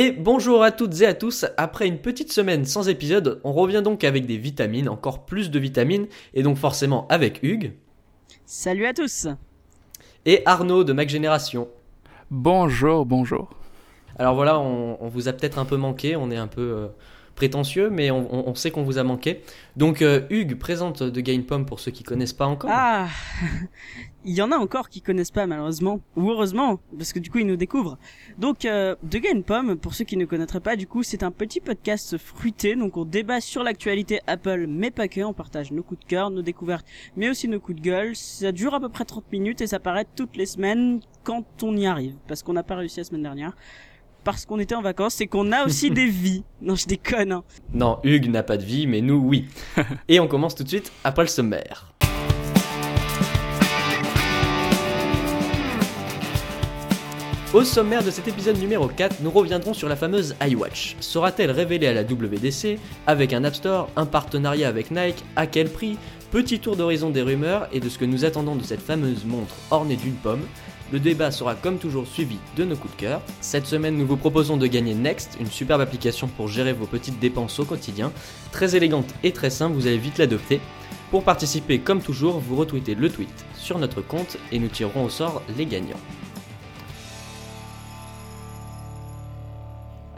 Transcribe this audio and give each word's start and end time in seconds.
Et 0.00 0.12
bonjour 0.12 0.62
à 0.62 0.70
toutes 0.70 1.00
et 1.00 1.06
à 1.06 1.12
tous, 1.12 1.44
après 1.56 1.88
une 1.88 1.98
petite 1.98 2.30
semaine 2.30 2.64
sans 2.64 2.88
épisode, 2.88 3.40
on 3.42 3.52
revient 3.52 3.82
donc 3.82 4.04
avec 4.04 4.26
des 4.26 4.36
vitamines, 4.36 4.88
encore 4.88 5.26
plus 5.26 5.50
de 5.50 5.58
vitamines, 5.58 6.06
et 6.34 6.44
donc 6.44 6.56
forcément 6.56 7.08
avec 7.08 7.42
Hugues. 7.42 7.72
Salut 8.46 8.86
à 8.86 8.94
tous 8.94 9.26
Et 10.24 10.42
Arnaud 10.46 10.84
de 10.84 10.92
Mac 10.92 11.08
Génération. 11.08 11.66
Bonjour, 12.30 13.06
bonjour. 13.06 13.50
Alors 14.20 14.36
voilà, 14.36 14.60
on, 14.60 14.98
on 15.00 15.08
vous 15.08 15.26
a 15.26 15.32
peut-être 15.32 15.58
un 15.58 15.64
peu 15.64 15.76
manqué, 15.76 16.14
on 16.14 16.30
est 16.30 16.36
un 16.36 16.46
peu 16.46 16.60
euh, 16.60 16.86
prétentieux, 17.38 17.88
mais 17.88 18.10
on, 18.10 18.52
sait 18.56 18.72
qu'on 18.72 18.82
vous 18.82 18.98
a 18.98 19.04
manqué. 19.04 19.42
Donc 19.76 20.02
euh, 20.02 20.22
Hugues 20.28 20.56
présente 20.56 21.04
de 21.04 21.20
Gain 21.20 21.42
Pomme 21.46 21.66
pour 21.66 21.78
ceux 21.78 21.92
qui 21.92 22.02
connaissent 22.02 22.32
pas 22.32 22.46
encore. 22.46 22.68
Ah 22.72 23.06
Il 24.24 24.34
y 24.34 24.42
en 24.42 24.50
a 24.50 24.56
encore 24.56 24.88
qui 24.88 25.02
connaissent 25.02 25.30
pas 25.30 25.46
malheureusement, 25.46 26.00
ou 26.16 26.32
heureusement, 26.32 26.80
parce 26.96 27.12
que 27.12 27.20
du 27.20 27.30
coup 27.30 27.38
ils 27.38 27.46
nous 27.46 27.56
découvrent. 27.56 27.96
Donc 28.38 28.64
euh, 28.64 28.96
de 29.04 29.18
Gain 29.18 29.42
Pomme, 29.42 29.78
pour 29.78 29.94
ceux 29.94 30.04
qui 30.04 30.16
ne 30.16 30.24
connaîtraient 30.24 30.58
pas, 30.58 30.74
du 30.74 30.88
coup 30.88 31.04
c'est 31.04 31.22
un 31.22 31.30
petit 31.30 31.60
podcast 31.60 32.18
fruité, 32.18 32.74
donc 32.74 32.96
on 32.96 33.04
débat 33.04 33.40
sur 33.40 33.62
l'actualité 33.62 34.18
Apple, 34.26 34.66
mais 34.68 34.90
pas 34.90 35.06
que, 35.06 35.20
on 35.20 35.32
partage 35.32 35.70
nos 35.70 35.84
coups 35.84 36.00
de 36.00 36.06
cœur, 36.06 36.30
nos 36.30 36.42
découvertes, 36.42 36.86
mais 37.16 37.30
aussi 37.30 37.46
nos 37.46 37.60
coups 37.60 37.80
de 37.80 37.84
gueule. 37.84 38.16
Ça 38.16 38.50
dure 38.50 38.74
à 38.74 38.80
peu 38.80 38.88
près 38.88 39.04
30 39.04 39.30
minutes 39.30 39.60
et 39.60 39.68
ça 39.68 39.78
paraît 39.78 40.06
toutes 40.16 40.36
les 40.36 40.46
semaines 40.46 41.00
quand 41.22 41.44
on 41.62 41.76
y 41.76 41.86
arrive, 41.86 42.16
parce 42.26 42.42
qu'on 42.42 42.54
n'a 42.54 42.64
pas 42.64 42.74
réussi 42.74 42.98
la 42.98 43.04
semaine 43.04 43.22
dernière 43.22 43.54
parce 44.28 44.44
qu'on 44.44 44.58
était 44.58 44.74
en 44.74 44.82
vacances, 44.82 45.14
c'est 45.14 45.26
qu'on 45.26 45.52
a 45.52 45.64
aussi 45.64 45.90
des 45.90 46.04
vies. 46.10 46.42
Non, 46.60 46.74
je 46.74 46.86
déconne. 46.86 47.32
Hein. 47.32 47.44
Non, 47.72 47.98
Hugues 48.04 48.28
n'a 48.28 48.42
pas 48.42 48.58
de 48.58 48.62
vie, 48.62 48.86
mais 48.86 49.00
nous, 49.00 49.14
oui. 49.14 49.46
Et 50.08 50.20
on 50.20 50.28
commence 50.28 50.54
tout 50.54 50.64
de 50.64 50.68
suite 50.68 50.92
après 51.02 51.22
le 51.22 51.28
sommaire. 51.28 51.94
Au 57.54 57.64
sommaire 57.64 58.04
de 58.04 58.10
cet 58.10 58.28
épisode 58.28 58.58
numéro 58.58 58.86
4, 58.86 59.22
nous 59.22 59.30
reviendrons 59.30 59.72
sur 59.72 59.88
la 59.88 59.96
fameuse 59.96 60.36
iWatch. 60.46 60.96
Sera-t-elle 61.00 61.50
révélée 61.50 61.86
à 61.86 61.94
la 61.94 62.02
WDC 62.02 62.78
Avec 63.06 63.32
un 63.32 63.44
App 63.44 63.54
Store, 63.54 63.88
un 63.96 64.04
partenariat 64.04 64.68
avec 64.68 64.90
Nike 64.90 65.24
À 65.36 65.46
quel 65.46 65.70
prix? 65.70 65.96
Petit 66.30 66.60
tour 66.60 66.76
d'horizon 66.76 67.08
des 67.08 67.22
rumeurs 67.22 67.66
et 67.72 67.80
de 67.80 67.88
ce 67.88 67.96
que 67.96 68.04
nous 68.04 68.26
attendons 68.26 68.56
de 68.56 68.62
cette 68.62 68.82
fameuse 68.82 69.24
montre 69.24 69.54
ornée 69.70 69.96
d'une 69.96 70.12
pomme. 70.16 70.42
Le 70.90 71.00
débat 71.00 71.30
sera 71.30 71.54
comme 71.54 71.78
toujours 71.78 72.06
suivi 72.06 72.38
de 72.56 72.64
nos 72.64 72.74
coups 72.74 72.94
de 72.94 73.00
cœur. 73.00 73.20
Cette 73.42 73.66
semaine, 73.66 73.96
nous 73.96 74.06
vous 74.06 74.16
proposons 74.16 74.56
de 74.56 74.66
gagner 74.66 74.94
Next, 74.94 75.36
une 75.38 75.50
superbe 75.50 75.82
application 75.82 76.28
pour 76.28 76.48
gérer 76.48 76.72
vos 76.72 76.86
petites 76.86 77.18
dépenses 77.18 77.58
au 77.60 77.66
quotidien. 77.66 78.10
Très 78.52 78.74
élégante 78.74 79.12
et 79.22 79.32
très 79.32 79.50
simple, 79.50 79.74
vous 79.74 79.86
allez 79.86 79.98
vite 79.98 80.16
l'adopter. 80.16 80.60
Pour 81.10 81.24
participer, 81.24 81.78
comme 81.78 82.00
toujours, 82.00 82.38
vous 82.38 82.56
retweetez 82.56 82.94
le 82.94 83.10
tweet 83.10 83.44
sur 83.54 83.78
notre 83.78 84.00
compte 84.00 84.38
et 84.50 84.58
nous 84.58 84.68
tirerons 84.68 85.04
au 85.04 85.10
sort 85.10 85.42
les 85.58 85.66
gagnants. 85.66 86.00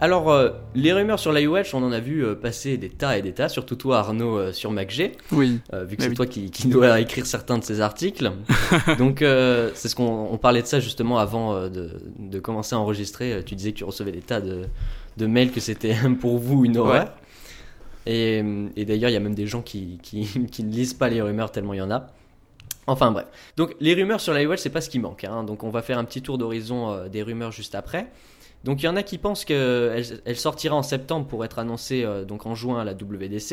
Alors, 0.02 0.30
euh, 0.30 0.48
les 0.74 0.94
rumeurs 0.94 1.18
sur 1.18 1.30
l'iWatch, 1.30 1.74
on 1.74 1.82
en 1.82 1.92
a 1.92 2.00
vu 2.00 2.24
euh, 2.24 2.34
passer 2.34 2.78
des 2.78 2.88
tas 2.88 3.18
et 3.18 3.22
des 3.22 3.32
tas, 3.32 3.50
surtout 3.50 3.76
toi 3.76 3.98
Arnaud 3.98 4.38
euh, 4.38 4.52
sur 4.52 4.70
MacG. 4.70 5.12
Oui. 5.30 5.60
vu 5.86 5.96
que 5.96 6.02
c'est 6.02 6.14
toi 6.14 6.26
qui, 6.26 6.50
qui, 6.50 6.68
dois 6.68 6.98
écrire 7.00 7.26
certains 7.26 7.58
de 7.58 7.64
ces 7.64 7.82
articles. 7.82 8.32
Donc, 8.98 9.18
c'est 9.18 9.88
ce 9.88 9.94
qu'on 9.94 10.38
parlait 10.38 10.62
de 10.62 10.66
ça 10.66 10.80
justement 10.80 11.18
avant 11.18 11.68
de, 11.68 11.90
de, 12.18 12.38
commencer 12.40 12.74
à 12.74 12.78
enregistrer. 12.78 13.42
Tu 13.44 13.54
disais 13.54 13.72
que 13.72 13.78
tu 13.78 13.84
recevais 13.84 14.12
des 14.12 14.22
tas 14.22 14.40
de, 14.40 14.62
de 15.18 15.26
mails, 15.26 15.52
que 15.52 15.60
c'était 15.60 15.94
pour 16.20 16.38
vous 16.38 16.64
une 16.64 16.78
horreur. 16.78 17.12
Et, 18.06 18.42
et 18.76 18.84
d'ailleurs, 18.86 19.10
il 19.10 19.12
y 19.12 19.16
a 19.16 19.20
même 19.20 19.34
des 19.34 19.46
gens 19.46 19.60
qui, 19.60 19.98
qui, 20.02 20.26
qui, 20.50 20.64
ne 20.64 20.72
lisent 20.72 20.94
pas 20.94 21.10
les 21.10 21.20
rumeurs 21.20 21.52
tellement 21.52 21.74
il 21.74 21.78
y 21.78 21.82
en 21.82 21.90
a. 21.90 22.06
Enfin 22.86 23.10
bref. 23.10 23.26
Donc, 23.58 23.76
les 23.80 23.92
rumeurs 23.92 24.22
sur 24.22 24.32
l'iWatch, 24.32 24.60
c'est 24.60 24.70
pas 24.70 24.80
ce 24.80 24.88
qui 24.88 24.98
manque. 24.98 25.24
Hein. 25.24 25.44
Donc, 25.44 25.62
on 25.62 25.68
va 25.68 25.82
faire 25.82 25.98
un 25.98 26.04
petit 26.04 26.22
tour 26.22 26.38
d'horizon 26.38 27.06
des 27.08 27.22
rumeurs 27.22 27.52
juste 27.52 27.74
après. 27.74 28.08
Donc 28.64 28.82
il 28.82 28.86
y 28.86 28.88
en 28.88 28.96
a 28.96 29.02
qui 29.02 29.18
pensent 29.18 29.44
qu'elle 29.44 30.04
elle 30.24 30.36
sortira 30.36 30.76
en 30.76 30.82
septembre 30.82 31.26
pour 31.26 31.44
être 31.44 31.58
annoncée 31.58 32.04
euh, 32.04 32.24
donc 32.24 32.44
en 32.46 32.54
juin 32.54 32.80
à 32.80 32.84
la 32.84 32.92
WDC, 32.92 33.52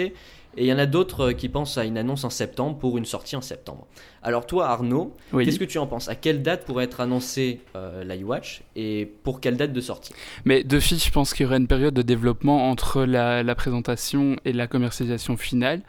et 0.60 0.64
il 0.64 0.66
y 0.66 0.74
en 0.74 0.80
a 0.80 0.86
d'autres 0.86 1.30
euh, 1.30 1.34
qui 1.34 1.50
pensent 1.50 1.78
à 1.78 1.86
une 1.86 1.98
annonce 1.98 2.24
en 2.26 2.30
septembre 2.30 2.78
pour 2.78 2.98
une 2.98 3.06
sortie 3.06 3.36
en 3.38 3.42
septembre. 3.42 3.88
Alors 4.22 4.46
toi 4.46 4.68
Arnaud, 4.68 5.16
qu'est-ce 5.32 5.60
que 5.60 5.66
tu 5.66 5.78
en 5.78 5.88
penses? 5.88 6.10
À 6.10 6.16
quelle 6.16 6.42
date 6.42 6.66
pourrait 6.66 6.86
être 6.86 7.00
annoncée 7.00 7.62
euh, 7.78 8.04
l'iWatch? 8.04 8.64
Et 8.76 9.10
pour 9.24 9.40
quelle 9.40 9.56
date 9.56 9.72
de 9.72 9.80
sortie? 9.80 10.14
Mais 10.44 10.66
de 10.66 10.80
fait, 10.80 10.98
je 10.98 11.12
pense 11.12 11.34
qu'il 11.34 11.46
y 11.46 11.48
aurait 11.48 11.58
une 11.58 11.68
période 11.68 11.94
de 11.94 12.02
développement 12.02 12.70
entre 12.70 13.06
la, 13.06 13.56
présentation 13.56 14.36
et 14.44 14.52
la 14.52 14.68
commercialisation 14.68 15.38
finale. 15.38 15.82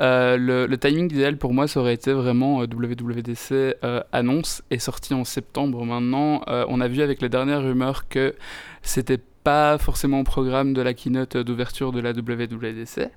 le, 0.00 0.74
timing 0.76 1.12
idéal 1.12 1.36
pour 1.36 1.52
moi, 1.52 1.68
ça 1.68 1.80
aurait 1.80 1.94
été 1.94 2.12
vraiment 2.12 2.58
WWDC 2.62 3.76
annonce 4.12 4.62
et 4.70 4.78
sortie 4.80 5.14
en 5.14 5.24
septembre. 5.24 5.84
Maintenant, 5.84 6.42
on 6.46 6.80
a 6.80 6.88
vu 6.88 7.02
avec 7.02 7.22
les 7.22 7.28
dernières 7.28 7.62
rumeurs 7.62 8.08
que 8.08 8.34
c'était 8.82 9.20
pas 9.44 9.78
forcément 9.78 10.20
au 10.20 10.24
programme 10.24 10.72
de 10.72 10.82
la 10.82 10.94
keynote 10.94 11.36
d'ouverture 11.36 11.92
de 11.92 12.00
la 12.00 12.12
WWDC. 12.12 13.10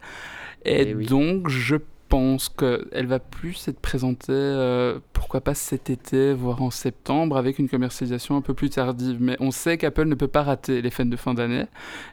Et, 0.66 0.82
eh 0.82 0.94
donc, 0.94 1.48
je 1.48 1.78
pense 2.10 2.50
qu'elle 2.50 3.06
va 3.06 3.20
plus 3.20 3.68
être 3.68 3.80
présentée, 3.80 4.32
euh, 4.32 5.00
pourquoi 5.14 5.42
pas 5.42 5.54
cet 5.54 5.90
été, 5.90 6.34
voire 6.34 6.62
en 6.62 6.72
septembre, 6.72 7.38
avec 7.38 7.60
une 7.60 7.70
commercialisation 7.70 8.38
un 8.38 8.42
peu 8.42 8.54
plus 8.54 8.70
tardive. 8.70 9.18
Mais 9.20 9.36
on 9.40 9.52
sait 9.52 9.78
qu'Apple 9.78 10.06
ne 10.06 10.16
peut 10.16 10.28
pas 10.28 10.44
rater 10.44 10.82
les 10.82 10.90
fêtes 10.90 11.10
de 11.10 11.18
fin 11.18 11.34
d'année 11.34 11.66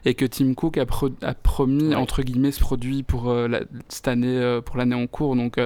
et 0.03 0.13
que 0.13 0.25
Tim 0.25 0.53
Cook 0.53 0.77
a, 0.77 0.85
promis, 1.33 1.95
entre 1.95 2.23
guillemets, 2.23 2.51
ce 2.51 2.59
produit 2.59 3.03
pour 3.03 3.29
euh, 3.29 3.47
cette 3.89 4.07
année, 4.07 4.37
euh, 4.37 4.61
pour 4.61 4.77
l'année 4.77 4.95
en 4.95 5.07
cours. 5.07 5.35
Donc, 5.35 5.59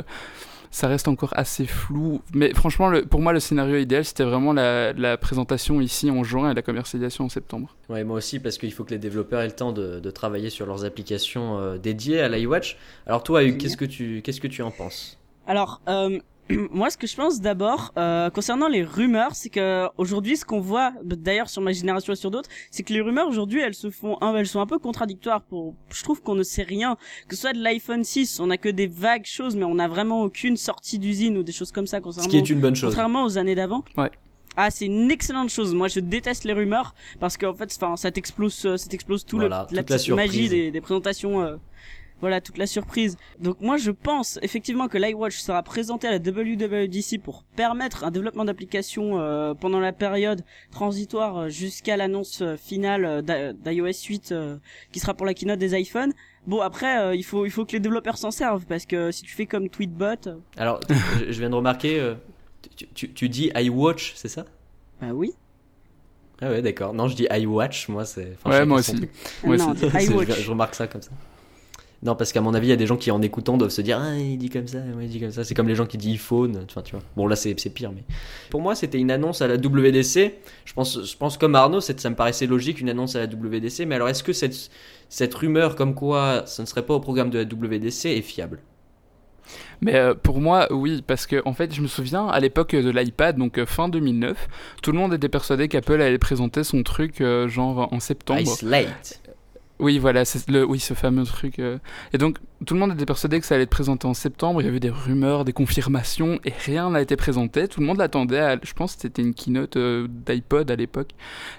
ça 0.72 0.88
reste 0.88 1.08
encore 1.08 1.34
assez 1.36 1.66
flou. 1.66 2.22
Mais 2.34 2.54
franchement, 2.54 2.92
pour 3.10 3.22
moi, 3.22 3.34
le 3.34 3.40
scénario 3.40 3.78
idéal, 3.78 4.06
c'était 4.06 4.24
vraiment 4.24 4.54
la, 4.54 5.18
présentation 5.18 5.82
ici 5.82 6.12
en 6.12 6.24
juin 6.24 6.52
et 6.52 6.54
la 6.54 6.62
commercialisation 6.62 7.26
en 7.26 7.30
septembre. 7.30 7.76
Ouais, 7.90 8.04
moi 8.04 8.18
aussi, 8.18 8.40
parce 8.40 8.58
qu'il 8.58 8.72
faut 8.72 8.84
que 8.84 8.92
les 8.92 9.00
développeurs 9.00 9.42
aient 9.42 9.48
le 9.48 9.52
temps 9.54 9.72
de, 9.72 10.10
travailler 10.12 10.50
sur 10.50 10.66
leurs 10.66 10.86
applications 10.86 11.60
euh, 11.60 11.78
dédiées 11.78 12.20
à 12.20 12.30
l'iWatch. 12.30 12.78
Alors 13.06 13.24
toi, 13.24 13.44
qu'est-ce 13.52 13.78
que 13.78 13.86
tu 13.86 14.22
qu'est-ce 14.24 14.42
que 14.42 14.48
tu 14.48 14.64
en 14.64 14.72
penses? 14.72 15.20
Alors, 15.46 15.82
euh, 15.88 16.20
moi, 16.72 16.90
ce 16.90 16.98
que 16.98 17.08
je 17.08 17.16
pense 17.16 17.42
d'abord 17.42 17.94
euh, 17.98 18.30
concernant 18.30 18.68
les 18.68 18.84
rumeurs, 18.84 19.36
c'est 19.36 19.50
que 19.50 19.88
aujourd'hui, 19.98 20.38
ce 20.38 20.46
qu'on 20.46 20.60
voit, 20.60 20.94
d'ailleurs 21.04 21.50
sur 21.50 21.62
ma 21.62 21.72
génération 21.72 22.14
et 22.14 22.16
sur 22.16 22.32
d'autres, 22.32 22.50
c'est 22.72 22.84
que 22.84 22.94
les 22.94 23.02
rumeurs 23.02 23.28
aujourd'hui, 23.28 23.62
elles 23.62 23.76
se 23.76 23.90
font, 23.90 24.18
elles 24.36 24.48
sont 24.48 24.60
un 24.60 24.66
peu 24.66 24.80
contradictoires. 24.80 25.42
Pour, 25.42 25.76
je 25.92 26.04
trouve 26.04 26.22
qu'on 26.22 26.36
ne 26.36 26.44
sait 26.44 26.64
rien, 26.64 26.98
que 27.28 27.36
ce 27.36 27.42
soit 27.42 27.54
de 27.54 27.62
l'iPhone 27.62 28.04
6, 28.04 28.40
on 28.40 28.50
a 28.50 28.58
que 28.58 28.70
des 28.70 28.88
vagues 28.88 29.26
choses, 29.26 29.56
mais 29.56 29.66
on 29.66 29.76
n'a 29.76 29.88
vraiment 29.88 30.24
aucune 30.24 30.58
sortie 30.58 31.00
d'usine 31.00 31.38
ou 31.38 31.44
des 31.44 31.52
choses 31.52 31.72
comme 31.72 31.88
ça. 31.88 32.00
Ce 32.12 32.28
qui 32.28 32.38
est 32.38 32.50
une 32.50 32.62
bonne 32.62 32.76
chose. 32.76 32.90
Contrairement 32.90 33.26
aux 33.26 33.38
années 33.38 33.56
d'avant. 33.56 33.84
Ouais. 33.98 34.12
Ah, 34.56 34.72
c'est 34.72 34.88
une 34.88 35.12
excellente 35.12 35.50
chose. 35.50 35.74
Moi, 35.74 35.88
je 35.88 36.00
déteste 36.00 36.44
les 36.44 36.54
rumeurs 36.54 36.96
parce 37.20 37.38
qu'en 37.38 37.54
fait, 37.54 37.72
enfin, 37.80 37.96
ça 37.96 38.12
t'explose, 38.12 38.54
ça 38.54 38.90
t'explose 38.90 39.26
tout 39.26 39.40
le, 39.40 39.48
la, 39.48 39.66
petite 39.66 40.10
magie 40.10 40.50
des, 40.50 40.72
des 40.72 40.82
présentations. 40.82 41.42
Euh, 41.42 41.56
voilà 42.22 42.42
toute 42.42 42.58
la 42.58 42.68
surprise. 42.68 43.18
Donc 43.40 43.60
moi 43.62 43.78
je 43.78 43.92
pense 43.92 44.40
effectivement 44.42 44.88
que 44.88 44.98
l'iWatch 44.98 45.38
sera 45.38 45.64
présenté 45.64 46.08
à 46.08 46.12
la 46.12 46.18
WWDC 46.18 47.22
pour 47.24 47.44
permettre 47.56 48.04
un 48.04 48.12
développement 48.12 48.46
d'application 48.46 49.20
euh, 49.20 49.54
pendant 49.54 49.80
la 49.80 49.94
période 49.94 50.44
transitoire 50.72 51.38
euh, 51.38 51.50
jusqu'à 51.50 51.98
l'annonce 51.98 52.42
euh, 52.42 52.58
finale 52.58 53.24
d'iOS 53.24 54.08
8 54.08 54.34
qui 54.92 55.00
sera 55.00 55.14
pour 55.14 55.26
la 55.26 55.34
keynote 55.34 55.60
des 55.60 55.80
iPhones. 55.80 56.14
Bon 56.48 56.62
après 56.62 57.18
il 57.18 57.24
faut 57.24 57.46
il 57.46 57.52
faut 57.52 57.66
que 57.66 57.74
les 57.74 57.80
développeurs 57.80 58.18
s'en 58.18 58.32
servent 58.32 58.66
parce 58.66 58.86
que 58.86 59.12
si 59.12 59.24
tu 59.24 59.34
fais 59.34 59.46
comme 59.46 59.70
Tweetbot. 59.70 60.40
Alors 60.58 60.80
je 61.28 61.40
viens 61.40 61.50
de 61.50 61.56
remarquer 61.56 62.16
tu, 62.76 62.88
tu, 62.94 63.14
tu 63.14 63.30
dis 63.30 63.52
iWatch 63.56 64.14
c'est 64.16 64.30
ça? 64.30 64.46
Bah 65.02 65.10
oui. 65.14 65.34
Ah 66.42 66.50
ouais 66.50 66.62
d'accord. 66.62 66.94
Non 66.94 67.08
je 67.08 67.16
dis 67.16 67.28
iWatch 67.30 67.90
moi 67.90 68.06
c'est. 68.06 68.38
ouais 68.46 68.66
moi 68.66 68.80
aussi. 68.80 68.96
Moi 69.44 69.58
non, 69.58 69.72
aussi. 69.72 69.90
je 69.90 70.50
remarque 70.50 70.76
ça 70.76 70.88
comme 70.88 71.02
ça. 71.02 71.12
Non, 72.02 72.16
parce 72.16 72.32
qu'à 72.32 72.40
mon 72.40 72.54
avis, 72.54 72.68
il 72.68 72.70
y 72.70 72.74
a 72.74 72.78
des 72.78 72.88
gens 72.88 72.96
qui, 72.96 73.12
en 73.12 73.22
écoutant, 73.22 73.58
doivent 73.58 73.72
se 73.72 73.82
dire 73.82 74.00
Ah, 74.02 74.18
il 74.18 74.38
dit 74.38 74.50
comme 74.50 74.68
ça, 74.68 74.80
il 75.02 75.10
dit 75.10 75.20
comme 75.20 75.32
ça. 75.32 75.44
C'est 75.44 75.54
comme 75.54 75.68
les 75.68 75.76
gens 75.76 75.86
qui 75.86 75.98
disent 75.98 76.14
iPhone. 76.14 76.62
Enfin, 76.64 76.82
tu 76.82 76.92
vois. 76.92 77.04
Bon, 77.18 77.28
là, 77.28 77.36
c'est 77.36 77.54
pire, 77.54 77.92
mais. 77.94 78.04
Pour 78.50 78.62
moi, 78.62 78.76
c'était 78.76 79.00
une 79.00 79.12
annonce 79.12 79.42
à 79.42 79.48
la 79.48 79.56
WDC. 79.56 80.34
Je 80.66 80.74
pense, 80.74 81.04
je 81.04 81.18
pense 81.18 81.38
comme 81.38 81.56
Arnaud, 81.56 81.82
ça 81.82 82.10
me 82.10 82.16
paraissait 82.16 82.48
logique, 82.48 82.80
une 82.80 82.90
annonce 82.90 83.16
à 83.16 83.20
la 83.20 83.26
WDC. 83.26 83.86
Mais 83.86 83.96
alors, 83.96 84.08
est-ce 84.08 84.24
que 84.24 84.34
cette, 84.34 84.70
cette 85.10 85.34
rumeur 85.34 85.76
comme 85.76 85.94
quoi 85.94 86.44
ce 86.46 86.62
ne 86.62 86.68
serait 86.68 86.86
pas 86.86 86.94
au 86.94 87.00
programme 87.02 87.30
de 87.30 87.40
la 87.40 87.44
WDC 87.44 88.06
est 88.06 88.22
fiable? 88.22 88.62
Mais 89.82 89.96
euh, 89.96 90.14
pour 90.14 90.40
moi, 90.40 90.68
oui, 90.72 91.04
parce 91.06 91.26
que 91.26 91.42
en 91.46 91.54
fait, 91.54 91.74
je 91.74 91.82
me 91.82 91.88
souviens 91.88 92.28
à 92.28 92.40
l'époque 92.40 92.76
de 92.76 92.90
l'iPad, 92.90 93.38
donc 93.38 93.58
euh, 93.58 93.66
fin 93.66 93.90
2009, 93.90 94.48
tout 94.82 94.92
le 94.92 94.98
monde 94.98 95.14
était 95.14 95.30
persuadé 95.30 95.68
qu'Apple 95.68 96.02
allait 96.02 96.18
présenter 96.18 96.64
son 96.64 96.84
truc 96.84 97.22
euh, 97.22 97.48
genre 97.48 97.92
en 97.92 98.00
septembre. 98.00 98.42
Ice 98.42 98.62
late. 98.62 99.22
Oui, 99.80 99.98
voilà, 99.98 100.26
c'est 100.26 100.50
le, 100.50 100.66
oui, 100.66 100.78
ce 100.80 100.94
fameux 100.94 101.24
truc. 101.24 101.58
Euh. 101.60 101.78
Et 102.12 102.18
donc, 102.18 102.38
tout 102.66 102.74
le 102.74 102.82
monde 102.82 102.92
était 102.92 103.06
persuadé 103.06 103.40
que 103.40 103.46
ça 103.46 103.56
allait 103.56 103.64
être 103.64 103.70
présenté 103.70 104.08
en 104.08 104.14
septembre. 104.14 104.62
Il 104.62 104.66
y 104.66 104.68
avait 104.68 104.82
des 104.82 104.90
rumeurs, 104.90 105.46
des 105.46 105.54
confirmations, 105.54 106.38
et 106.44 106.52
rien 106.66 106.90
n'a 106.90 107.02
été 107.02 107.16
présenté. 107.16 107.70
Tout 107.70 107.80
le 107.80 107.86
monde 107.86 107.98
l'attendait. 107.98 108.58
Je 108.64 108.74
pense 108.74 108.96
que 108.96 109.02
c'était 109.04 109.22
une 109.22 109.34
keynote 109.34 109.78
euh, 109.78 110.08
d'iPod 110.10 110.70
à 110.70 110.76
l'époque. 110.76 111.12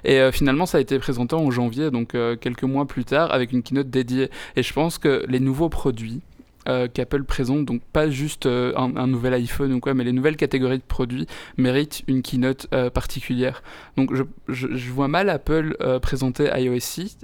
Et 0.05 0.21
euh, 0.21 0.33
finalement, 0.33 0.67
ça 0.67 0.77
a 0.77 0.81
été 0.83 0.99
présenté 0.99 1.35
en 1.35 1.51
janvier, 1.51 1.91
donc 1.91 2.15
quelques 2.41 2.65
mois 2.65 2.87
plus 2.87 3.07
tard, 3.07 3.33
avec 3.33 3.53
une 3.53 3.63
keynote 3.63 3.89
dédiée. 3.89 4.31
Et 4.55 4.63
je 4.63 4.73
pense 4.75 4.99
que 4.99 5.25
les 5.27 5.41
nouveaux 5.41 5.71
produits 5.71 6.21
euh, 6.69 6.89
qu'Apple 6.93 7.25
présente, 7.25 7.65
donc 7.65 7.81
pas 7.93 8.11
juste 8.11 8.45
euh, 8.45 8.75
un, 8.77 9.07
nouvel 9.07 9.33
iPhone 9.33 9.73
ou 9.73 9.81
quoi, 9.81 9.95
mais 9.95 10.05
les 10.05 10.13
nouvelles 10.13 10.37
catégories 10.37 10.77
de 10.77 10.83
produits 10.83 11.27
méritent 11.57 12.03
une 12.07 12.21
keynote 12.21 12.67
euh, 12.75 12.91
particulière. 12.91 13.63
Donc 13.97 14.15
je, 14.15 14.25
je, 14.49 14.91
vois 14.91 15.09
mal 15.09 15.31
Apple 15.31 15.77
présenter 16.03 16.51
iOS 16.55 16.81
6, 16.81 17.19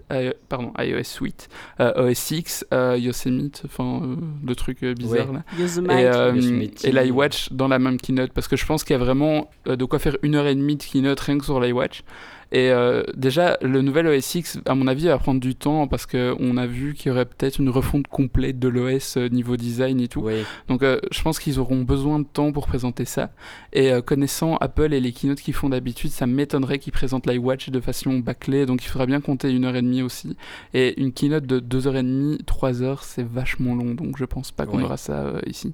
pardon, 0.48 0.72
iOS 0.78 1.20
8, 1.20 1.48
OS 1.80 2.30
X, 2.30 2.64
Yosemite, 2.72 3.62
enfin 3.66 4.16
le 4.46 4.54
truc 4.54 4.82
bizarre 4.82 5.32
là, 5.32 5.42
et, 5.90 6.88
et 6.88 6.92
l'iWatch 6.92 7.52
dans 7.52 7.68
la 7.68 7.78
même 7.78 7.98
keynote, 7.98 8.32
parce 8.32 8.48
que 8.48 8.56
je 8.56 8.64
pense 8.64 8.84
qu'il 8.84 8.94
y 8.94 8.98
a 8.98 9.04
vraiment 9.04 9.50
de 9.66 9.84
quoi 9.84 9.98
faire 9.98 10.16
une 10.22 10.34
heure 10.34 10.46
et 10.46 10.54
demie 10.54 10.76
de 10.76 10.82
keynote 10.82 11.20
rien 11.20 11.36
que 11.36 11.44
sur 11.44 11.60
l'iWatch. 11.60 12.02
Et 12.52 12.70
euh, 12.70 13.02
déjà, 13.16 13.58
le 13.60 13.82
nouvel 13.82 14.06
OS 14.06 14.34
X, 14.36 14.60
à 14.66 14.74
mon 14.74 14.86
avis, 14.86 15.06
va 15.06 15.18
prendre 15.18 15.40
du 15.40 15.54
temps 15.54 15.88
parce 15.88 16.06
qu'on 16.06 16.56
a 16.56 16.66
vu 16.66 16.94
qu'il 16.94 17.10
y 17.10 17.12
aurait 17.12 17.24
peut-être 17.24 17.58
une 17.58 17.70
refonte 17.70 18.06
complète 18.06 18.58
de 18.58 18.68
l'OS 18.68 19.16
euh, 19.16 19.28
niveau 19.28 19.56
design 19.56 20.00
et 20.00 20.08
tout. 20.08 20.24
Donc, 20.68 20.82
euh, 20.82 21.00
je 21.10 21.22
pense 21.22 21.40
qu'ils 21.40 21.58
auront 21.58 21.82
besoin 21.82 22.20
de 22.20 22.24
temps 22.24 22.52
pour 22.52 22.66
présenter 22.66 23.04
ça. 23.04 23.30
Et 23.72 23.90
connaissant 24.04 24.56
Apple 24.58 24.94
et 24.94 25.00
les 25.00 25.12
keynotes 25.12 25.40
qu'ils 25.40 25.54
font 25.54 25.68
d'habitude, 25.68 26.10
ça 26.10 26.26
m'étonnerait 26.26 26.78
qu'ils 26.78 26.92
présentent 26.92 27.26
l'iWatch 27.26 27.70
de 27.70 27.80
façon 27.80 28.18
bâclée. 28.18 28.64
Donc, 28.64 28.84
il 28.84 28.88
faudra 28.88 29.06
bien 29.06 29.20
compter 29.20 29.50
une 29.50 29.64
heure 29.64 29.76
et 29.76 29.82
demie 29.82 30.02
aussi. 30.02 30.36
Et 30.72 31.00
une 31.00 31.12
keynote 31.12 31.46
de 31.46 31.58
deux 31.58 31.88
heures 31.88 31.96
et 31.96 32.02
demie, 32.02 32.38
trois 32.46 32.82
heures, 32.82 33.02
c'est 33.02 33.26
vachement 33.26 33.74
long. 33.74 33.94
Donc, 33.94 34.18
je 34.18 34.24
pense 34.24 34.52
pas 34.52 34.66
qu'on 34.66 34.82
aura 34.82 34.96
ça 34.96 35.32
ici. 35.46 35.72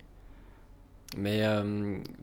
Mais 1.18 1.42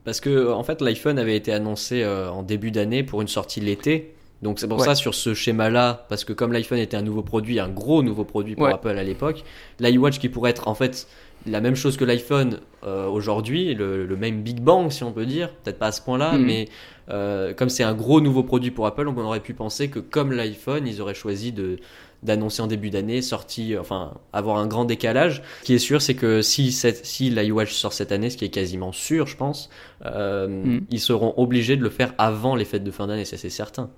parce 0.04 0.20
que 0.20 0.50
en 0.50 0.64
fait 0.64 0.82
l'iPhone 0.82 1.16
avait 1.20 1.36
été 1.36 1.52
annoncé 1.52 2.04
en 2.04 2.42
début 2.42 2.72
d'année 2.72 3.04
pour 3.04 3.22
une 3.22 3.28
sortie 3.28 3.60
l'été 3.60 4.14
donc 4.42 4.58
c'est 4.58 4.68
pour 4.68 4.82
ça 4.82 4.94
sur 4.94 5.14
ce 5.14 5.34
schéma-là, 5.34 6.06
parce 6.08 6.24
que 6.24 6.32
comme 6.32 6.52
l'iPhone 6.52 6.78
était 6.78 6.96
un 6.96 7.02
nouveau 7.02 7.22
produit, 7.22 7.60
un 7.60 7.68
gros 7.68 8.02
nouveau 8.02 8.24
produit 8.24 8.56
pour 8.56 8.68
Apple 8.68 8.96
à 8.96 9.02
l'époque, 9.02 9.44
l'iWatch 9.80 10.18
qui 10.18 10.28
pourrait 10.28 10.50
être 10.50 10.68
en 10.68 10.74
fait 10.74 11.06
la 11.46 11.60
même 11.60 11.74
chose 11.74 11.96
que 11.96 12.04
l'iPhone 12.04 12.60
euh, 12.84 13.06
aujourd'hui, 13.06 13.74
le, 13.74 14.16
même 14.16 14.42
Big 14.42 14.60
Bang 14.60 14.90
si 14.90 15.04
on 15.04 15.12
peut 15.12 15.26
dire, 15.26 15.50
peut-être 15.62 15.78
pas 15.78 15.88
à 15.88 15.92
ce 15.92 16.00
point-là, 16.00 16.32
mhm. 16.32 16.44
mais 16.44 16.68
euh, 17.10 17.52
comme 17.52 17.68
c'est 17.68 17.82
un 17.82 17.94
gros 17.94 18.20
nouveau 18.20 18.42
produit 18.42 18.70
pour 18.70 18.86
Apple, 18.86 19.08
on 19.08 19.16
aurait 19.18 19.40
pu 19.40 19.52
penser 19.52 19.88
que 19.88 19.98
comme 19.98 20.32
l'iPhone, 20.32 20.86
ils 20.86 21.00
auraient 21.00 21.14
choisi 21.14 21.52
de 21.52 21.78
d'annoncer 22.22 22.60
en 22.60 22.66
début 22.66 22.90
d'année, 22.90 23.22
sorti, 23.22 23.78
enfin 23.78 24.12
avoir 24.34 24.58
un 24.58 24.66
grand 24.66 24.84
décalage. 24.84 25.42
Ce 25.60 25.64
qui 25.64 25.74
est 25.74 25.78
sûr, 25.78 26.02
c'est 26.02 26.14
que 26.14 26.42
si, 26.42 26.70
cette, 26.70 27.06
si 27.06 27.30
l'iWatch 27.30 27.72
sort 27.72 27.94
cette 27.94 28.12
année, 28.12 28.28
ce 28.28 28.36
qui 28.36 28.44
est 28.44 28.50
quasiment 28.50 28.92
sûr, 28.92 29.26
je 29.26 29.36
pense, 29.36 29.70
euh, 30.04 30.46
mhm. 30.46 30.84
ils 30.90 31.00
seront 31.00 31.32
obligés 31.38 31.76
de 31.76 31.82
le 31.82 31.88
faire 31.88 32.12
avant 32.18 32.56
les 32.56 32.66
fêtes 32.66 32.84
de 32.84 32.90
fin 32.90 33.06
d'année, 33.06 33.24
ça 33.24 33.38
c'est 33.38 33.48
certain. 33.48 33.90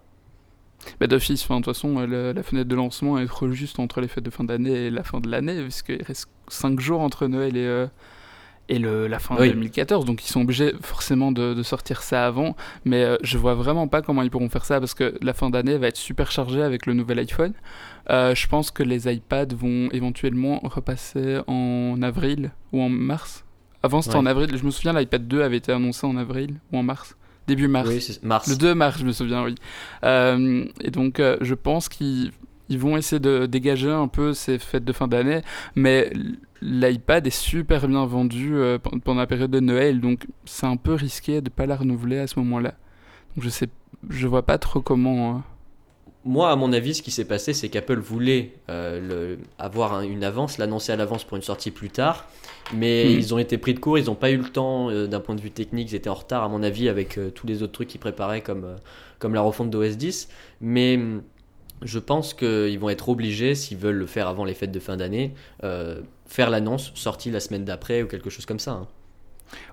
Bah 1.00 1.06
D'office, 1.06 1.46
de 1.48 1.54
toute 1.54 1.64
façon, 1.64 1.98
euh, 1.98 2.32
la, 2.32 2.42
fenêtre 2.42 2.68
de 2.68 2.74
lancement 2.74 3.18
est 3.18 3.26
trop 3.26 3.50
juste 3.50 3.78
entre 3.78 4.00
les 4.00 4.08
fêtes 4.08 4.24
de 4.24 4.30
fin 4.30 4.44
d'année 4.44 4.86
et 4.86 4.90
la 4.90 5.02
fin 5.02 5.20
de 5.20 5.30
l'année, 5.30 5.60
puisqu'il 5.62 6.02
reste 6.02 6.28
5 6.48 6.80
jours 6.80 7.00
entre 7.00 7.26
Noël 7.26 7.56
et, 7.56 7.66
euh, 7.66 7.86
et 8.68 8.78
le, 8.78 9.06
la 9.06 9.18
fin 9.18 9.36
de 9.36 9.46
2014, 9.46 10.04
donc 10.04 10.24
ils 10.24 10.28
sont 10.28 10.42
obligés 10.42 10.72
forcément 10.80 11.32
de, 11.32 11.62
sortir 11.62 12.02
ça 12.02 12.26
avant, 12.26 12.56
mais 12.84 13.02
euh, 13.04 13.16
je 13.22 13.38
vois 13.38 13.54
vraiment 13.54 13.88
pas 13.88 14.02
comment 14.02 14.22
ils 14.22 14.30
pourront 14.30 14.48
faire 14.48 14.64
ça, 14.64 14.80
parce 14.80 14.94
que 14.94 15.14
la 15.20 15.34
fin 15.34 15.50
d'année 15.50 15.76
va 15.78 15.88
être 15.88 15.96
super 15.96 16.30
chargée 16.30 16.62
avec 16.62 16.86
le 16.86 16.94
nouvel 16.94 17.18
iPhone. 17.18 17.52
je 18.08 18.46
pense 18.46 18.70
que 18.70 18.82
les 18.82 19.12
iPads 19.12 19.54
vont 19.54 19.88
éventuellement 19.92 20.60
repasser 20.62 21.40
en 21.46 22.00
avril 22.02 22.52
ou 22.72 22.80
en 22.80 22.88
mars. 22.88 23.44
Avant 23.84 24.00
c'était 24.00 24.16
en 24.16 24.26
avril, 24.26 24.56
je 24.56 24.64
me 24.64 24.70
souviens 24.70 24.92
l'iPad 24.92 25.26
2 25.26 25.42
avait 25.42 25.56
été 25.56 25.72
annoncé 25.72 26.06
en 26.06 26.16
avril 26.16 26.60
ou 26.72 26.78
en 26.78 26.84
mars. 26.84 27.16
Début 27.46 27.68
mars. 27.68 27.88
Oui, 27.88 28.18
mars. 28.22 28.48
Le 28.48 28.56
2 28.56 28.74
mars, 28.74 28.98
je 28.98 29.04
me 29.04 29.12
souviens, 29.12 29.44
oui. 29.44 29.54
Euh, 30.04 30.64
et 30.80 30.90
donc, 30.90 31.18
euh, 31.18 31.36
je 31.40 31.54
pense 31.54 31.88
qu'ils 31.88 32.32
vont 32.70 32.96
essayer 32.96 33.20
de 33.20 33.46
dégager 33.46 33.90
un 33.90 34.08
peu 34.08 34.32
ces 34.32 34.58
fêtes 34.58 34.84
de 34.84 34.92
fin 34.92 35.08
d'année, 35.08 35.42
mais 35.74 36.12
l'iPad 36.60 37.26
est 37.26 37.30
super 37.30 37.88
bien 37.88 38.06
vendu 38.06 38.54
euh, 38.54 38.78
pendant 38.78 39.20
la 39.20 39.26
période 39.26 39.50
de 39.50 39.60
Noël, 39.60 40.00
donc 40.00 40.26
c'est 40.44 40.66
un 40.66 40.76
peu 40.76 40.94
risqué 40.94 41.40
de 41.40 41.46
ne 41.46 41.50
pas 41.50 41.66
la 41.66 41.76
renouveler 41.76 42.18
à 42.18 42.26
ce 42.26 42.38
moment-là. 42.38 42.74
Donc 43.34 43.44
je 43.44 43.48
sais, 43.48 43.68
je 44.08 44.26
vois 44.26 44.46
pas 44.46 44.58
trop 44.58 44.80
comment. 44.80 45.42
Moi, 46.24 46.50
à 46.50 46.56
mon 46.56 46.72
avis, 46.72 46.94
ce 46.94 47.02
qui 47.02 47.10
s'est 47.10 47.24
passé, 47.24 47.52
c'est 47.52 47.68
qu'Apple 47.68 47.98
voulait 47.98 48.52
le, 48.68 49.38
avoir 49.58 50.00
une 50.02 50.22
avance, 50.22 50.58
l'annoncer 50.58 50.92
à 50.92 50.96
l'avance 50.96 51.24
pour 51.24 51.36
une 51.36 51.42
sortie 51.42 51.70
plus 51.70 51.90
tard. 51.90 52.28
Mais 52.72 53.04
hmm. 53.04 53.10
ils 53.10 53.34
ont 53.34 53.38
été 53.38 53.58
pris 53.58 53.74
de 53.74 53.78
court, 53.78 53.98
ils 53.98 54.06
n'ont 54.06 54.14
pas 54.14 54.30
eu 54.30 54.36
le 54.36 54.48
temps 54.48 54.90
euh, 54.90 55.06
d'un 55.06 55.20
point 55.20 55.34
de 55.34 55.40
vue 55.40 55.50
technique, 55.50 55.90
ils 55.92 55.94
étaient 55.94 56.10
en 56.10 56.14
retard 56.14 56.42
à 56.42 56.48
mon 56.48 56.62
avis 56.62 56.88
avec 56.88 57.18
euh, 57.18 57.30
tous 57.30 57.46
les 57.46 57.62
autres 57.62 57.72
trucs 57.72 57.88
qu'ils 57.88 58.00
préparaient 58.00 58.40
comme, 58.40 58.64
euh, 58.64 58.76
comme 59.18 59.34
la 59.34 59.40
refonte 59.40 59.70
d'OS 59.70 59.96
10. 59.96 60.28
Mais 60.60 60.96
hmm, 60.96 61.22
je 61.82 61.98
pense 61.98 62.34
qu'ils 62.34 62.78
vont 62.78 62.88
être 62.88 63.08
obligés, 63.08 63.54
s'ils 63.54 63.78
veulent 63.78 63.96
le 63.96 64.06
faire 64.06 64.28
avant 64.28 64.44
les 64.44 64.54
fêtes 64.54 64.72
de 64.72 64.80
fin 64.80 64.96
d'année, 64.96 65.34
faire 66.26 66.48
l'annonce 66.48 66.92
sortie 66.94 67.30
la 67.32 67.40
semaine 67.40 67.64
d'après 67.64 68.02
ou 68.02 68.06
quelque 68.06 68.30
chose 68.30 68.46
comme 68.46 68.60
ça. 68.60 68.70
Hein. 68.70 68.86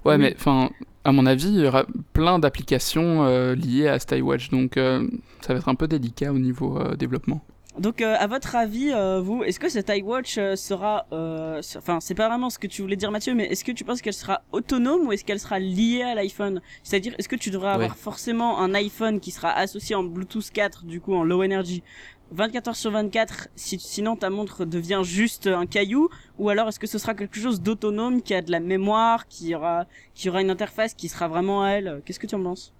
Ouais, 0.05 0.17
mais 0.17 0.33
enfin, 0.35 0.71
à 1.09 1.11
mon 1.11 1.25
avis, 1.25 1.49
il 1.49 1.59
y 1.59 1.67
aura 1.67 1.85
plein 2.13 2.39
d'applications 2.39 3.25
liées 3.55 3.87
à 3.87 3.99
StyWatch, 3.99 4.49
donc 4.49 4.73
ça 4.75 5.53
va 5.53 5.59
être 5.59 5.69
un 5.69 5.75
peu 5.75 5.87
délicat 5.87 6.31
au 6.31 6.39
niveau 6.39 6.79
développement. 6.95 7.43
Donc, 7.79 8.01
euh, 8.01 8.15
à 8.19 8.27
votre 8.27 8.57
avis, 8.57 8.91
euh, 8.91 9.21
vous, 9.21 9.43
est-ce 9.43 9.57
que 9.57 9.69
cette 9.69 9.89
iWatch 9.89 10.37
euh, 10.37 10.55
sera, 10.57 11.05
enfin, 11.77 11.99
c'est 12.01 12.13
pas 12.15 12.27
vraiment 12.27 12.49
ce 12.49 12.59
que 12.59 12.67
tu 12.67 12.81
voulais 12.81 12.97
dire, 12.97 13.09
Mathieu, 13.09 13.33
mais 13.33 13.45
est-ce 13.45 13.63
que 13.63 13.71
tu 13.71 13.85
penses 13.85 14.01
qu'elle 14.01 14.13
sera 14.13 14.41
autonome 14.51 15.07
ou 15.07 15.13
est-ce 15.13 15.23
qu'elle 15.23 15.39
sera 15.39 15.59
liée 15.59 16.01
à 16.01 16.13
l'iPhone? 16.13 16.61
C'est-à-dire, 16.83 17.13
est-ce 17.17 17.29
que 17.29 17.37
tu 17.37 17.51
devrais 17.51 17.69
avoir 17.69 17.95
forcément 17.95 18.59
un 18.59 18.73
iPhone 18.73 19.21
qui 19.21 19.31
sera 19.31 19.51
associé 19.51 19.95
en 19.95 20.03
Bluetooth 20.03 20.51
4, 20.51 20.85
du 20.85 20.99
coup 20.99 21.13
en 21.13 21.23
low 21.23 21.41
energy, 21.41 21.81
24 22.31 22.67
heures 22.69 22.75
sur 22.75 22.91
24, 22.91 23.49
si, 23.55 23.79
sinon 23.79 24.15
ta 24.15 24.29
montre 24.29 24.65
devient 24.65 25.01
juste 25.03 25.47
un 25.47 25.65
caillou, 25.65 26.09
ou 26.37 26.49
alors 26.49 26.67
est-ce 26.69 26.79
que 26.79 26.87
ce 26.87 26.97
sera 26.97 27.13
quelque 27.13 27.39
chose 27.39 27.61
d'autonome 27.61 28.21
qui 28.21 28.33
a 28.33 28.41
de 28.41 28.51
la 28.51 28.59
mémoire, 28.59 29.27
qui 29.27 29.55
aura, 29.55 29.85
qui 30.13 30.29
aura 30.29 30.41
une 30.41 30.51
interface 30.51 30.93
qui 30.93 31.09
sera 31.09 31.27
vraiment 31.27 31.63
à 31.63 31.69
elle? 31.69 32.01
Qu'est-ce 32.05 32.19
que 32.19 32.27
tu 32.27 32.35
en 32.35 32.43
penses? 32.43 32.73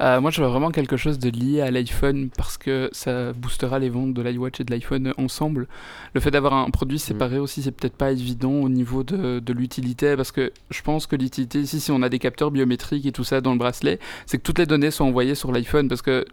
Euh, 0.00 0.20
moi, 0.20 0.30
je 0.30 0.40
vois 0.40 0.50
vraiment 0.50 0.70
quelque 0.70 0.96
chose 0.96 1.18
de 1.18 1.30
lié 1.30 1.60
à 1.60 1.70
l'iPhone 1.70 2.30
parce 2.36 2.58
que 2.58 2.88
ça 2.92 3.32
boostera 3.32 3.78
les 3.78 3.88
ventes 3.88 4.14
de 4.14 4.22
l'iWatch 4.22 4.60
et 4.60 4.64
de 4.64 4.70
l'iPhone 4.70 5.12
ensemble. 5.18 5.66
Le 6.14 6.20
fait 6.20 6.30
d'avoir 6.30 6.54
un 6.54 6.70
produit 6.70 6.98
séparé 6.98 7.38
mm. 7.38 7.42
aussi, 7.42 7.62
c'est 7.62 7.72
peut-être 7.72 7.96
pas 7.96 8.12
évident 8.12 8.52
au 8.52 8.68
niveau 8.68 9.02
de, 9.02 9.40
de 9.40 9.52
l'utilité 9.52 10.16
parce 10.16 10.32
que 10.32 10.52
je 10.70 10.82
pense 10.82 11.06
que 11.06 11.16
l'utilité 11.16 11.60
ici, 11.60 11.80
si 11.80 11.90
on 11.90 12.02
a 12.02 12.08
des 12.08 12.18
capteurs 12.18 12.50
biométriques 12.50 13.06
et 13.06 13.12
tout 13.12 13.24
ça 13.24 13.40
dans 13.40 13.52
le 13.52 13.58
bracelet, 13.58 13.98
c'est 14.26 14.38
que 14.38 14.42
toutes 14.42 14.58
les 14.58 14.66
données 14.66 14.90
sont 14.90 15.04
envoyées 15.04 15.34
sur 15.34 15.52
l'iPhone 15.52 15.88
parce 15.88 16.02
que 16.02 16.24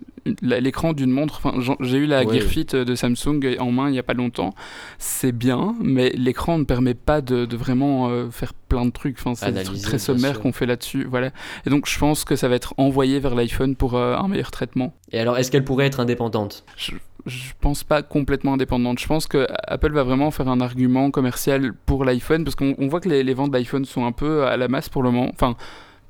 l'écran 0.42 0.94
d'une 0.94 1.12
montre, 1.12 1.42
j'ai 1.82 1.98
eu 1.98 2.06
la 2.06 2.24
Gear 2.24 2.44
Fit 2.44 2.66
de 2.66 2.96
Samsung 2.96 3.58
en 3.60 3.72
main 3.72 3.90
il 3.90 3.92
n'y 3.92 4.00
a 4.00 4.04
pas 4.04 4.14
longtemps, 4.14 4.54
c'est 4.98 5.32
bien, 5.32 5.76
mais 5.82 6.10
l'écran 6.12 6.58
ne 6.58 6.64
permet 6.64 6.94
pas 6.94 7.22
de, 7.22 7.46
de 7.46 7.58
vraiment 7.58 8.10
euh, 8.10 8.30
faire 8.30 8.54
plein 8.54 8.86
de 8.86 8.92
trucs. 8.92 9.18
Enfin, 9.20 9.36
c'est 9.36 9.52
des 9.52 9.64
trucs 9.64 9.82
très 9.82 10.00
sommaires 10.00 10.40
qu'on 10.40 10.52
fait 10.52 10.66
là-dessus. 10.66 11.06
Voilà. 11.10 11.32
Et 11.66 11.70
donc, 11.70 11.88
je 11.88 11.98
pense 11.98 12.26
que 12.26 12.36
ça 12.36 12.48
va 12.48 12.56
être 12.56 12.74
envoyé 12.78 13.15
vers 13.20 13.36
l'iPhone 13.36 13.76
pour 13.76 13.96
euh, 13.96 14.16
un 14.16 14.28
meilleur 14.28 14.52
traitement. 14.52 14.94
Et 15.12 15.20
alors, 15.20 15.38
est-ce 15.38 15.52
qu'elle 15.52 15.64
pourrait 15.64 15.86
être 15.86 16.00
indépendante? 16.00 16.66
Je, 16.78 16.94
je 17.26 17.54
pense 17.60 17.84
pas 17.84 18.04
complètement 18.04 18.54
indépendante. 18.54 19.00
Je 19.00 19.08
pense 19.08 19.28
que 19.28 19.48
Apple 19.68 19.92
va 19.92 20.04
vraiment 20.04 20.32
faire 20.32 20.48
un 20.48 20.62
argument 20.62 21.10
commercial 21.12 21.74
pour 21.86 22.06
l'iPhone 22.06 22.44
parce 22.44 22.56
qu'on 22.56 22.88
voit 22.88 23.00
que 23.00 23.10
les, 23.10 23.34
ventes 23.34 23.52
d'iPhone 23.52 23.86
sont 23.86 24.06
un 24.06 24.12
peu 24.12 24.46
à 24.46 24.58
la 24.58 24.68
masse 24.68 24.90
pour 24.90 25.02
le 25.02 25.12
moment. 25.12 25.32
Enfin, 25.34 25.56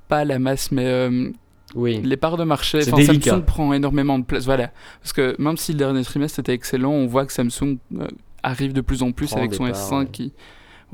pas 0.10 0.20
à 0.20 0.26
la 0.26 0.40
masse, 0.40 0.72
mais 0.72 0.86
euh, 0.86 1.32
oui. 1.74 2.02
les 2.04 2.18
parts 2.18 2.38
de 2.38 2.44
marché. 2.44 2.80
Enfin, 2.82 3.02
Samsung 3.02 3.44
prend 3.46 3.74
énormément 3.74 4.20
de 4.20 4.26
place. 4.26 4.46
Voilà. 4.46 4.72
Parce 5.02 5.14
que 5.14 5.36
même 5.40 5.58
si 5.58 5.72
le 5.72 5.78
dernier 5.78 6.04
trimestre 6.04 6.40
était 6.40 6.54
excellent, 6.54 6.92
on 6.92 7.08
voit 7.08 7.26
que 7.26 7.32
Samsung 7.32 7.78
euh, 7.98 8.08
arrive 8.44 8.74
de 8.74 8.82
plus 8.82 9.02
en 9.02 9.12
plus 9.12 9.34
avec 9.34 9.54
son 9.54 9.66
S5 9.66 10.12
qui 10.12 10.34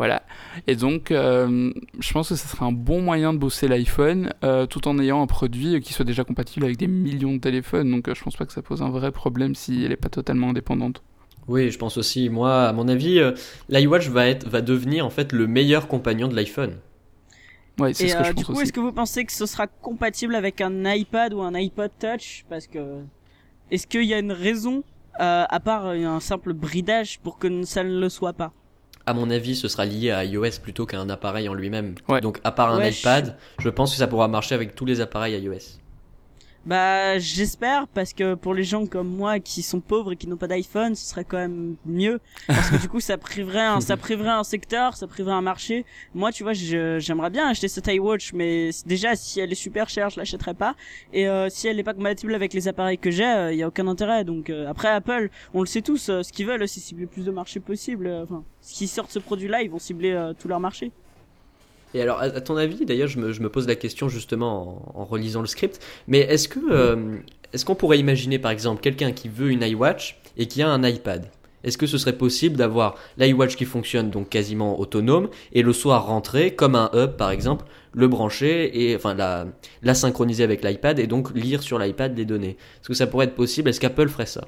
voilà. 0.01 0.23
Et 0.65 0.75
donc, 0.75 1.11
euh, 1.11 1.71
je 1.99 2.11
pense 2.11 2.29
que 2.29 2.35
ce 2.35 2.47
serait 2.47 2.65
un 2.65 2.71
bon 2.71 3.03
moyen 3.03 3.33
de 3.33 3.37
bosser 3.37 3.67
l'iPhone 3.67 4.33
euh, 4.43 4.65
tout 4.65 4.87
en 4.87 4.97
ayant 4.97 5.21
un 5.21 5.27
produit 5.27 5.79
qui 5.79 5.93
soit 5.93 6.05
déjà 6.05 6.23
compatible 6.23 6.65
avec 6.65 6.77
des 6.77 6.87
millions 6.87 7.35
de 7.35 7.39
téléphones. 7.39 7.91
Donc, 7.91 8.07
euh, 8.07 8.15
je 8.15 8.23
pense 8.23 8.35
pas 8.35 8.47
que 8.47 8.51
ça 8.51 8.63
pose 8.63 8.81
un 8.81 8.89
vrai 8.89 9.11
problème 9.11 9.53
si 9.53 9.83
elle 9.83 9.89
n'est 9.89 9.97
pas 9.97 10.09
totalement 10.09 10.49
indépendante. 10.49 11.03
Oui, 11.47 11.69
je 11.69 11.77
pense 11.77 11.97
aussi. 11.97 12.29
Moi, 12.29 12.63
à 12.63 12.73
mon 12.73 12.87
avis, 12.87 13.21
l'iWatch 13.69 14.09
va, 14.09 14.27
être, 14.27 14.49
va 14.49 14.61
devenir 14.61 15.05
en 15.05 15.11
fait 15.11 15.33
le 15.33 15.45
meilleur 15.45 15.87
compagnon 15.87 16.27
de 16.27 16.35
l'iPhone. 16.35 16.77
Ouais, 17.79 17.93
c'est 17.93 18.07
ce 18.07 18.17
que 18.17 18.23
je 18.23 18.33
du 18.33 18.43
coup, 18.43 18.59
est-ce 18.59 18.73
que 18.73 18.79
vous 18.79 18.93
pensez 18.93 19.23
que 19.23 19.31
ce 19.31 19.45
sera 19.45 19.67
compatible 19.67 20.33
avec 20.33 20.61
un 20.61 20.91
iPad 20.91 21.31
ou 21.35 21.41
un 21.41 21.53
iPod 21.53 21.91
Touch? 21.99 22.43
Parce 22.49 22.65
que 22.65 23.03
est-ce 23.69 23.85
qu'il 23.85 24.05
y 24.05 24.15
a 24.15 24.17
une 24.17 24.31
raison, 24.31 24.83
à 25.19 25.59
part 25.59 25.85
un 25.85 26.19
simple 26.19 26.53
bridage, 26.53 27.19
pour 27.19 27.37
que 27.37 27.61
ça 27.65 27.83
ne 27.83 27.99
le 27.99 28.09
soit 28.09 28.33
pas? 28.33 28.51
À 29.05 29.13
mon 29.13 29.29
avis, 29.29 29.55
ce 29.55 29.67
sera 29.67 29.85
lié 29.85 30.11
à 30.11 30.23
iOS 30.25 30.59
plutôt 30.61 30.85
qu'à 30.85 30.99
un 30.99 31.09
appareil 31.09 31.49
en 31.49 31.53
lui-même. 31.53 31.95
Donc, 32.21 32.39
à 32.43 32.51
part 32.51 32.73
un 32.73 32.83
iPad, 32.85 33.37
je... 33.59 33.69
pense 33.69 33.91
que 33.91 33.97
ça 33.97 34.07
pourra 34.07 34.27
marcher 34.27 34.55
avec 34.55 34.75
tous 34.75 34.85
les 34.85 35.01
appareils 35.01 35.39
iOS. 35.41 35.79
Bah, 36.63 37.17
j'espère 37.17 37.87
parce 37.87 38.13
que 38.13 38.35
pour 38.35 38.53
les 38.53 38.63
gens 38.63 38.85
comme 38.85 39.07
moi 39.07 39.39
qui 39.39 39.63
sont 39.63 39.79
pauvres 39.79 40.11
et 40.11 40.15
qui 40.15 40.27
n'ont 40.27 40.37
pas 40.37 40.47
d'iPhone, 40.47 40.93
ce 40.93 41.09
serait 41.09 41.23
quand 41.23 41.37
même 41.37 41.75
mieux 41.87 42.19
parce 42.45 42.69
que 42.69 42.75
du 42.77 42.87
coup, 42.87 42.99
ça 42.99 43.17
priverait 43.17 43.65
un, 43.65 43.81
ça 43.81 43.97
priverait 43.97 44.29
un 44.29 44.43
secteur, 44.43 44.95
ça 44.95 45.07
priverait 45.07 45.33
un 45.33 45.41
marché. 45.41 45.85
Moi, 46.13 46.31
tu 46.31 46.43
vois, 46.43 46.53
j'aimerais 46.53 47.31
bien 47.31 47.47
acheter 47.47 47.67
cette 47.67 47.87
iWatch, 47.87 48.33
mais 48.33 48.69
déjà, 48.85 49.15
si 49.15 49.39
elle 49.39 49.51
est 49.51 49.55
super 49.55 49.89
chère, 49.89 50.11
je 50.11 50.19
l'achèterai 50.19 50.53
pas. 50.53 50.75
Et 51.13 51.27
euh, 51.27 51.49
si 51.49 51.67
elle 51.67 51.77
n'est 51.77 51.83
pas 51.83 51.95
compatible 51.95 52.35
avec 52.35 52.53
les 52.53 52.67
appareils 52.67 52.99
que 52.99 53.09
j'ai, 53.09 53.23
il 53.23 53.27
euh, 53.27 53.53
y 53.53 53.63
a 53.63 53.67
aucun 53.67 53.87
intérêt. 53.87 54.23
Donc 54.23 54.51
euh, 54.51 54.69
après, 54.69 54.89
Apple, 54.89 55.31
on 55.55 55.61
le 55.61 55.67
sait 55.67 55.81
tous, 55.81 55.97
ce 55.97 56.31
qu'ils 56.31 56.45
veulent, 56.45 56.67
c'est 56.67 56.79
cibler 56.79 57.07
plus 57.07 57.25
de 57.25 57.31
marché 57.31 57.59
possible. 57.59 58.07
Enfin, 58.23 58.43
s'ils 58.59 58.87
sortent 58.87 59.11
ce 59.11 59.19
produit-là, 59.19 59.63
ils 59.63 59.71
vont 59.71 59.79
cibler 59.79 60.31
tout 60.37 60.47
leur 60.47 60.59
marché. 60.59 60.91
Et 61.93 62.01
alors, 62.01 62.21
à, 62.21 62.29
ton 62.41 62.57
avis, 62.57 62.85
d'ailleurs, 62.85 63.07
je 63.07 63.19
me, 63.19 63.49
pose 63.49 63.67
la 63.67 63.75
question 63.75 64.09
justement 64.09 64.91
en, 64.95 65.05
relisant 65.05 65.41
le 65.41 65.47
script, 65.47 65.79
mais 66.07 66.19
est-ce 66.19 66.47
que 66.47 66.59
euh, 66.71 67.17
est-ce 67.53 67.65
qu'on 67.65 67.75
pourrait 67.75 67.99
imaginer 67.99 68.39
par 68.39 68.51
exemple 68.51 68.81
quelqu'un 68.81 69.11
qui 69.11 69.27
veut 69.27 69.51
une 69.51 69.61
iWatch 69.61 70.17
et 70.37 70.47
qui 70.47 70.61
a 70.61 70.69
un 70.69 70.83
iPad? 70.83 71.29
Est-ce 71.63 71.77
que 71.77 71.85
ce 71.85 71.97
serait 71.97 72.17
possible 72.17 72.55
d'avoir 72.55 72.95
l'iWatch 73.17 73.55
qui 73.55 73.65
fonctionne 73.65 74.09
donc 74.09 74.29
quasiment 74.29 74.79
autonome 74.79 75.29
et 75.53 75.61
le 75.61 75.73
soir 75.73 76.07
rentrer 76.07 76.55
comme 76.55 76.75
un 76.75 76.89
hub 76.93 77.17
par 77.17 77.29
exemple, 77.29 77.65
le 77.93 78.07
brancher 78.07 78.81
et 78.81 78.95
enfin 78.95 79.13
la, 79.13 79.45
la 79.83 79.93
synchroniser 79.93 80.43
avec 80.43 80.63
l'iPad 80.63 80.97
et 80.97 81.07
donc 81.07 81.35
lire 81.35 81.61
sur 81.61 81.77
l'iPad 81.77 82.15
des 82.15 82.25
données? 82.25 82.57
Est-ce 82.79 82.87
que 82.87 82.93
ça 82.93 83.05
pourrait 83.05 83.25
être 83.25 83.35
possible? 83.35 83.69
Est-ce 83.69 83.79
qu'Apple 83.79 84.07
ferait 84.07 84.25
ça? 84.25 84.47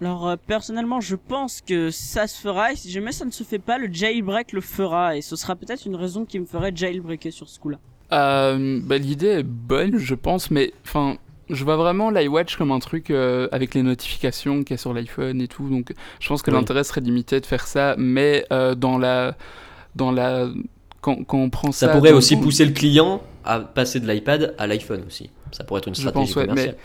Alors 0.00 0.28
euh, 0.28 0.36
personnellement, 0.46 1.00
je 1.00 1.16
pense 1.16 1.60
que 1.60 1.90
ça 1.90 2.26
se 2.26 2.40
fera 2.40 2.72
et 2.72 2.76
si 2.76 2.90
jamais 2.90 3.12
ça 3.12 3.24
ne 3.24 3.30
se 3.30 3.44
fait 3.44 3.58
pas, 3.58 3.78
le 3.78 3.88
jailbreak 3.90 4.52
le 4.52 4.60
fera 4.60 5.16
et 5.16 5.22
ce 5.22 5.36
sera 5.36 5.56
peut-être 5.56 5.86
une 5.86 5.96
raison 5.96 6.24
qui 6.24 6.38
me 6.38 6.46
ferait 6.46 6.72
jailbreaker 6.74 7.32
sur 7.32 7.48
ce 7.48 7.58
coup-là. 7.58 7.78
Euh, 8.12 8.80
bah, 8.82 8.98
l'idée 8.98 9.28
est 9.28 9.42
bonne, 9.42 9.96
je 9.98 10.14
pense, 10.14 10.50
mais 10.50 10.72
enfin, 10.84 11.16
je 11.48 11.64
vois 11.64 11.76
vraiment 11.76 12.10
l'iWatch 12.10 12.56
comme 12.56 12.72
un 12.72 12.78
truc 12.78 13.10
euh, 13.10 13.48
avec 13.52 13.74
les 13.74 13.82
notifications 13.82 14.64
qu'il 14.64 14.72
y 14.72 14.74
a 14.74 14.78
sur 14.78 14.92
l'iPhone 14.92 15.40
et 15.40 15.48
tout, 15.48 15.68
donc 15.68 15.92
je 16.20 16.28
pense 16.28 16.42
que 16.42 16.50
l'intérêt 16.50 16.84
serait 16.84 17.00
limité 17.00 17.40
de 17.40 17.46
faire 17.46 17.66
ça, 17.66 17.94
mais 17.98 18.44
dans 18.50 18.98
la, 18.98 19.34
dans 19.96 20.12
la, 20.12 20.48
quand, 21.00 21.24
quand 21.24 21.38
on 21.38 21.50
prend 21.50 21.72
ça, 21.72 21.86
ça 21.86 21.92
pourrait 21.92 22.12
aussi 22.12 22.36
pousser 22.36 22.64
le 22.64 22.72
client 22.72 23.22
à 23.44 23.60
passer 23.60 23.98
de 23.98 24.06
l'iPad 24.06 24.54
à 24.58 24.66
l'iPhone 24.66 25.02
aussi. 25.06 25.30
Ça 25.52 25.64
pourrait 25.64 25.78
être 25.78 25.88
une 25.88 25.94
stratégie 25.94 26.28
je 26.28 26.34
pense, 26.34 26.44
commerciale 26.44 26.76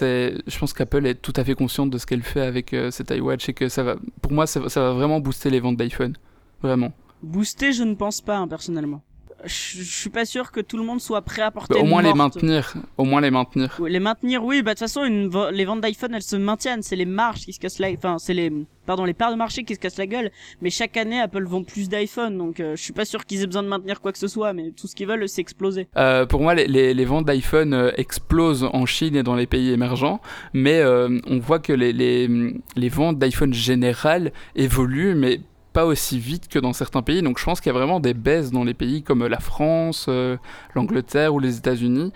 je 0.00 0.58
pense 0.58 0.72
qu'Apple 0.72 1.06
est 1.06 1.14
tout 1.14 1.32
à 1.36 1.44
fait 1.44 1.54
consciente 1.54 1.90
de 1.90 1.98
ce 1.98 2.06
qu'elle 2.06 2.22
fait 2.22 2.40
avec 2.40 2.72
euh, 2.72 2.90
cet 2.90 3.10
iWatch 3.10 3.48
et 3.48 3.54
que 3.54 3.68
ça 3.68 3.82
va, 3.82 3.96
pour 4.22 4.32
moi, 4.32 4.46
ça, 4.46 4.60
va 4.60 4.92
vraiment 4.92 5.20
booster 5.20 5.50
les 5.50 5.60
ventes 5.60 5.76
d'iPhone, 5.76 6.16
vraiment. 6.62 6.92
Booster, 7.22 7.72
je 7.72 7.82
ne 7.82 7.94
pense 7.94 8.20
pas 8.20 8.36
hein, 8.36 8.48
personnellement 8.48 9.02
je, 9.46 9.82
suis 9.82 10.10
pas 10.10 10.24
sûr 10.24 10.52
que 10.52 10.60
tout 10.60 10.76
le 10.76 10.84
monde 10.84 11.00
soit 11.00 11.22
prêt 11.22 11.42
à 11.42 11.50
porter. 11.50 11.78
au 11.78 11.84
moins 11.84 12.02
les 12.02 12.14
maintenir. 12.14 12.74
Au 12.96 13.04
moins 13.04 13.20
les 13.20 13.30
maintenir. 13.30 13.80
les 13.86 14.00
maintenir, 14.00 14.44
oui. 14.44 14.62
Bah 14.62 14.74
de 14.74 14.78
toute 14.78 14.80
façon, 14.80 15.04
une, 15.04 15.30
les 15.52 15.64
ventes 15.64 15.80
d'iPhone, 15.80 16.14
elles 16.14 16.22
se 16.22 16.36
maintiennent. 16.36 16.82
C'est 16.82 16.96
les 16.96 17.04
marges 17.04 17.40
qui 17.40 17.52
se 17.52 17.60
cassent 17.60 17.78
la, 17.78 17.90
enfin 17.92 18.18
c'est 18.18 18.34
les, 18.34 18.52
pardon, 18.86 19.04
les 19.04 19.14
parts 19.14 19.30
de 19.30 19.36
marché 19.36 19.64
qui 19.64 19.74
se 19.74 19.80
cassent 19.80 19.98
la 19.98 20.06
gueule. 20.06 20.30
Mais 20.60 20.70
chaque 20.70 20.96
année, 20.96 21.20
Apple 21.20 21.44
vend 21.44 21.62
plus 21.62 21.88
d'iPhone, 21.88 22.36
donc 22.38 22.60
euh, 22.60 22.76
je 22.76 22.82
suis 22.82 22.92
pas 22.92 23.04
sûr 23.04 23.24
qu'ils 23.24 23.42
aient 23.42 23.46
besoin 23.46 23.62
de 23.62 23.68
maintenir 23.68 24.00
quoi 24.00 24.12
que 24.12 24.18
ce 24.18 24.28
soit. 24.28 24.52
Mais 24.52 24.70
tout 24.70 24.86
ce 24.86 24.94
qu'ils 24.94 25.06
veulent, 25.06 25.28
c'est 25.28 25.40
exploser. 25.40 25.88
Euh, 25.96 26.26
pour 26.26 26.40
moi, 26.40 26.54
les, 26.54 26.66
les, 26.66 26.94
les 26.94 27.04
ventes 27.04 27.26
d'iPhone 27.26 27.74
euh, 27.74 27.90
explosent 27.96 28.68
en 28.72 28.86
Chine 28.86 29.16
et 29.16 29.22
dans 29.22 29.34
les 29.34 29.46
pays 29.46 29.70
émergents, 29.70 30.20
mais 30.52 30.80
euh, 30.80 31.18
on 31.26 31.38
voit 31.38 31.58
que 31.58 31.72
les, 31.72 31.92
les, 31.92 32.28
les 32.76 32.88
ventes 32.88 33.18
d'iPhone 33.18 33.52
générales 33.52 34.32
évoluent, 34.54 35.14
mais 35.14 35.40
pas 35.74 35.84
aussi 35.84 36.18
vite 36.18 36.48
que 36.48 36.58
dans 36.58 36.72
certains 36.72 37.02
pays. 37.02 37.20
Donc 37.20 37.38
je 37.38 37.44
pense 37.44 37.60
qu'il 37.60 37.70
y 37.70 37.74
a 37.74 37.78
vraiment 37.78 38.00
des 38.00 38.14
baisses 38.14 38.50
dans 38.50 38.64
les 38.64 38.72
pays 38.72 39.02
comme 39.02 39.26
la 39.26 39.40
France, 39.40 40.06
euh, 40.08 40.38
l'Angleterre 40.74 41.34
ou 41.34 41.40
les 41.40 41.58
États-Unis. 41.58 42.12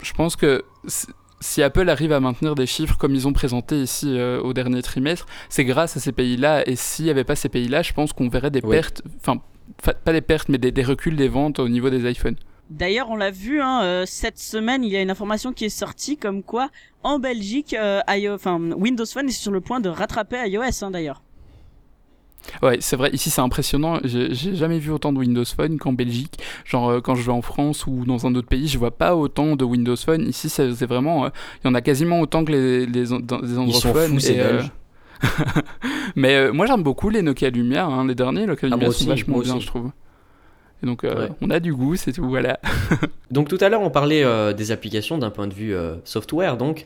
Je 0.00 0.12
pense 0.12 0.36
que 0.36 0.62
si 1.40 1.62
Apple 1.62 1.88
arrive 1.88 2.12
à 2.12 2.20
maintenir 2.20 2.54
des 2.54 2.66
chiffres 2.66 2.96
comme 2.96 3.14
ils 3.14 3.26
ont 3.26 3.32
présenté 3.32 3.80
ici 3.80 4.16
euh, 4.16 4.40
au 4.40 4.52
dernier 4.52 4.82
trimestre, 4.82 5.26
c'est 5.48 5.64
grâce 5.64 5.96
à 5.96 6.00
ces 6.00 6.12
pays-là. 6.12 6.68
Et 6.68 6.76
s'il 6.76 7.06
n'y 7.06 7.10
avait 7.10 7.24
pas 7.24 7.34
ces 7.34 7.48
pays-là, 7.48 7.82
je 7.82 7.94
pense 7.94 8.12
qu'on 8.12 8.28
verrait 8.28 8.50
des 8.50 8.62
pertes, 8.62 9.02
enfin 9.20 9.40
pas 10.04 10.12
des 10.12 10.20
pertes, 10.20 10.48
mais 10.48 10.58
des, 10.58 10.82
reculs 10.84 11.16
des 11.16 11.28
ventes 11.28 11.58
au 11.58 11.68
niveau 11.68 11.90
des 11.90 12.08
iPhones. 12.08 12.36
D'ailleurs, 12.68 13.10
on 13.10 13.16
l'a 13.16 13.30
vu 13.30 13.60
hein, 13.60 13.82
euh, 13.84 14.04
cette 14.06 14.38
semaine, 14.38 14.84
il 14.84 14.92
y 14.92 14.96
a 14.96 15.02
une 15.02 15.10
information 15.10 15.52
qui 15.52 15.64
est 15.64 15.70
sortie 15.70 16.16
comme 16.16 16.42
quoi 16.42 16.68
en 17.02 17.18
Belgique, 17.18 17.74
Windows 18.76 19.06
Phone 19.06 19.28
est 19.28 19.32
sur 19.32 19.52
le 19.52 19.60
point 19.60 19.80
de 19.80 19.88
rattraper 19.88 20.48
iOS 20.48 20.62
hein, 20.82 20.90
d'ailleurs. 20.90 21.22
Ouais, 22.62 22.78
c'est 22.80 22.96
vrai, 22.96 23.10
ici 23.12 23.30
c'est 23.30 23.40
impressionnant. 23.40 23.98
J'ai 24.04 24.54
jamais 24.54 24.78
vu 24.78 24.90
autant 24.90 25.12
de 25.12 25.18
Windows 25.18 25.44
Phone 25.44 25.78
qu'en 25.78 25.92
Belgique. 25.92 26.38
Genre, 26.64 26.88
euh, 26.88 27.00
quand 27.00 27.14
je 27.14 27.22
vais 27.22 27.32
en 27.32 27.42
France 27.42 27.86
ou 27.86 28.04
dans 28.06 28.26
un 28.26 28.34
autre 28.34 28.48
pays, 28.48 28.68
je 28.68 28.78
vois 28.78 28.96
pas 28.96 29.16
autant 29.16 29.56
de 29.56 29.64
Windows 29.64 29.96
Phone. 29.96 30.28
Ici, 30.28 30.48
c'est 30.48 30.86
vraiment. 30.86 31.26
Euh, 31.26 31.28
il 31.62 31.68
y 31.68 31.70
en 31.70 31.74
a 31.74 31.80
quasiment 31.80 32.20
autant 32.20 32.44
que 32.44 32.52
les, 32.52 32.86
les, 32.86 33.04
les. 33.04 33.10
Ils 33.10 34.40
euh, 34.40 34.62
Mais 36.16 36.52
moi, 36.52 36.66
j'aime 36.66 36.82
beaucoup 36.82 37.10
les 37.10 37.22
Nokia 37.22 37.50
Lumière. 37.50 37.88
Hein. 37.88 38.06
Les 38.06 38.14
derniers 38.14 38.46
Nokia 38.46 38.68
ah, 38.70 38.74
Lumière 38.74 38.92
sont 38.92 39.06
vachement 39.06 39.38
bien, 39.38 39.58
je 39.60 39.66
trouve. 39.66 39.90
Et 40.82 40.86
donc, 40.86 41.06
on 41.40 41.50
a 41.50 41.58
du 41.58 41.74
goût, 41.74 41.96
c'est 41.96 42.12
tout, 42.12 42.28
voilà. 42.28 42.60
donc, 43.30 43.48
tout 43.48 43.58
à 43.60 43.68
l'heure, 43.68 43.80
on 43.80 43.90
parlait 43.90 44.24
des 44.54 44.72
applications 44.72 45.16
d'un 45.16 45.30
point 45.30 45.46
de 45.46 45.54
vue 45.54 45.74
software. 46.04 46.56
Donc, 46.56 46.84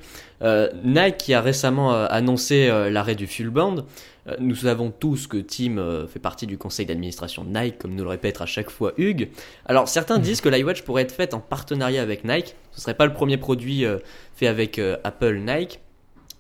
Nike 0.85 1.17
qui 1.19 1.35
a 1.35 1.41
récemment 1.41 1.93
annoncé 1.93 2.69
l'arrêt 2.91 3.17
du 3.17 3.27
full 3.27 3.51
band. 3.51 3.85
Euh, 4.29 4.37
nous 4.39 4.55
savons 4.55 4.91
tous 4.91 5.27
que 5.27 5.39
Tim 5.39 5.79
euh, 5.79 6.07
fait 6.07 6.19
partie 6.19 6.47
du 6.47 6.59
conseil 6.59 6.87
d'administration 6.87 7.45
de 7.45 7.51
Nike, 7.51 7.79
comme 7.79 7.95
nous 7.95 8.05
le 8.05 8.11
répète 8.11 8.41
à 8.41 8.47
chaque 8.47 8.71
fois 8.71 8.93
Hugues. 8.99 9.31
Alors 9.67 9.89
certains 9.89 10.19
mhm. 10.19 10.23
disent 10.23 10.41
que 10.41 10.49
l'iWatch 10.49 10.83
pourrait 10.83 11.03
être 11.03 11.15
faite 11.15 11.35
en 11.35 11.41
partenariat 11.41 12.03
avec 12.03 12.25
Nike. 12.25 12.55
Ce 12.73 12.81
serait 12.81 12.95
pas 12.95 13.07
le 13.07 13.13
premier 13.13 13.39
produit 13.39 13.85
euh, 13.85 13.99
fait 14.35 14.47
avec 14.47 14.81
Apple 15.05 15.39
Nike. 15.39 15.81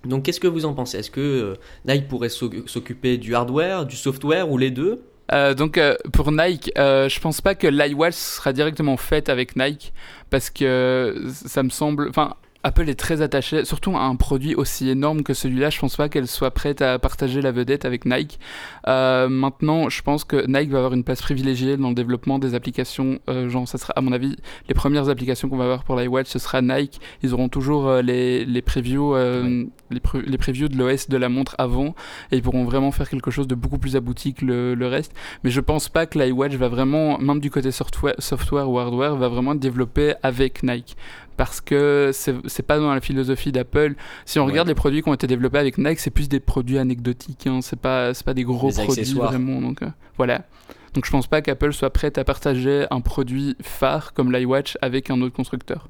Donc 0.04 0.24
qu'est-ce 0.24 0.40
que 0.40 0.48
vous 0.48 0.64
en 0.64 0.72
pensez? 0.72 0.98
Est-ce 0.98 1.10
que 1.10 1.56
Nike 1.86 2.08
pourrait 2.08 2.30
s'occuper 2.30 3.18
du 3.18 3.34
hardware, 3.34 3.84
du 3.84 3.96
software 3.96 4.50
ou 4.50 4.56
les 4.56 4.70
deux? 4.70 5.02
Donc 5.56 5.80
pour 6.12 6.32
Nike, 6.32 6.72
je 6.76 7.20
pense 7.20 7.40
pas 7.40 7.54
que 7.54 7.66
l'iWatch 7.66 8.14
sera 8.14 8.52
directement 8.52 8.96
faite 8.96 9.28
avec 9.28 9.56
Nike 9.56 9.92
parce 10.30 10.50
que 10.50 11.24
ça 11.30 11.62
me 11.62 11.70
semble, 11.70 12.08
enfin 12.08 12.34
Apple 12.62 12.88
est 12.90 12.94
très 12.94 13.22
attaché, 13.22 13.64
surtout 13.64 13.96
à 13.96 14.02
un 14.02 14.16
produit 14.16 14.54
aussi 14.54 14.90
énorme 14.90 15.22
que 15.22 15.32
celui-là. 15.32 15.70
Je 15.70 15.78
pense 15.78 15.96
pas 15.96 16.10
qu'elle 16.10 16.26
soit 16.26 16.50
prête 16.50 16.82
à 16.82 16.98
partager 16.98 17.40
la 17.40 17.52
vedette 17.52 17.86
avec 17.86 18.04
Nike. 18.04 18.38
Euh, 18.86 19.28
maintenant, 19.28 19.88
je 19.88 20.02
pense 20.02 20.24
que 20.24 20.46
Nike 20.46 20.70
va 20.70 20.78
avoir 20.78 20.92
une 20.92 21.04
place 21.04 21.22
privilégiée 21.22 21.78
dans 21.78 21.88
le 21.88 21.94
développement 21.94 22.38
des 22.38 22.54
applications. 22.54 23.18
Euh, 23.30 23.48
genre, 23.48 23.66
ça 23.66 23.78
sera, 23.78 23.94
à 23.96 24.02
mon 24.02 24.12
avis, 24.12 24.36
les 24.68 24.74
premières 24.74 25.08
applications 25.08 25.48
qu'on 25.48 25.56
va 25.56 25.64
avoir 25.64 25.84
pour 25.84 25.96
l'iWatch, 25.96 26.28
ce 26.28 26.38
sera 26.38 26.60
Nike. 26.60 27.00
Ils 27.22 27.32
auront 27.32 27.48
toujours 27.48 27.88
euh, 27.88 28.02
les, 28.02 28.44
les 28.44 28.62
previews, 28.62 29.14
les, 29.16 29.66
les, 29.90 30.38
previews 30.38 30.68
de 30.68 30.76
l'OS 30.76 31.08
de 31.08 31.16
la 31.16 31.30
montre 31.30 31.54
avant, 31.56 31.94
et 32.30 32.36
ils 32.36 32.42
pourront 32.42 32.64
vraiment 32.64 32.90
faire 32.92 33.08
quelque 33.08 33.30
chose 33.30 33.48
de 33.48 33.54
beaucoup 33.54 33.78
plus 33.78 33.96
abouti 33.96 34.34
que 34.34 34.44
le, 34.44 34.74
le 34.74 34.86
reste. 34.86 35.14
Mais 35.44 35.50
je 35.50 35.60
pense 35.60 35.88
pas 35.88 36.04
que 36.04 36.18
l'iWatch 36.18 36.54
va 36.56 36.68
vraiment, 36.68 37.18
même 37.18 37.40
du 37.40 37.50
côté 37.50 37.70
software, 37.70 38.14
software 38.18 38.68
ou 38.68 38.78
hardware, 38.78 39.16
va 39.16 39.28
vraiment 39.28 39.54
développer 39.54 40.12
avec 40.22 40.62
Nike 40.62 40.96
parce 41.36 41.60
que 41.60 42.10
c'est 42.12 42.62
pas 42.62 42.78
dans 42.78 42.92
la 42.92 43.00
philosophie 43.00 43.52
d'Apple. 43.52 43.94
Si 44.24 44.38
on 44.38 44.46
regarde 44.46 44.68
les 44.68 44.74
produits 44.74 45.02
qui 45.02 45.08
ont 45.08 45.14
été 45.14 45.26
développés 45.26 45.58
avec 45.58 45.78
Nike, 45.78 45.98
c'est 45.98 46.10
plus 46.10 46.28
des 46.28 46.40
produits 46.40 46.78
anecdotiques, 46.78 47.46
hein. 47.46 47.60
c'est 47.62 47.78
pas, 47.78 48.12
pas 48.24 48.34
des 48.34 48.44
gros 48.44 48.70
produits 48.70 49.14
vraiment. 49.14 49.60
Donc 49.60 49.82
euh, 49.82 49.88
voilà. 50.16 50.42
Donc 50.94 51.06
je 51.06 51.10
pense 51.10 51.26
pas 51.26 51.40
qu'Apple 51.40 51.72
soit 51.72 51.90
prête 51.90 52.18
à 52.18 52.24
partager 52.24 52.86
un 52.90 53.00
produit 53.00 53.56
phare 53.62 54.12
comme 54.12 54.32
l'iWatch 54.32 54.76
avec 54.82 55.10
un 55.10 55.20
autre 55.22 55.34
constructeur. 55.34 55.88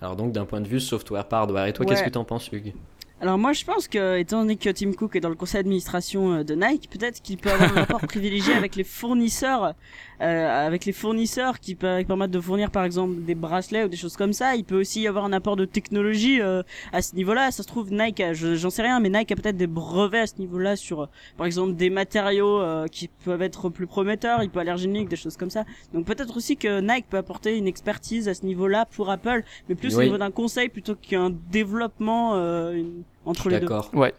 Alors 0.00 0.16
donc 0.16 0.32
d'un 0.32 0.44
point 0.44 0.60
de 0.60 0.68
vue 0.68 0.80
software 0.80 1.26
par 1.26 1.42
hardware, 1.42 1.66
et 1.66 1.72
toi 1.72 1.86
qu'est-ce 1.86 2.02
que 2.02 2.10
tu 2.10 2.18
en 2.18 2.24
penses 2.24 2.50
Hugues? 2.52 2.74
Alors 3.20 3.38
moi 3.38 3.52
je 3.52 3.64
pense 3.64 3.88
que 3.88 4.18
étant 4.18 4.40
donné 4.40 4.56
que 4.56 4.68
Tim 4.68 4.92
Cook 4.92 5.16
est 5.16 5.20
dans 5.20 5.28
le 5.30 5.34
conseil 5.34 5.60
d'administration 5.60 6.32
euh, 6.32 6.44
de 6.44 6.54
Nike, 6.54 6.90
peut-être 6.90 7.22
qu'il 7.22 7.38
peut 7.38 7.50
avoir 7.50 7.70
un 7.72 7.80
rapport 7.86 8.00
privilégié 8.00 8.52
avec 8.52 8.76
les 8.76 8.84
fournisseurs 8.84 9.74
euh, 10.20 10.66
avec 10.66 10.84
les 10.84 10.92
fournisseurs 10.92 11.60
qui 11.60 11.74
permettent 11.74 12.30
de 12.30 12.40
fournir 12.40 12.70
par 12.70 12.84
exemple 12.84 13.22
des 13.22 13.34
bracelets 13.34 13.84
ou 13.84 13.88
des 13.88 13.96
choses 13.96 14.16
comme 14.16 14.32
ça. 14.32 14.54
Il 14.56 14.64
peut 14.64 14.80
aussi 14.80 15.02
y 15.02 15.08
avoir 15.08 15.24
un 15.24 15.32
apport 15.32 15.56
de 15.56 15.64
technologie 15.64 16.40
euh, 16.40 16.62
à 16.92 17.02
ce 17.02 17.14
niveau-là. 17.14 17.50
Ça 17.50 17.62
se 17.62 17.68
trouve 17.68 17.92
Nike, 17.92 18.22
j'en 18.32 18.70
sais 18.70 18.82
rien, 18.82 19.00
mais 19.00 19.10
Nike 19.10 19.32
a 19.32 19.36
peut-être 19.36 19.56
des 19.56 19.66
brevets 19.66 20.22
à 20.22 20.26
ce 20.26 20.38
niveau-là 20.38 20.76
sur 20.76 21.02
euh, 21.02 21.06
par 21.36 21.46
exemple 21.46 21.74
des 21.74 21.90
matériaux 21.90 22.62
qui 22.90 23.08
peuvent 23.24 23.42
être 23.42 23.68
plus 23.68 23.86
prometteurs, 23.86 24.42
hypoallergéniques, 24.42 25.08
des 25.08 25.16
choses 25.16 25.36
comme 25.36 25.50
ça. 25.50 25.64
Donc 25.92 26.06
peut-être 26.06 26.36
aussi 26.36 26.56
que 26.56 26.80
Nike 26.80 27.06
peut 27.08 27.16
apporter 27.16 27.56
une 27.56 27.66
expertise 27.66 28.28
à 28.28 28.34
ce 28.34 28.44
niveau-là 28.46 28.86
pour 28.86 29.10
Apple, 29.10 29.42
mais 29.68 29.74
plus 29.74 29.96
au 29.96 30.02
niveau 30.02 30.18
d'un 30.18 30.30
conseil 30.30 30.68
plutôt 30.68 30.94
qu'un 30.94 31.30
développement 31.50 32.32
entre 33.24 33.48
les 33.48 33.56
deux. 33.56 33.62
D'accord. 33.62 33.90
Ouais. 33.94 34.14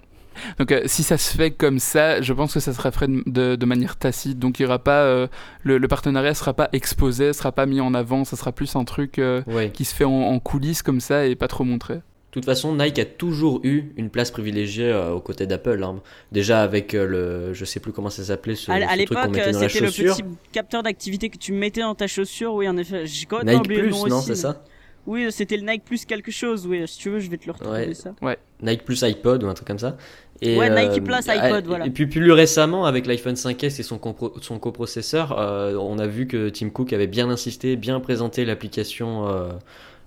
Donc 0.60 0.72
euh, 0.72 0.82
si 0.86 1.04
ça 1.04 1.18
se 1.18 1.36
fait 1.36 1.52
comme 1.52 1.80
ça, 1.80 2.22
je 2.22 2.34
pense 2.34 2.54
que 2.54 2.60
ça 2.60 2.74
sera 2.74 2.92
fait 2.92 3.10
de, 3.10 3.56
de 3.56 3.66
manière 3.66 3.98
tacite. 3.98 4.40
Donc 4.40 4.60
il 4.60 4.64
y 4.64 4.66
aura 4.66 4.80
pas 4.80 5.04
euh, 5.04 5.28
le, 5.64 5.78
le, 5.78 5.88
partenariat 5.88 6.34
sera 6.34 6.54
pas 6.54 6.70
exposé, 6.74 7.34
sera 7.34 7.52
pas 7.52 7.66
mis 7.66 7.82
en 7.82 7.94
avant. 7.94 8.26
Ça 8.26 8.36
sera 8.36 8.52
plus 8.52 8.76
un 8.76 8.84
truc 8.84 9.20
euh, 9.20 9.42
qui 9.74 9.86
se 9.86 9.96
fait 9.96 10.06
en, 10.06 10.40
coulisses 10.40 10.82
comme 10.82 11.00
ça 11.00 11.26
et 11.26 11.36
pas 11.36 11.48
trop 11.48 11.64
montré. 11.64 11.96
De 11.96 12.42
toute 12.42 12.46
façon, 12.46 12.76
Nike 12.76 13.00
a 13.00 13.06
toujours 13.06 13.62
eu 13.64 13.94
une 13.96 14.10
place 14.10 14.30
privilégiée 14.30 14.94
aux 14.94 15.22
côtés 15.22 15.48
d'Apple. 15.48 15.82
Hein. 15.82 16.02
Déjà 16.34 16.64
avec 16.64 16.92
le, 16.92 17.54
je 17.54 17.64
sais 17.64 17.80
plus 17.80 17.94
comment 17.94 18.10
ça 18.10 18.26
s'appelait 18.26 18.56
ce, 18.56 18.70
à, 18.70 18.96
l'époque, 18.98 19.30
c'était 19.34 19.80
le 19.80 19.90
petit 19.90 20.24
capteur 20.52 20.84
d'activité 20.84 21.30
que 21.30 21.38
tu 21.38 21.54
mettais 21.54 21.80
dans 21.80 21.96
ta 21.96 22.08
chaussure. 22.08 22.54
Oui, 22.54 22.68
en 22.68 22.76
effet, 22.76 23.06
j'ai 23.06 23.26
Nike 23.44 23.64
Plus, 23.64 24.10
non, 24.10 24.20
c'est 24.20 24.36
ça? 24.36 24.64
Oui, 25.08 25.32
c'était 25.32 25.58
le 25.58 25.64
Nike 25.64 25.84
plus 25.86 26.06
quelque 26.06 26.32
chose. 26.32 26.66
Oui, 26.66 26.84
si 26.88 26.98
tu 26.98 27.10
veux, 27.10 27.20
je 27.20 27.30
vais 27.30 27.38
te 27.38 27.46
le 27.46 27.52
retrouver 27.52 27.94
ça. 27.94 28.16
Ouais. 28.22 28.38
Nike 28.62 28.84
plus 28.84 29.04
iPod 29.04 29.44
ou 29.44 29.48
un 29.48 29.54
truc 29.54 29.68
comme 29.68 29.80
ça. 29.80 29.98
Et, 30.42 30.58
ouais, 30.58 30.70
Nike 30.70 31.04
plus 31.04 31.14
iPod, 31.30 31.66
voilà. 31.66 31.86
Et 31.86 31.90
puis 31.90 32.08
plus 32.08 32.32
récemment, 32.32 32.86
avec 32.86 33.08
l'iPhone 33.08 33.36
5S 33.36 33.80
et 33.80 33.84
son, 33.84 34.00
son 34.42 34.60
coprocesseur, 34.60 35.36
on 35.80 35.98
a 35.98 36.08
vu 36.08 36.28
que 36.28 36.50
Tim 36.50 36.70
Cook 36.70 36.92
avait 36.94 37.08
bien 37.08 37.30
insisté, 37.30 37.76
bien 37.76 38.00
présenté 38.00 38.44
l'application. 38.44 39.52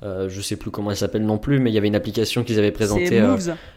Euh, 0.03 0.29
je 0.29 0.41
sais 0.41 0.57
plus 0.57 0.71
comment 0.71 0.91
elle 0.91 0.97
s'appelle 0.97 1.25
non 1.25 1.39
plus, 1.39 1.59
mais 1.59 1.71
il 1.71 1.75
y 1.75 1.79
avait 1.79 1.89
une 1.89 1.97
application 1.97 2.45
qu'ils 2.45 2.59
avaient 2.59 2.73
présentée 2.73 3.21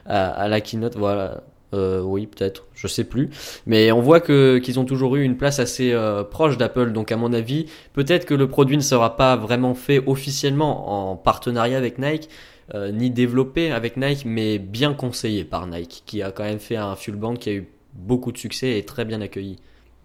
à, 0.05 0.47
la 0.47 0.61
keynote. 0.61 0.95
Voilà, 0.95 1.43
euh, 1.73 2.01
oui, 2.01 2.27
peut-être, 2.27 2.65
je 2.75 2.87
sais 2.87 3.03
plus. 3.03 3.29
Mais 3.65 3.91
on 3.91 4.01
voit 4.01 4.19
que 4.19 4.59
qu'ils 4.59 4.79
ont 4.79 4.85
toujours 4.85 5.15
eu 5.15 5.23
une 5.23 5.37
place 5.37 5.59
assez 5.59 5.91
euh, 5.93 6.23
proche 6.23 6.57
d'Apple. 6.57 6.91
Donc 6.91 7.11
à 7.11 7.17
mon 7.17 7.33
avis, 7.33 7.65
peut-être 7.93 8.25
que 8.25 8.33
le 8.33 8.47
produit 8.47 8.77
ne 8.77 8.83
sera 8.83 9.15
pas 9.15 9.35
vraiment 9.35 9.73
fait 9.73 10.01
officiellement 10.05 11.11
en 11.11 11.15
partenariat 11.15 11.77
avec 11.77 11.97
Nike, 11.97 12.29
euh, 12.73 12.91
ni 12.91 13.09
développé 13.09 13.71
avec 13.71 13.97
Nike, 13.97 14.25
mais 14.25 14.59
bien 14.59 14.93
conseillé 14.93 15.43
par 15.43 15.67
Nike, 15.67 16.03
qui 16.05 16.21
a 16.21 16.31
quand 16.31 16.43
même 16.43 16.59
fait 16.59 16.77
un 16.77 16.95
full 16.95 17.15
band 17.15 17.35
qui 17.35 17.49
a 17.49 17.53
eu 17.53 17.67
beaucoup 17.93 18.31
de 18.31 18.37
succès 18.37 18.77
et 18.77 18.83
très 18.83 19.05
bien 19.05 19.21
accueilli. 19.21 19.57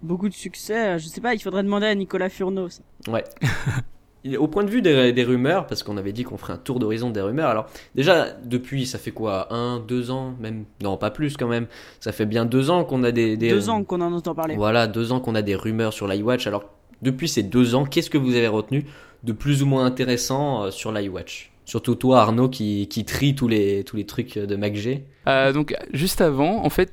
Beaucoup 0.02 0.28
de 0.28 0.34
succès, 0.34 0.98
je 0.98 1.06
sais 1.06 1.20
pas, 1.20 1.34
il 1.34 1.40
faudrait 1.40 1.62
demander 1.62 1.86
à 1.86 1.94
Nicolas 1.94 2.28
Furneaux. 2.28 2.68
Ouais. 3.08 3.24
au 4.36 4.48
point 4.48 4.64
de 4.64 4.70
vue 4.70 4.82
des, 4.82 5.24
rumeurs, 5.24 5.66
parce 5.66 5.82
qu'on 5.82 5.96
avait 5.96 6.12
dit 6.12 6.24
qu'on 6.24 6.36
ferait 6.36 6.54
un 6.54 6.58
tour 6.58 6.80
d'horizon 6.80 7.10
des 7.10 7.20
rumeurs, 7.20 7.48
alors 7.48 7.66
déjà 7.94 8.30
depuis 8.44 8.86
ça 8.86 8.98
fait 8.98 9.12
quoi 9.12 9.52
Un, 9.52 9.78
deux 9.78 10.10
ans, 10.10 10.34
même? 10.40 10.64
Non 10.82 10.96
pas 10.96 11.10
plus 11.10 11.36
quand 11.36 11.46
même, 11.46 11.66
ça 12.00 12.12
fait 12.12 12.26
bien 12.26 12.44
deux 12.44 12.70
ans 12.70 12.84
qu'on 12.84 13.04
a 13.04 13.12
des, 13.12 13.36
deux 13.36 13.70
ans 13.70 13.84
qu'on 13.84 14.00
en 14.00 14.12
entend 14.12 14.34
parler. 14.34 14.56
Voilà, 14.56 14.86
deux 14.86 15.12
ans 15.12 15.20
qu'on 15.20 15.34
a 15.34 15.42
des 15.42 15.54
rumeurs 15.54 15.92
sur 15.92 16.08
l'iWatch. 16.08 16.46
Alors 16.46 16.64
depuis 17.02 17.28
ces 17.28 17.42
deux 17.42 17.74
ans, 17.74 17.84
qu'est-ce 17.84 18.10
que 18.10 18.18
vous 18.18 18.34
avez 18.34 18.48
retenu 18.48 18.86
de 19.22 19.32
plus 19.32 19.62
ou 19.62 19.66
moins 19.66 19.84
intéressant 19.84 20.64
euh, 20.64 20.70
sur 20.70 20.92
l'iWatch? 20.92 21.52
Surtout 21.66 21.96
toi, 21.96 22.20
Arnaud, 22.20 22.48
qui, 22.48 22.86
qui 22.86 23.04
trie 23.04 23.34
tous 23.34 23.48
les, 23.48 23.82
tous 23.82 23.96
les 23.96 24.06
trucs 24.06 24.38
de 24.38 24.54
MacG. 24.54 25.02
Euh, 25.26 25.52
donc, 25.52 25.74
juste 25.92 26.20
avant, 26.20 26.64
en 26.64 26.70
fait, 26.70 26.92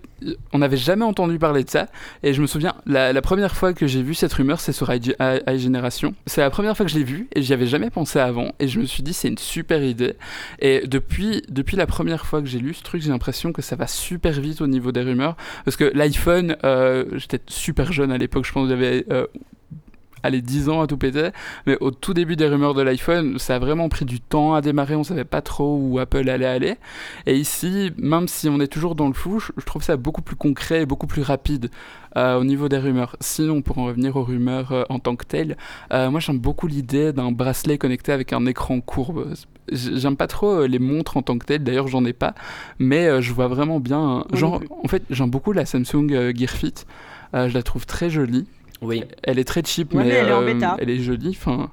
on 0.51 0.58
n'avait 0.58 0.77
jamais 0.77 1.06
entendu 1.06 1.38
parler 1.38 1.63
de 1.63 1.70
ça. 1.70 1.86
Et 2.24 2.34
je 2.34 2.42
me 2.42 2.48
souviens, 2.48 2.74
la, 2.88 3.22
première 3.22 3.56
fois 3.56 3.74
que 3.74 3.86
j'ai 3.86 4.01
vu 4.01 4.15
cette 4.15 4.34
rumeur, 4.34 4.60
c'est 4.60 4.72
sur 4.72 4.92
iGeneration. 4.92 6.15
C'est 6.25 6.42
la 6.42 6.50
première 6.50 6.75
fois 6.75 6.88
que 6.88 6.92
je 6.92 6.98
l'ai 6.98 7.03
vue 7.03 7.27
et 7.36 7.44
j'y 7.44 7.53
avais 7.53 7.68
jamais 7.68 7.92
pensé 7.92 8.18
avant. 8.18 8.53
Et 8.60 8.68
je 8.68 8.80
me 8.80 8.86
suis 8.86 9.03
dit, 9.03 9.13
c'est 9.13 9.27
une 9.27 9.38
super 9.38 9.84
idée. 9.84 10.15
Et 10.58 10.88
depuis, 10.88 11.44
depuis 11.50 11.77
la 11.77 11.86
première 11.86 12.25
fois 12.25 12.42
que 12.42 12.48
j'ai 12.48 12.60
lu 12.60 12.74
ce 12.74 12.82
truc, 12.82 13.03
j'ai 13.03 13.12
l'impression 13.12 13.53
que 13.53 13.62
ça 13.62 13.75
va 13.75 13.86
super 13.86 14.42
vite 14.42 14.60
au 14.60 14.68
niveau 14.68 14.92
des 14.92 15.01
rumeurs. 15.01 15.38
Parce 15.65 15.77
que 15.77 15.92
l'iPhone, 15.94 16.58
euh, 16.63 17.06
j'étais 17.13 17.42
super 17.46 17.94
jeune 17.94 18.12
à 18.12 18.18
l'époque, 18.18 18.46
je 18.46 18.51
pense 18.51 18.63
que 18.63 18.70
j'avais 18.70 19.06
euh, 19.12 19.27
allez, 20.24 20.42
10 20.42 20.70
ans 20.70 20.82
à 20.82 20.88
tout 20.88 20.98
péter. 20.98 21.30
Mais 21.68 21.77
au 21.80 21.92
tout 21.92 22.13
début 22.13 22.36
des 22.36 22.48
rumeurs 22.48 22.74
de 22.74 22.82
l'iPhone, 22.82 23.38
ça 23.39 23.56
a 23.56 23.60
vraiment 23.60 23.89
pris 23.89 24.06
du 24.06 24.20
temps 24.20 24.53
à 24.53 24.62
démarrer. 24.62 24.96
On 24.96 25.03
savait 25.03 25.24
pas 25.25 25.42
trop 25.42 25.77
où 25.77 26.00
Apple 26.00 26.27
allait 26.30 26.46
aller. 26.46 26.75
Et 27.25 27.36
ici, 27.36 27.92
même 27.98 28.27
si 28.27 28.50
on 28.50 28.60
est 28.60 28.68
toujours 28.68 28.96
dans 28.96 29.08
le 29.08 29.13
flou, 29.13 29.39
je 29.39 29.65
trouve 29.65 29.84
ça 29.84 29.98
beaucoup 29.98 30.22
plus 30.22 30.36
concret 30.36 30.82
et 30.82 30.86
beaucoup 30.86 31.08
plus 31.08 31.22
rapide 31.22 31.70
euh, 32.15 32.39
au 32.39 32.44
niveau 32.44 32.70
des 32.70 32.77
rumeurs. 32.77 33.15
Sinon, 33.20 33.62
pour 33.62 33.80
en 33.80 33.86
revenir 33.86 34.15
aux 34.15 34.24
rumeurs 34.24 34.72
euh, 34.72 34.84
en 34.89 35.00
tant 35.00 35.15
que 35.15 35.25
telles, 35.25 35.58
euh, 35.92 36.12
moi 36.12 36.20
j'aime 36.20 36.38
beaucoup 36.38 36.68
l'idée 36.68 37.12
d'un 37.12 37.32
bracelet 37.32 37.77
connecté 37.80 38.12
avec 38.12 38.34
un 38.34 38.46
écran 38.46 38.82
courbe. 38.82 39.34
J'aime 39.72 40.15
pas 40.15 40.27
trop 40.27 40.65
les 40.65 40.77
montres 40.77 41.18
en 41.18 41.22
tant 41.22 41.38
que 41.38 41.46
telles, 41.46 41.63
d'ailleurs 41.63 41.88
j'en 41.88 42.06
ai 42.06 42.13
pas, 42.13 42.36
mais 42.80 43.22
je 43.22 43.34
vois 43.34 43.48
vraiment 43.48 43.80
bien. 43.80 44.25
Genre, 44.34 44.62
en 44.84 44.88
fait, 44.89 45.03
j'aime 45.10 45.30
beaucoup 45.30 45.53
la 45.53 45.65
Samsung 45.65 46.34
Gear 46.36 46.50
Fit. 46.50 46.74
je 47.34 47.53
la 47.53 47.63
trouve 47.63 47.86
très 47.86 48.10
jolie. 48.10 48.46
Oui. 48.83 49.03
Elle 49.23 49.39
est 49.39 49.43
très 49.43 49.63
cheap, 49.63 49.93
mais, 49.93 50.07
elle, 50.09 50.27
est 50.27 50.33
en 50.33 50.43
bêta. 50.43 50.77
elle 50.79 50.89
est 50.89 50.99
jolie. 50.99 51.35
Enfin, 51.39 51.71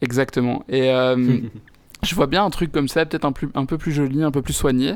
exactement. 0.00 0.64
Et 0.68 0.90
euh, 0.90 1.38
je 2.02 2.14
vois 2.14 2.26
bien 2.26 2.44
un 2.44 2.50
truc 2.50 2.72
comme 2.72 2.88
ça, 2.88 3.04
peut-être 3.04 3.24
un, 3.24 3.34
un 3.54 3.66
peu 3.66 3.78
plus 3.78 3.92
joli, 3.92 4.22
un 4.22 4.30
peu 4.30 4.42
plus 4.42 4.54
soigné. 4.54 4.94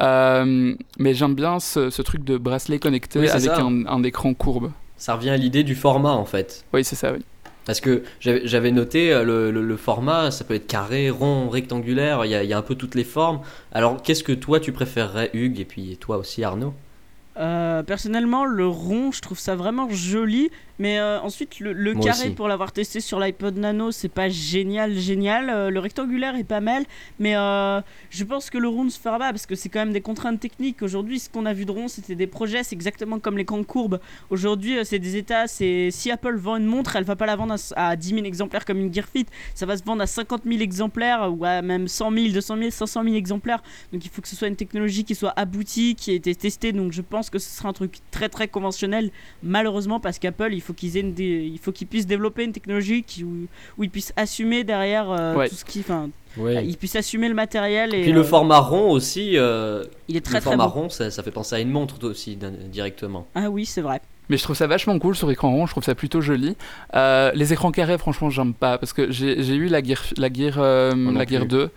Euh, 0.00 0.74
mais 0.98 1.14
j'aime 1.14 1.34
bien 1.34 1.58
ce, 1.58 2.02
truc 2.02 2.24
de 2.24 2.38
bracelet 2.38 2.78
connecté 2.78 3.28
avec 3.28 3.50
un, 3.50 4.02
écran 4.02 4.34
courbe. 4.34 4.70
Ça 4.96 5.14
revient 5.14 5.30
à 5.30 5.36
l'idée 5.36 5.64
du 5.64 5.74
format 5.74 6.12
en 6.12 6.26
fait. 6.26 6.64
Oui, 6.72 6.84
c'est 6.84 6.96
ça, 6.96 7.12
oui. 7.12 7.24
Parce 7.64 7.80
que 7.80 8.02
j'avais 8.20 8.70
noté 8.72 9.12
euh, 9.12 9.50
le, 9.52 9.76
format, 9.76 10.30
ça 10.30 10.44
peut 10.44 10.54
être 10.54 10.66
carré, 10.66 11.08
rond, 11.10 11.48
rectangulaire, 11.48 12.24
il 12.24 12.28
y, 12.28 12.46
y, 12.46 12.52
a 12.52 12.58
un 12.58 12.62
peu 12.62 12.74
toutes 12.74 12.94
les 12.94 13.04
formes. 13.04 13.40
Alors 13.72 14.02
qu'est-ce 14.02 14.24
que 14.24 14.32
toi 14.32 14.60
tu 14.60 14.72
préférerais, 14.72 15.30
Hugues, 15.34 15.60
et 15.60 15.64
puis 15.64 15.96
toi 15.98 16.16
aussi, 16.16 16.42
Arnaud? 16.42 16.68
euh, 16.68 16.89
personnellement, 17.34 18.44
le 18.44 18.66
rond, 18.66 19.12
je 19.12 19.20
trouve 19.20 19.38
ça 19.38 19.56
vraiment 19.56 19.88
joli. 19.90 20.50
Mais 20.80 20.98
euh, 20.98 21.20
ensuite, 21.20 21.60
le, 21.60 21.94
carré, 21.94 22.30
pour 22.30 22.48
l'avoir 22.48 22.72
testé 22.72 23.00
sur 23.00 23.20
l'iPod 23.20 23.58
Nano, 23.58 23.92
c'est 23.92 24.08
pas 24.08 24.30
génial, 24.30 24.94
génial. 24.94 25.50
Euh, 25.50 25.68
le 25.68 25.78
rectangulaire 25.78 26.36
est 26.36 26.44
pas 26.44 26.60
mal. 26.60 26.84
Mais 27.18 27.34
je 27.34 28.24
pense 28.24 28.48
que 28.48 28.56
le 28.56 28.66
rond 28.66 28.88
se 28.88 28.98
fera 28.98 29.18
pas 29.18 29.30
parce 29.30 29.44
que 29.44 29.54
c'est 29.54 29.68
quand 29.68 29.80
même 29.80 29.92
des 29.92 30.00
contraintes 30.00 30.40
techniques. 30.40 30.80
Aujourd'hui, 30.80 31.20
ce 31.20 31.28
qu'on 31.28 31.44
a 31.44 31.52
vu 31.52 31.66
de 31.66 31.70
rond, 31.70 31.88
c'était 31.88 32.14
des 32.14 32.26
projets. 32.26 32.64
C'est 32.64 32.74
exactement 32.74 33.18
comme 33.18 33.36
les 33.36 33.44
camps 33.44 33.62
courbes. 33.62 34.00
Aujourd'hui, 34.30 34.78
c'est 34.84 34.98
des 34.98 35.16
états. 35.16 35.46
C'est 35.46 35.90
Si 35.90 36.10
Apple 36.10 36.36
vend 36.36 36.56
une 36.56 36.64
montre, 36.64 36.96
elle 36.96 37.04
va 37.04 37.14
pas 37.14 37.26
la 37.26 37.36
vendre 37.36 37.56
à, 37.76 37.94
10 37.94 38.08
000 38.08 38.24
exemplaires 38.24 38.64
comme 38.64 38.78
une 38.78 38.92
Gear 38.92 39.06
Fit. 39.06 39.26
Ça 39.54 39.66
va 39.66 39.76
se 39.76 39.84
vendre 39.84 40.00
à 40.00 40.06
50 40.06 40.44
000 40.46 40.62
exemplaires 40.62 41.30
ou 41.30 41.44
à 41.44 41.60
même 41.60 41.88
100 41.88 42.10
000, 42.10 42.28
200 42.28 42.56
000, 42.56 42.70
500 42.70 43.04
000 43.04 43.16
exemplaires. 43.16 43.62
Donc 43.92 44.02
il 44.02 44.10
faut 44.10 44.22
que 44.22 44.28
ce 44.28 44.36
soit 44.36 44.48
une 44.48 44.56
technologie 44.56 45.04
qui 45.04 45.14
soit 45.14 45.34
aboutie, 45.36 45.94
qui 45.94 46.12
ait 46.12 46.16
été 46.16 46.34
testée. 46.34 46.72
Donc 46.72 46.92
je 46.92 47.02
pense 47.02 47.28
que 47.28 47.38
ce 47.38 47.50
sera 47.50 47.68
un 47.68 47.74
truc 47.74 47.98
très 48.10 48.30
très 48.30 48.48
conventionnel, 48.48 49.10
malheureusement, 49.42 50.00
parce 50.00 50.18
qu'Apple, 50.18 50.54
il 50.54 50.62
faut 50.62 50.69
qu'ils 50.72 50.96
aient 50.96 51.00
il 51.00 51.58
faut 51.58 51.72
qu'ils 51.72 51.86
puissent 51.86 52.06
développer 52.06 52.44
une 52.44 52.52
technologie 52.52 53.02
qui, 53.02 53.24
où, 53.24 53.48
ils 53.80 53.90
puissent 53.90 54.12
assumer 54.16 54.64
derrière 54.64 55.10
euh, 55.10 55.46
tout 55.48 55.54
ce 55.54 55.64
qui, 55.64 55.80
enfin, 55.80 56.10
ils 56.36 56.76
puissent 56.76 56.96
assumer 56.96 57.28
le 57.28 57.34
matériel. 57.34 57.94
Et, 57.94 58.02
puis 58.02 58.12
le 58.12 58.20
euh, 58.20 58.24
format 58.24 58.58
rond 58.58 58.90
aussi, 58.90 59.36
euh, 59.36 59.84
il 60.08 60.16
est 60.16 60.24
très 60.24 60.36
le 60.36 60.40
format 60.40 60.64
rond, 60.64 60.88
ça, 60.88 61.10
ça, 61.10 61.22
fait 61.22 61.30
penser 61.30 61.56
à 61.56 61.60
une 61.60 61.70
montre 61.70 61.96
aussi 62.04 62.38
directement. 62.70 63.26
Ah 63.34 63.50
oui, 63.50 63.66
c'est 63.66 63.82
vrai. 63.82 64.00
Mais 64.28 64.36
je 64.36 64.44
trouve 64.44 64.56
ça 64.56 64.68
vachement 64.68 64.96
cool 64.98 65.16
sur 65.16 65.30
écran 65.30 65.50
rond, 65.50 65.66
je 65.66 65.72
trouve 65.72 65.84
ça 65.84 65.94
plutôt 65.94 66.20
joli. 66.20 66.56
les 66.94 67.52
écrans 67.52 67.72
carrés, 67.72 67.98
franchement, 67.98 68.30
j'aime 68.30 68.54
pas 68.54 68.78
parce 68.78 68.92
que 68.92 69.10
j'ai 69.10 69.54
eu 69.54 69.66
la 69.66 69.82
Gear, 69.82 70.02
la 70.16 70.32
Gear, 70.32 70.58
la 70.94 71.26
Gear 71.26 71.46
2. 71.46 71.70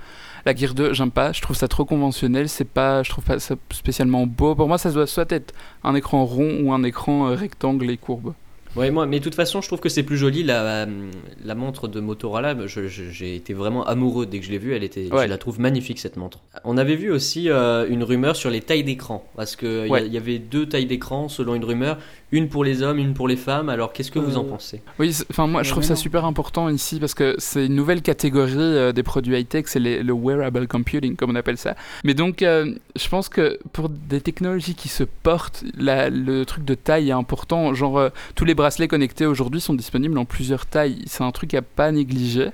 La 0.46 0.54
Gear 0.54 0.74
2, 0.74 0.94
j'aime 0.94 1.12
pas, 1.12 1.32
je 1.32 1.42
trouve 1.42 1.56
ça 1.56 1.70
trop 1.70 1.86
conventionnel, 1.86 2.50
c'est 2.50 2.68
pas, 2.68 3.02
je 3.04 3.10
trouve 3.10 3.24
pas 3.24 3.40
ça 3.40 3.56
spécialement 3.72 4.28
beau. 4.28 4.56
Pour 4.56 4.68
moi, 4.68 4.78
ça 4.78 4.92
doit 4.92 5.08
soit 5.08 5.32
être 5.32 5.54
un 5.86 5.96
écran 5.96 6.26
rond 6.26 6.60
ou 6.62 6.74
un 6.74 6.84
écran 6.84 7.30
euh, 7.30 7.36
rectangle 7.36 7.90
et 7.90 7.96
courbe. 7.96 8.34
Ouais, 8.76 8.90
moi, 8.90 9.06
mais 9.06 9.20
de 9.20 9.24
toute 9.24 9.36
façon, 9.36 9.62
je 9.62 9.68
trouve 9.68 9.80
que 9.80 9.90
c'est 9.90 10.04
plus 10.04 10.18
joli 10.18 10.44
la, 10.44 10.88
la 11.44 11.56
montre 11.56 11.88
de 11.88 12.00
Motorola. 12.00 12.56
J'ai 12.68 13.36
été 13.36 13.54
vraiment 13.54 13.86
amoureux 13.86 14.26
dès 14.26 14.40
que 14.40 14.46
je 14.46 14.52
l'ai 14.52 14.58
vue. 14.58 14.74
Elle 14.74 14.84
était, 14.84 15.06
je 15.06 15.28
la 15.28 15.38
trouve 15.38 15.60
magnifique 15.60 16.00
cette 16.00 16.18
montre. 16.18 16.40
On 16.64 16.78
avait 16.78 16.96
vu 16.96 17.12
aussi 17.12 17.50
euh, 17.50 17.88
une 17.88 18.04
rumeur 18.04 18.36
sur 18.36 18.50
les 18.50 18.62
tailles 18.62 18.84
d'écran, 18.84 19.26
parce 19.36 19.56
que 19.56 19.88
il 19.88 20.14
y, 20.14 20.18
avait 20.18 20.40
deux 20.40 20.68
tailles 20.68 20.86
d'écran 20.86 21.30
selon 21.30 21.56
une 21.56 21.66
rumeur 21.66 21.98
une 22.34 22.50
pour 22.50 22.64
les 22.64 22.82
hommes, 22.82 22.98
une 22.98 23.14
pour 23.14 23.28
les 23.28 23.36
femmes. 23.36 23.70
Alors 23.70 23.94
qu'est-ce 23.94 24.12
que 24.12 24.20
vous 24.20 24.38
en 24.38 24.44
euh, 24.44 24.50
pensez? 24.50 24.82
Oui, 24.98 25.16
enfin 25.30 25.46
moi 25.46 25.62
je 25.62 25.70
trouve 25.70 25.84
ça 25.84 25.96
super 25.96 26.26
important 26.26 26.68
ici 26.68 27.00
parce 27.00 27.14
que 27.14 27.36
c'est 27.38 27.68
une 27.68 27.76
nouvelle 27.76 28.02
catégorie 28.02 28.54
euh, 28.58 28.92
des 28.92 29.04
produits 29.04 29.38
high-tech, 29.38 29.66
c'est 29.68 29.80
le 29.80 30.14
wearable 30.14 30.68
computing 30.68 31.16
comme 31.16 31.30
on 31.30 31.36
appelle 31.36 31.60
ça. 31.60 31.76
Mais 32.04 32.16
donc 32.16 32.42
euh, 32.42 32.74
je 32.96 33.08
pense 33.08 33.30
que 33.30 33.60
pour 33.72 33.88
des 33.88 34.20
technologies 34.20 34.74
qui 34.74 34.90
se 34.90 35.04
portent, 35.04 35.64
le 35.78 36.44
truc 36.44 36.66
de 36.66 36.74
taille 36.74 37.10
est 37.10 37.14
important. 37.14 37.74
Genre 37.76 38.10
tous 38.34 38.46
les 38.46 38.56
bracelets 38.64 38.88
connectés 38.88 39.26
aujourd'hui 39.26 39.60
sont 39.60 39.74
disponibles 39.74 40.18
en 40.18 40.24
plusieurs 40.24 40.66
tailles. 40.66 41.04
C'est 41.06 41.26
un 41.26 41.32
truc 41.34 41.54
à 41.54 41.62
pas 41.62 41.92
négliger. 41.92 42.52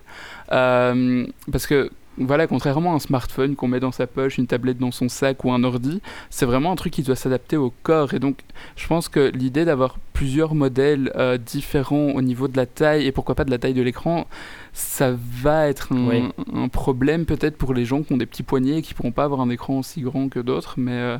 parce 0.49 1.67
que 1.67 1.91
voilà, 2.17 2.47
contrairement 2.47 2.93
à 2.93 2.95
un 2.95 2.99
smartphone 2.99 3.55
qu'on 3.55 3.67
met 3.67 3.79
dans 3.79 3.91
sa 3.91 4.07
poche, 4.07 4.39
une 4.39 4.47
tablette 4.47 4.79
dans 4.79 4.89
son 4.89 5.07
sac 5.07 5.45
ou 5.45 5.51
un 5.51 5.63
ordi, 5.63 6.01
c'est 6.31 6.47
vraiment 6.47 6.71
un 6.71 6.75
truc 6.75 6.93
qui 6.93 7.03
doit 7.03 7.15
s'adapter 7.15 7.57
au 7.57 7.71
corps. 7.83 8.15
Et 8.15 8.19
donc, 8.19 8.39
je 8.75 8.87
pense 8.87 9.07
que 9.07 9.31
l'idée 9.35 9.65
d'avoir 9.65 9.99
plusieurs 10.13 10.55
modèles 10.55 11.11
euh, 11.15 11.37
différents 11.37 12.13
au 12.15 12.23
niveau 12.23 12.47
de 12.47 12.57
la 12.57 12.65
taille 12.65 13.05
et 13.05 13.11
pourquoi 13.11 13.35
pas 13.35 13.45
de 13.45 13.51
la 13.51 13.59
taille 13.59 13.75
de 13.75 13.83
l'écran, 13.83 14.25
ça 14.73 15.15
va 15.15 15.67
être 15.67 15.93
un, 15.93 16.67
problème 16.69 17.27
peut-être 17.27 17.55
pour 17.55 17.75
les 17.75 17.85
gens 17.85 18.01
qui 18.01 18.13
ont 18.13 18.17
des 18.17 18.25
petits 18.25 18.41
poignets 18.41 18.79
et 18.79 18.81
qui 18.81 18.95
pourront 18.95 19.11
pas 19.11 19.25
avoir 19.25 19.41
un 19.41 19.49
écran 19.51 19.77
aussi 19.77 20.01
grand 20.01 20.27
que 20.27 20.39
d'autres. 20.39 20.73
Mais 20.77 20.93
euh, 20.93 21.17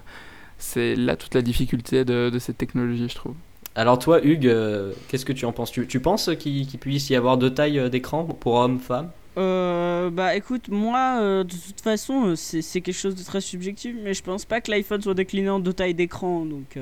c'est 0.58 0.96
là 0.96 1.16
toute 1.16 1.36
la 1.36 1.44
difficulté 1.44 2.06
de, 2.06 2.36
cette 2.40 2.58
technologie, 2.58 3.08
je 3.08 3.16
trouve. 3.16 3.36
Alors 3.80 3.98
toi, 3.98 4.20
Hugues, 4.22 4.48
euh, 4.48 4.92
qu'est-ce 5.08 5.24
que 5.24 5.32
tu 5.32 5.46
en 5.46 5.54
penses? 5.54 5.72
Tu, 5.72 5.88
tu, 5.88 6.02
penses 6.02 6.30
qu'il 6.38 6.68
puisse 6.82 7.10
y 7.10 7.16
avoir 7.16 7.38
deux 7.38 7.54
tailles 7.54 7.90
d'écran 7.90 8.26
pour 8.26 8.56
hommes, 8.56 8.78
femmes? 8.78 9.10
Euh, 9.38 10.10
bah 10.10 10.36
écoute, 10.36 10.68
moi, 10.68 11.20
euh, 11.22 11.46
de 11.46 11.54
toute 11.54 11.80
façon, 11.80 12.32
euh, 12.32 12.36
c'est 12.36 12.82
quelque 12.82 12.92
chose 12.92 13.16
de 13.16 13.24
très 13.24 13.40
subjectif, 13.40 13.96
mais 14.04 14.14
je 14.14 14.22
pense 14.22 14.44
pas 14.44 14.60
que 14.60 14.70
l'iPhone 14.70 15.02
soit 15.02 15.14
décliné 15.14 15.50
en 15.50 15.62
deux 15.62 15.72
tailles 15.72 15.94
d'écran. 15.94 16.44
Donc 16.44 16.78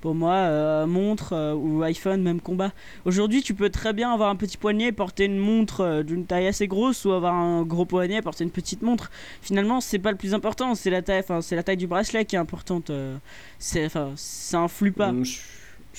pour 0.00 0.14
moi, 0.14 0.86
montre 0.86 1.54
ou 1.56 1.82
iPhone, 1.82 2.22
même 2.22 2.40
combat. 2.40 2.70
Aujourd'hui, 3.06 3.42
tu 3.42 3.52
peux 3.52 3.70
très 3.70 3.92
bien 3.92 4.12
avoir 4.12 4.30
un 4.30 4.36
petit 4.36 4.56
poignet, 4.56 4.92
porter 4.92 5.24
une 5.24 5.38
montre 5.38 6.04
d'une 6.06 6.26
taille 6.26 6.46
assez 6.46 6.68
grosse, 6.68 7.04
ou 7.06 7.10
avoir 7.10 7.34
un 7.34 7.64
gros 7.64 7.86
poignet, 7.86 8.22
porter 8.22 8.44
une 8.44 8.52
petite 8.52 8.82
montre. 8.82 9.10
Finalement, 9.42 9.80
c'est 9.80 9.98
pas 9.98 10.12
le 10.12 10.16
plus 10.16 10.32
important, 10.32 10.76
c'est 10.76 10.90
la 10.90 11.02
taille, 11.02 11.24
c'est 11.40 11.56
la 11.56 11.64
taille 11.64 11.76
du 11.76 11.88
bracelet 11.88 12.24
qui 12.24 12.36
est 12.36 12.38
importante. 12.38 12.92
c'est, 13.58 13.84
enfin, 13.84 14.12
ça 14.14 14.60
influe 14.60 14.92
pas. 14.92 15.12
Je 15.24 15.40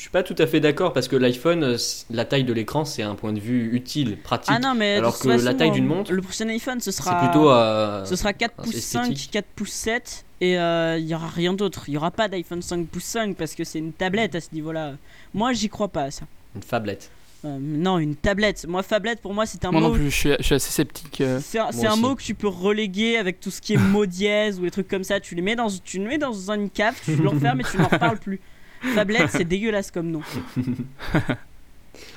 suis 0.01 0.11
pas 0.11 0.21
tout 0.21 0.35
à 0.37 0.45
fait 0.45 0.59
d'accord 0.59 0.93
parce 0.93 1.07
que 1.07 1.15
l'iPhone, 1.15 1.63
euh, 1.63 1.77
la 2.11 2.23
taille 2.23 2.43
de 2.43 2.53
l'écran, 2.53 2.85
c'est 2.85 3.01
un 3.01 3.15
point 3.15 3.33
de 3.33 3.39
vue 3.39 3.73
utile, 3.73 4.17
pratique. 4.17 4.53
Ah 4.55 4.59
non, 4.59 4.75
mais 4.75 4.97
alors 4.97 5.17
que 5.17 5.29
la 5.29 5.53
taille 5.55 5.71
d'une 5.71 5.87
montre, 5.87 6.11
le 6.13 6.21
prochain 6.21 6.47
iPhone, 6.49 6.79
ce 6.79 6.91
sera 6.91 7.19
plutôt, 7.19 7.49
euh, 7.49 8.05
ce 8.05 8.15
sera 8.15 8.33
4 8.33 8.55
pouces 8.55 8.75
5, 8.75 9.29
4 9.31 9.45
pouces 9.55 9.71
7 9.71 10.25
et 10.41 10.51
il 10.51 10.57
euh, 10.57 10.99
y 10.99 11.15
aura 11.15 11.27
rien 11.27 11.53
d'autre. 11.53 11.85
Il 11.87 11.95
y 11.95 11.97
aura 11.97 12.11
pas 12.11 12.27
d'iPhone 12.27 12.61
5 12.61 12.87
pouces 12.87 13.05
5 13.05 13.35
parce 13.35 13.55
que 13.55 13.63
c'est 13.63 13.79
une 13.79 13.91
tablette 13.91 14.35
à 14.35 14.41
ce 14.41 14.49
niveau-là. 14.53 14.93
Moi, 15.33 15.53
j'y 15.53 15.67
crois 15.67 15.87
pas 15.87 16.03
à 16.03 16.11
ça. 16.11 16.25
Une 16.53 16.61
tablette. 16.61 17.09
non, 17.43 17.97
une 17.97 18.15
tablette. 18.15 18.67
Moi, 18.67 18.83
tablette 18.83 19.19
pour 19.19 19.33
moi, 19.33 19.47
c'est 19.47 19.65
un 19.65 19.71
mot. 19.71 19.79
Moi 19.79 19.89
non 19.89 19.95
plus, 19.95 20.11
je 20.11 20.15
suis, 20.15 20.31
assez 20.53 20.59
sceptique. 20.59 21.23
C'est 21.41 21.57
un, 21.59 21.95
mot 21.95 22.13
que 22.13 22.21
tu 22.21 22.35
peux 22.35 22.47
reléguer 22.47 23.17
avec 23.17 23.39
tout 23.39 23.49
ce 23.49 23.61
qui 23.61 23.73
est 23.73 23.77
mot 23.93 24.05
dièse 24.05 24.59
ou 24.59 24.61
des 24.61 24.71
trucs 24.71 24.87
comme 24.87 25.03
ça. 25.03 25.19
Tu 25.19 25.33
les 25.33 25.41
mets 25.41 25.55
dans, 25.55 25.69
tu 25.83 25.97
le 25.97 26.05
mets 26.05 26.19
dans 26.19 26.51
une 26.51 26.69
cave, 26.69 26.95
tu 27.03 27.15
l'enfermes 27.15 27.61
et 27.61 27.63
tu 27.63 27.77
n'en 27.77 27.87
reparles 27.87 28.19
plus. 28.19 28.39
Fablette, 28.81 29.29
c'est 29.29 29.45
dégueulasse 29.45 29.91
comme 29.91 30.11
nom. 30.11 30.21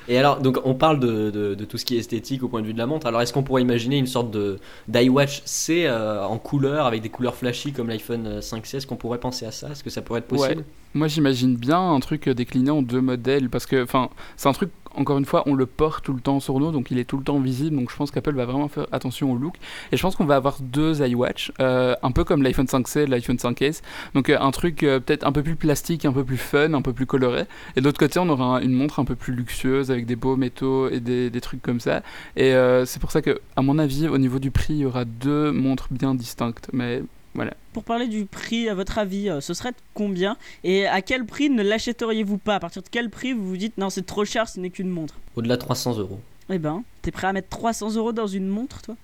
Et 0.07 0.17
alors, 0.17 0.39
donc 0.39 0.59
on 0.65 0.73
parle 0.73 0.99
de, 0.99 1.29
de, 1.31 1.65
tout 1.65 1.77
ce 1.77 1.85
qui 1.85 1.95
est 1.95 1.99
esthétique 1.99 2.43
au 2.43 2.47
point 2.47 2.61
de 2.61 2.67
vue 2.67 2.73
de 2.73 2.77
la 2.77 2.85
montre. 2.85 3.07
Alors, 3.07 3.21
est-ce 3.21 3.33
qu'on 3.33 3.43
pourrait 3.43 3.61
imaginer 3.61 3.97
une 3.97 4.07
sorte 4.07 4.31
de 4.31 4.59
d'iWatch 4.87 5.41
C 5.45 5.85
euh, 5.85 6.23
en 6.23 6.37
couleur 6.37 6.85
avec 6.85 7.01
des 7.01 7.09
couleurs 7.09 7.35
flashy 7.35 7.71
comme 7.71 7.87
l'iPhone 7.87 8.39
5C 8.39 8.77
Est-ce 8.77 8.87
qu'on 8.87 8.95
pourrait 8.95 9.19
penser 9.19 9.45
à 9.45 9.51
ça? 9.51 9.69
Est-ce 9.69 9.83
que 9.83 9.89
ça 9.89 10.01
pourrait 10.01 10.19
être 10.19 10.27
possible? 10.27 10.65
Moi, 10.93 11.07
j'imagine 11.07 11.55
bien 11.55 11.79
un 11.79 11.99
truc 11.99 12.27
décliné 12.29 12.71
en 12.71 12.81
deux 12.81 13.01
modèles 13.01 13.49
parce 13.49 13.65
que, 13.65 13.83
enfin, 13.83 14.09
c'est 14.37 14.49
un 14.49 14.53
truc 14.53 14.71
encore 14.95 15.17
une 15.17 15.25
fois, 15.25 15.43
on 15.45 15.53
le 15.53 15.65
porte 15.65 16.03
tout 16.03 16.13
le 16.13 16.21
temps 16.21 16.39
sur 16.39 16.59
nous, 16.59 16.71
donc 16.71 16.91
il 16.91 16.99
est 16.99 17.05
tout 17.05 17.17
le 17.17 17.23
temps 17.23 17.39
visible. 17.39 17.75
Donc 17.75 17.91
je 17.91 17.95
pense 17.95 18.11
qu'Apple 18.11 18.35
va 18.35 18.45
vraiment 18.45 18.67
faire 18.67 18.87
attention 18.91 19.31
au 19.31 19.37
look. 19.37 19.55
Et 19.91 19.97
je 19.97 20.01
pense 20.01 20.15
qu'on 20.15 20.25
va 20.25 20.35
avoir 20.35 20.57
deux 20.61 21.01
iWatch, 21.01 21.51
euh, 21.59 21.95
un 22.03 22.11
peu 22.11 22.23
comme 22.23 22.43
l'iPhone 22.43 22.65
5C, 22.65 23.07
l'iPhone 23.07 23.37
5S. 23.37 23.81
Donc 24.13 24.29
euh, 24.29 24.37
un 24.39 24.51
truc 24.51 24.83
euh, 24.83 24.99
peut-être 24.99 25.25
un 25.25 25.31
peu 25.31 25.43
plus 25.43 25.55
plastique, 25.55 26.05
un 26.05 26.13
peu 26.13 26.23
plus 26.23 26.37
fun, 26.37 26.73
un 26.73 26.81
peu 26.81 26.93
plus 26.93 27.05
coloré. 27.05 27.45
Et 27.75 27.81
de 27.81 27.85
l'autre 27.85 27.99
côté, 27.99 28.19
on 28.19 28.29
aura 28.29 28.61
une 28.61 28.73
montre 28.73 28.99
un 28.99 29.05
peu 29.05 29.15
plus 29.15 29.33
luxueuse 29.33 29.91
avec 29.91 30.05
des 30.05 30.15
beaux 30.15 30.35
métaux 30.35 30.89
et 30.89 30.99
des, 30.99 31.41
trucs 31.41 31.61
comme 31.61 31.79
ça. 31.79 32.03
Et 32.35 32.53
c'est 32.85 32.99
pour 32.99 33.11
ça 33.11 33.23
que, 33.23 33.41
à 33.55 33.63
mon 33.63 33.79
avis, 33.79 34.07
au 34.07 34.19
niveau 34.19 34.37
du 34.37 34.51
prix, 34.51 34.75
il 34.75 34.79
y 34.79 34.85
aura 34.85 35.05
deux 35.05 35.51
montres 35.51 35.87
bien 35.89 36.13
distinctes. 36.13 36.69
Mais 36.71 37.01
voilà. 37.33 37.53
Pour 37.73 37.83
parler 37.83 38.07
du 38.07 38.25
prix, 38.25 38.67
à 38.67 38.75
votre 38.75 38.97
avis, 38.97 39.29
euh, 39.29 39.39
ce 39.39 39.53
serait 39.53 39.71
combien 39.93 40.37
Et 40.63 40.85
à 40.87 41.01
quel 41.01 41.25
prix 41.25 41.49
ne 41.49 41.63
l'achèteriez-vous 41.63 42.37
pas? 42.37 42.55
À 42.55 42.59
partir 42.59 42.81
de 42.81 42.87
quel 42.89 43.09
prix 43.09 43.33
vous 43.33 43.47
vous 43.47 43.57
dites 43.57 43.77
non, 43.77 43.89
c'est 43.89 44.05
trop 44.05 44.25
cher, 44.25 44.49
ce 44.49 44.59
n'est 44.59 44.69
qu'une 44.69 44.89
montre? 44.89 45.15
Au-delà 45.35 45.55
de 45.55 45.61
300 45.61 45.97
euros. 45.99 46.19
Eh 46.49 46.59
ben, 46.59 46.83
t'es 47.01 47.11
prêt 47.11 47.27
à 47.27 47.33
mettre 47.33 47.49
300 47.49 47.95
euros 47.95 48.11
dans 48.11 48.27
une 48.27 48.47
montre, 48.47 48.81
toi? 48.81 48.95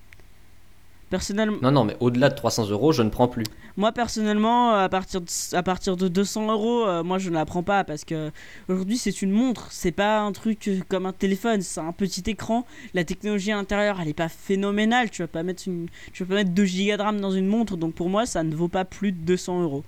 Personnellement. 1.10 1.56
Non, 1.62 1.70
non, 1.70 1.84
mais 1.84 1.96
au-delà 2.00 2.28
de 2.28 2.34
300 2.34 2.68
euros, 2.68 2.92
je 2.92 3.02
ne 3.02 3.08
prends 3.08 3.28
plus. 3.28 3.44
Moi, 3.76 3.92
personnellement, 3.92 4.74
à 4.74 4.88
partir 4.88 5.20
de, 5.20 5.26
à 5.52 5.62
partir 5.62 5.96
de 5.96 6.08
200 6.08 6.50
euros, 6.50 6.86
euh, 6.86 7.02
moi, 7.02 7.18
je 7.18 7.30
ne 7.30 7.34
la 7.34 7.46
prends 7.46 7.62
pas 7.62 7.84
parce 7.84 8.04
que 8.04 8.30
aujourd'hui, 8.68 8.98
c'est 8.98 9.22
une 9.22 9.30
montre. 9.30 9.68
C'est 9.70 9.92
pas 9.92 10.20
un 10.20 10.32
truc 10.32 10.70
comme 10.88 11.06
un 11.06 11.12
téléphone. 11.12 11.62
C'est 11.62 11.80
un 11.80 11.92
petit 11.92 12.28
écran. 12.28 12.66
La 12.92 13.04
technologie 13.04 13.52
à 13.52 13.56
l'intérieur, 13.56 14.00
elle 14.00 14.08
est 14.08 14.14
pas 14.14 14.28
phénoménale. 14.28 15.10
Tu 15.10 15.22
vas 15.22 15.28
pas 15.28 15.42
mettre 15.42 15.62
une, 15.66 15.88
tu 16.12 16.24
vas 16.24 16.28
pas 16.28 16.34
mettre 16.36 16.50
2 16.50 16.62
Go 16.64 16.96
de 16.96 17.02
RAM 17.02 17.20
dans 17.20 17.30
une 17.30 17.46
montre. 17.46 17.76
Donc 17.76 17.94
pour 17.94 18.10
moi, 18.10 18.26
ça 18.26 18.42
ne 18.42 18.54
vaut 18.54 18.68
pas 18.68 18.84
plus 18.84 19.12
de 19.12 19.18
200 19.18 19.62
euros. 19.62 19.84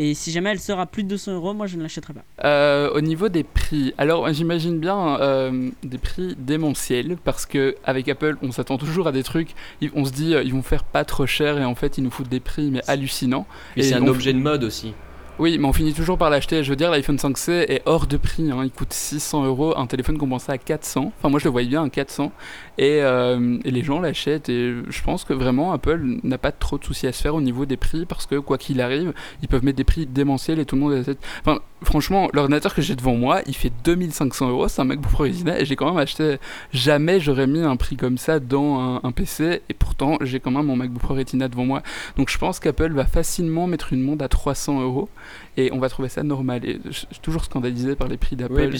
Et 0.00 0.14
si 0.14 0.30
jamais 0.30 0.50
elle 0.50 0.60
sera 0.60 0.86
plus 0.86 1.02
de 1.02 1.08
200 1.08 1.32
euros, 1.34 1.54
moi 1.54 1.66
je 1.66 1.76
ne 1.76 1.82
l'achèterai 1.82 2.14
pas. 2.14 2.22
Euh, 2.44 2.88
au 2.92 3.00
niveau 3.00 3.28
des 3.28 3.42
prix, 3.42 3.92
alors 3.98 4.32
j'imagine 4.32 4.78
bien 4.78 5.20
euh, 5.20 5.70
des 5.82 5.98
prix 5.98 6.36
démentiels 6.38 7.16
parce 7.24 7.46
que 7.46 7.74
avec 7.84 8.08
Apple, 8.08 8.36
on 8.42 8.52
s'attend 8.52 8.78
toujours 8.78 9.08
à 9.08 9.12
des 9.12 9.24
trucs. 9.24 9.54
On 9.96 10.04
se 10.04 10.12
dit 10.12 10.36
euh, 10.36 10.44
ils 10.44 10.52
vont 10.52 10.62
faire 10.62 10.84
pas 10.84 11.04
trop 11.04 11.26
cher 11.26 11.58
et 11.58 11.64
en 11.64 11.74
fait 11.74 11.98
ils 11.98 12.04
nous 12.04 12.12
foutent 12.12 12.28
des 12.28 12.38
prix 12.38 12.70
mais 12.70 12.80
hallucinants. 12.88 13.46
Et, 13.76 13.82
c'est 13.82 13.94
un 13.94 14.06
objet 14.06 14.32
de 14.32 14.38
mode 14.38 14.62
aussi. 14.62 14.94
Oui, 15.38 15.56
mais 15.56 15.68
on 15.68 15.72
finit 15.72 15.94
toujours 15.94 16.18
par 16.18 16.30
l'acheter. 16.30 16.64
Je 16.64 16.70
veux 16.70 16.76
dire, 16.76 16.90
l'iPhone 16.90 17.14
5C 17.14 17.52
est 17.68 17.82
hors 17.86 18.08
de 18.08 18.16
prix. 18.16 18.50
Hein. 18.50 18.62
Il 18.64 18.72
coûte 18.72 18.92
600 18.92 19.44
euros. 19.46 19.72
Un 19.76 19.86
téléphone 19.86 20.18
qu'on 20.18 20.36
à 20.36 20.58
400. 20.58 21.12
Enfin, 21.16 21.28
moi, 21.28 21.38
je 21.38 21.44
le 21.44 21.50
voyais 21.52 21.68
bien 21.68 21.84
à 21.84 21.88
400. 21.88 22.32
Euh, 22.80 23.58
et, 23.64 23.70
les 23.70 23.82
gens 23.84 24.00
l'achètent. 24.00 24.48
Et 24.48 24.74
je 24.88 25.02
pense 25.02 25.22
que 25.22 25.32
vraiment, 25.32 25.72
Apple 25.72 26.18
n'a 26.24 26.38
pas 26.38 26.50
trop 26.50 26.76
de 26.76 26.84
soucis 26.84 27.06
à 27.06 27.12
se 27.12 27.22
faire 27.22 27.36
au 27.36 27.40
niveau 27.40 27.66
des 27.66 27.76
prix. 27.76 28.04
Parce 28.04 28.26
que, 28.26 28.34
quoi 28.34 28.58
qu'il 28.58 28.80
arrive, 28.80 29.12
ils 29.40 29.46
peuvent 29.46 29.64
mettre 29.64 29.76
des 29.76 29.84
prix 29.84 30.06
démentiels 30.06 30.58
et 30.58 30.64
tout 30.64 30.74
le 30.74 30.80
monde. 30.80 31.04
Enfin, 31.40 31.60
franchement, 31.82 32.28
l'ordinateur 32.32 32.74
que 32.74 32.82
j'ai 32.82 32.96
devant 32.96 33.14
moi, 33.14 33.40
il 33.46 33.54
fait 33.54 33.72
2500 33.84 34.50
euros. 34.50 34.66
C'est 34.66 34.82
un 34.82 34.86
MacBook 34.86 35.12
Pro 35.12 35.22
Retina. 35.22 35.60
Et 35.60 35.64
j'ai 35.64 35.76
quand 35.76 35.86
même 35.86 35.98
acheté. 35.98 36.38
Jamais 36.72 37.20
j'aurais 37.20 37.46
mis 37.46 37.60
un 37.60 37.76
prix 37.76 37.96
comme 37.96 38.18
ça 38.18 38.40
dans 38.40 39.00
un, 39.04 39.12
PC. 39.12 39.62
Et 39.68 39.74
pourtant, 39.74 40.18
j'ai 40.20 40.40
quand 40.40 40.50
même 40.50 40.66
mon 40.66 40.74
MacBook 40.74 41.00
Pro 41.00 41.14
Retina 41.14 41.46
devant 41.46 41.64
moi. 41.64 41.84
Donc, 42.16 42.28
je 42.28 42.38
pense 42.38 42.58
qu'Apple 42.58 42.92
va 42.92 43.06
facilement 43.06 43.68
mettre 43.68 43.92
une 43.92 44.02
montre 44.02 44.24
à 44.24 44.28
300 44.28 44.82
euros 44.82 45.08
et 45.56 45.72
on 45.72 45.78
va 45.78 45.88
trouver 45.88 46.08
ça 46.08 46.22
normal. 46.22 46.64
Et 46.64 46.80
je 46.84 46.90
suis 46.92 47.06
toujours 47.20 47.44
scandalisé 47.44 47.96
par 47.96 48.08
les 48.08 48.16
prix 48.16 48.36
d'Apple. 48.36 48.70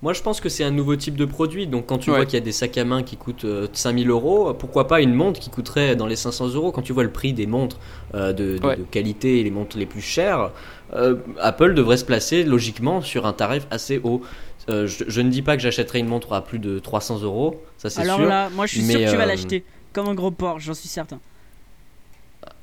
moi, 0.00 0.12
je 0.12 0.22
pense 0.22 0.40
que 0.40 0.48
c'est 0.48 0.64
un 0.64 0.70
nouveau 0.70 0.96
type 0.96 1.16
de 1.16 1.24
produit. 1.24 1.66
Donc, 1.66 1.86
quand 1.86 1.98
tu 1.98 2.10
vois 2.10 2.24
qu'il 2.24 2.34
y 2.34 2.42
a 2.42 2.44
des 2.44 2.52
sacs 2.52 2.78
à 2.78 2.84
main 2.84 3.02
qui 3.02 3.16
coûtent 3.16 3.46
5000 3.72 4.08
euh, 4.08 4.12
euros, 4.12 4.54
pourquoi 4.54 4.86
pas 4.86 5.00
une 5.00 5.14
montre 5.14 5.40
qui 5.40 5.50
coûterait 5.50 5.96
dans 5.96 6.06
les 6.06 6.16
500 6.16 6.54
euros? 6.54 6.72
Quand 6.72 6.82
tu 6.82 6.92
vois 6.92 7.02
le 7.02 7.12
prix 7.12 7.32
des 7.32 7.46
montres 7.46 7.78
euh, 8.14 8.32
de, 8.32 8.58
qualité 8.90 9.40
et 9.40 9.42
les 9.42 9.50
montres 9.50 9.76
les 9.76 9.86
plus 9.86 10.00
chères, 10.00 10.50
euh, 10.94 11.16
Apple 11.38 11.74
devrait 11.74 11.96
se 11.96 12.04
placer 12.04 12.44
logiquement 12.44 13.02
sur 13.02 13.26
un 13.26 13.32
tarif 13.32 13.66
assez 13.70 14.00
haut. 14.02 14.22
je, 14.68 15.20
ne 15.20 15.28
dis 15.28 15.42
pas 15.42 15.56
que 15.56 15.62
j'achèterai 15.62 15.98
une 15.98 16.08
montre 16.08 16.32
à 16.32 16.44
plus 16.44 16.58
de 16.58 16.78
300 16.78 17.22
euros, 17.22 17.62
ça 17.78 17.90
c'est 17.90 18.02
sûr. 18.02 18.14
Alors 18.14 18.26
là, 18.26 18.48
moi 18.50 18.66
je 18.66 18.72
suis 18.72 18.84
sûr 18.84 19.00
que 19.00 19.10
tu 19.10 19.16
vas 19.16 19.26
l'acheter 19.26 19.64
comme 19.92 20.08
un 20.08 20.14
gros 20.14 20.30
porc, 20.30 20.60
j'en 20.60 20.74
suis 20.74 20.88
certain. 20.88 21.20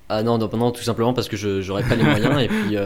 Ah 0.10 0.24
non, 0.24 0.38
non, 0.38 0.50
non, 0.54 0.72
tout 0.72 0.84
simplement 0.84 1.14
parce 1.14 1.30
que 1.30 1.38
je 1.38 1.66
n'aurais 1.68 1.84
pas 1.84 1.96
les 1.96 2.04
moyens 2.04 2.42
et 2.42 2.48
puis 2.48 2.78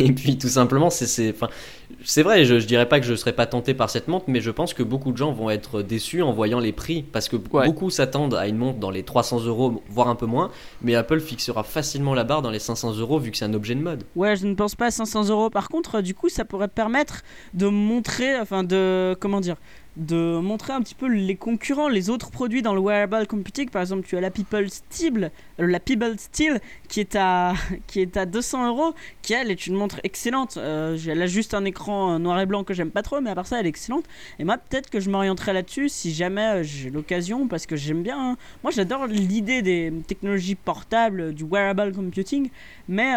et 0.00 0.12
puis 0.12 0.38
tout 0.38 0.48
simplement, 0.48 0.90
c'est 0.90 2.22
vrai, 2.22 2.44
je, 2.44 2.58
je 2.58 2.66
dirais 2.66 2.88
pas 2.88 2.98
que 2.98 3.06
je 3.06 3.14
serais 3.14 3.32
pas 3.32 3.46
tenté 3.46 3.74
par 3.74 3.90
cette 3.90 4.08
montre, 4.08 4.24
mais 4.28 4.40
je 4.40 4.50
pense 4.50 4.74
que 4.74 4.82
beaucoup 4.82 5.12
de 5.12 5.16
gens 5.16 5.32
vont 5.32 5.50
être 5.50 5.82
déçus 5.82 6.22
en 6.22 6.32
voyant 6.32 6.58
les 6.58 6.72
prix, 6.72 7.02
parce 7.02 7.28
que 7.28 7.36
beaucoup 7.36 7.90
s'attendent 7.90 8.34
à 8.34 8.48
une 8.48 8.56
montre 8.56 8.80
dans 8.80 8.90
les 8.90 9.04
300 9.04 9.44
euros, 9.44 9.82
voire 9.88 10.08
un 10.08 10.16
peu 10.16 10.26
moins, 10.26 10.50
mais 10.82 10.96
Apple 10.96 11.20
fixera 11.20 11.62
facilement 11.62 12.14
la 12.14 12.24
barre 12.24 12.42
dans 12.42 12.50
les 12.50 12.58
500 12.58 12.96
euros 12.96 13.18
vu 13.18 13.30
que 13.30 13.36
c'est 13.36 13.44
un 13.44 13.54
objet 13.54 13.76
de 13.76 13.80
mode. 13.80 14.02
Ouais, 14.16 14.34
je 14.34 14.46
ne 14.46 14.54
pense 14.54 14.74
pas 14.74 14.86
à 14.86 14.90
500 14.90 15.28
euros. 15.28 15.48
Par 15.48 15.68
contre, 15.68 16.00
du 16.00 16.14
coup, 16.14 16.28
ça 16.28 16.44
pourrait 16.44 16.68
permettre 16.68 17.22
de 17.54 17.66
montrer, 17.68 18.38
enfin 18.40 18.64
de, 18.64 19.16
comment 19.20 19.40
dire, 19.40 19.56
de 19.96 20.38
montrer 20.38 20.72
un 20.72 20.80
petit 20.80 20.94
peu 20.94 21.06
les 21.06 21.36
concurrents, 21.36 21.88
les 21.88 22.08
autres 22.08 22.30
produits 22.30 22.62
dans 22.62 22.74
le 22.74 22.80
wearable 22.80 23.26
computing. 23.26 23.68
Par 23.68 23.82
exemple, 23.82 24.06
tu 24.06 24.16
as 24.16 24.20
la 24.20 24.30
People 24.30 24.70
Steel, 24.70 25.30
euh, 25.60 25.66
la 25.66 25.78
Steel 26.16 26.60
qui 26.88 27.00
est 27.00 27.14
à 27.14 27.54
qui 27.86 28.00
est 28.00 28.16
à 28.16 28.24
200 28.24 28.68
euros, 28.68 28.94
qui 29.20 29.34
elle 29.34 29.50
est 29.50 29.66
une 29.66 29.74
montre 29.74 30.00
excellente. 30.02 30.56
Euh, 30.56 30.96
elle 31.06 31.20
a 31.20 31.26
juste 31.26 31.52
un 31.52 31.64
écran 31.64 32.18
noir 32.18 32.40
et 32.40 32.46
blanc 32.46 32.64
que 32.64 32.72
j'aime 32.72 32.90
pas 32.90 33.02
trop, 33.02 33.20
mais 33.20 33.30
à 33.30 33.34
part 33.34 33.46
ça, 33.46 33.60
elle 33.60 33.66
est 33.66 33.70
excellente. 33.70 34.04
Et 34.38 34.44
moi, 34.44 34.56
peut-être 34.56 34.88
que 34.88 35.00
je 35.00 35.10
m'orienterai 35.10 35.52
là-dessus 35.52 35.90
si 35.90 36.12
jamais 36.12 36.60
euh, 36.60 36.62
j'ai 36.62 36.88
l'occasion, 36.88 37.46
parce 37.46 37.66
que 37.66 37.76
j'aime 37.76 38.02
bien. 38.02 38.18
Hein. 38.18 38.36
Moi, 38.62 38.72
j'adore 38.72 39.06
l'idée 39.06 39.60
des 39.60 39.92
technologies 40.06 40.54
portables, 40.54 41.34
du 41.34 41.44
wearable 41.44 41.92
computing, 41.92 42.48
mais 42.88 43.12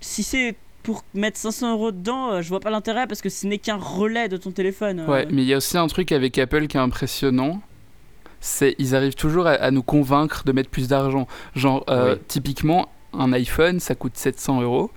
si 0.00 0.24
c'est 0.24 0.56
pour 0.82 1.04
mettre 1.14 1.38
500 1.38 1.72
euros 1.72 1.92
dedans, 1.92 2.32
euh, 2.32 2.42
je 2.42 2.48
vois 2.48 2.60
pas 2.60 2.70
l'intérêt 2.70 3.06
parce 3.06 3.20
que 3.20 3.28
ce 3.28 3.46
n'est 3.46 3.58
qu'un 3.58 3.76
relais 3.76 4.28
de 4.28 4.36
ton 4.36 4.50
téléphone. 4.50 5.00
Euh. 5.00 5.06
Ouais, 5.06 5.26
mais 5.30 5.42
il 5.42 5.48
y 5.48 5.54
a 5.54 5.56
aussi 5.56 5.78
un 5.78 5.86
truc 5.86 6.12
avec 6.12 6.38
Apple 6.38 6.66
qui 6.66 6.76
est 6.76 6.80
impressionnant. 6.80 7.60
C'est 8.40 8.74
ils 8.78 8.96
arrivent 8.96 9.14
toujours 9.14 9.46
à, 9.46 9.70
nous 9.70 9.84
convaincre 9.84 10.42
de 10.44 10.50
mettre 10.50 10.68
plus 10.68 10.88
d'argent. 10.88 11.28
Genre, 11.54 11.84
euh, 11.88 12.16
typiquement, 12.26 12.88
un 13.12 13.32
iPhone, 13.32 13.78
ça 13.78 13.94
coûte 13.94 14.16
700 14.16 14.62
euros 14.62 14.90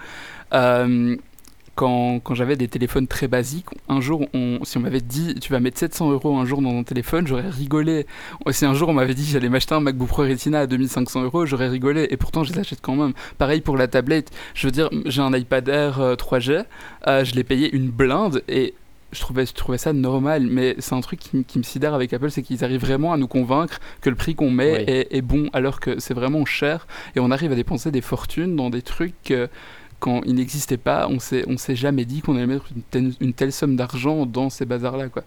quand, 1.76 2.20
quand 2.24 2.34
j'avais 2.36 2.56
des 2.56 2.68
téléphones 2.68 3.08
très 3.08 3.28
basiques, 3.28 3.68
un 3.90 4.02
jour, 4.02 4.28
on, 4.34 4.60
si 4.64 4.78
on 4.78 4.82
m'avait 4.82 5.02
dit 5.02 5.36
tu 5.36 5.52
vas 5.52 5.60
mettre 5.60 5.78
700 5.78 6.12
euros 6.12 6.38
un 6.38 6.46
jour 6.46 6.62
dans 6.62 6.72
ton 6.72 6.84
téléphone, 6.84 7.28
j'aurais 7.28 7.50
rigolé. 7.50 8.08
Si 8.52 8.66
un 8.66 8.74
jour 8.74 8.90
on 8.90 8.94
m'avait 8.94 9.14
dit 9.14 9.26
j'allais 9.26 9.50
m'acheter 9.50 9.76
un 9.76 9.82
MacBook 9.82 10.08
Pro 10.08 10.24
Retina 10.24 10.62
à 10.62 10.68
2500 10.68 11.24
euros, 11.24 11.46
j'aurais 11.46 11.68
rigolé. 11.68 12.08
Et 12.10 12.18
pourtant, 12.18 12.44
je 12.44 12.54
les 12.54 12.60
achète 12.60 12.80
quand 12.82 12.96
même. 12.96 13.14
Pareil 13.38 13.62
pour 13.62 13.78
la 13.78 13.88
tablette. 13.88 14.32
Je 14.54 14.68
veux 14.68 14.72
dire, 14.72 14.90
j'ai 15.06 15.22
un 15.22 15.34
iPad 15.34 15.68
Air 15.68 16.00
3G, 16.16 16.52
euh, 16.52 16.64
euh, 17.08 17.26
je 17.26 17.36
l'ai 17.36 17.44
payé 17.44 17.74
une 17.76 17.90
blinde 17.90 18.42
et 18.48 18.74
je 19.12 19.20
trouvais, 19.20 19.46
je 19.46 19.54
trouvais 19.54 19.78
ça 19.78 19.94
normal, 19.94 20.48
mais 20.50 20.76
c'est 20.80 20.94
un 20.94 21.02
truc 21.02 21.20
qui, 21.20 21.58
me 21.58 21.64
sidère 21.64 21.94
avec 21.94 22.12
Apple, 22.14 22.30
c'est 22.32 22.42
qu'ils 22.42 22.64
arrivent 22.64 22.82
vraiment 22.82 23.14
à 23.14 23.18
nous 23.18 23.28
convaincre 23.28 23.80
que 24.02 24.10
le 24.10 24.16
prix 24.16 24.36
qu'on 24.36 24.52
met 24.52 24.84
est, 24.88 25.16
est, 25.16 25.22
bon, 25.22 25.50
alors 25.54 25.80
que 25.80 26.00
c'est 26.00 26.14
vraiment 26.14 26.44
cher, 26.44 26.86
et 27.16 27.22
on 27.22 27.32
arrive 27.32 27.52
à 27.54 27.56
dépenser 27.56 27.92
des 27.92 28.02
fortunes 28.02 28.58
dans 28.58 28.70
des 28.70 28.82
trucs 28.82 29.34
quand 30.00 30.22
il 30.26 30.36
n'existait 30.36 30.78
pas, 30.78 31.08
on 31.10 31.20
s'est, 31.20 31.44
on 31.48 31.58
s'est 31.58 31.76
jamais 31.76 32.06
dit 32.06 32.22
qu'on 32.22 32.36
allait 32.36 32.48
mettre 32.48 32.70
une 33.22 33.34
telle, 33.34 33.54
somme 33.54 33.76
d'argent 33.76 34.26
dans 34.26 34.50
ces 34.50 34.66
bazars-là, 34.66 35.10
quoi. 35.10 35.24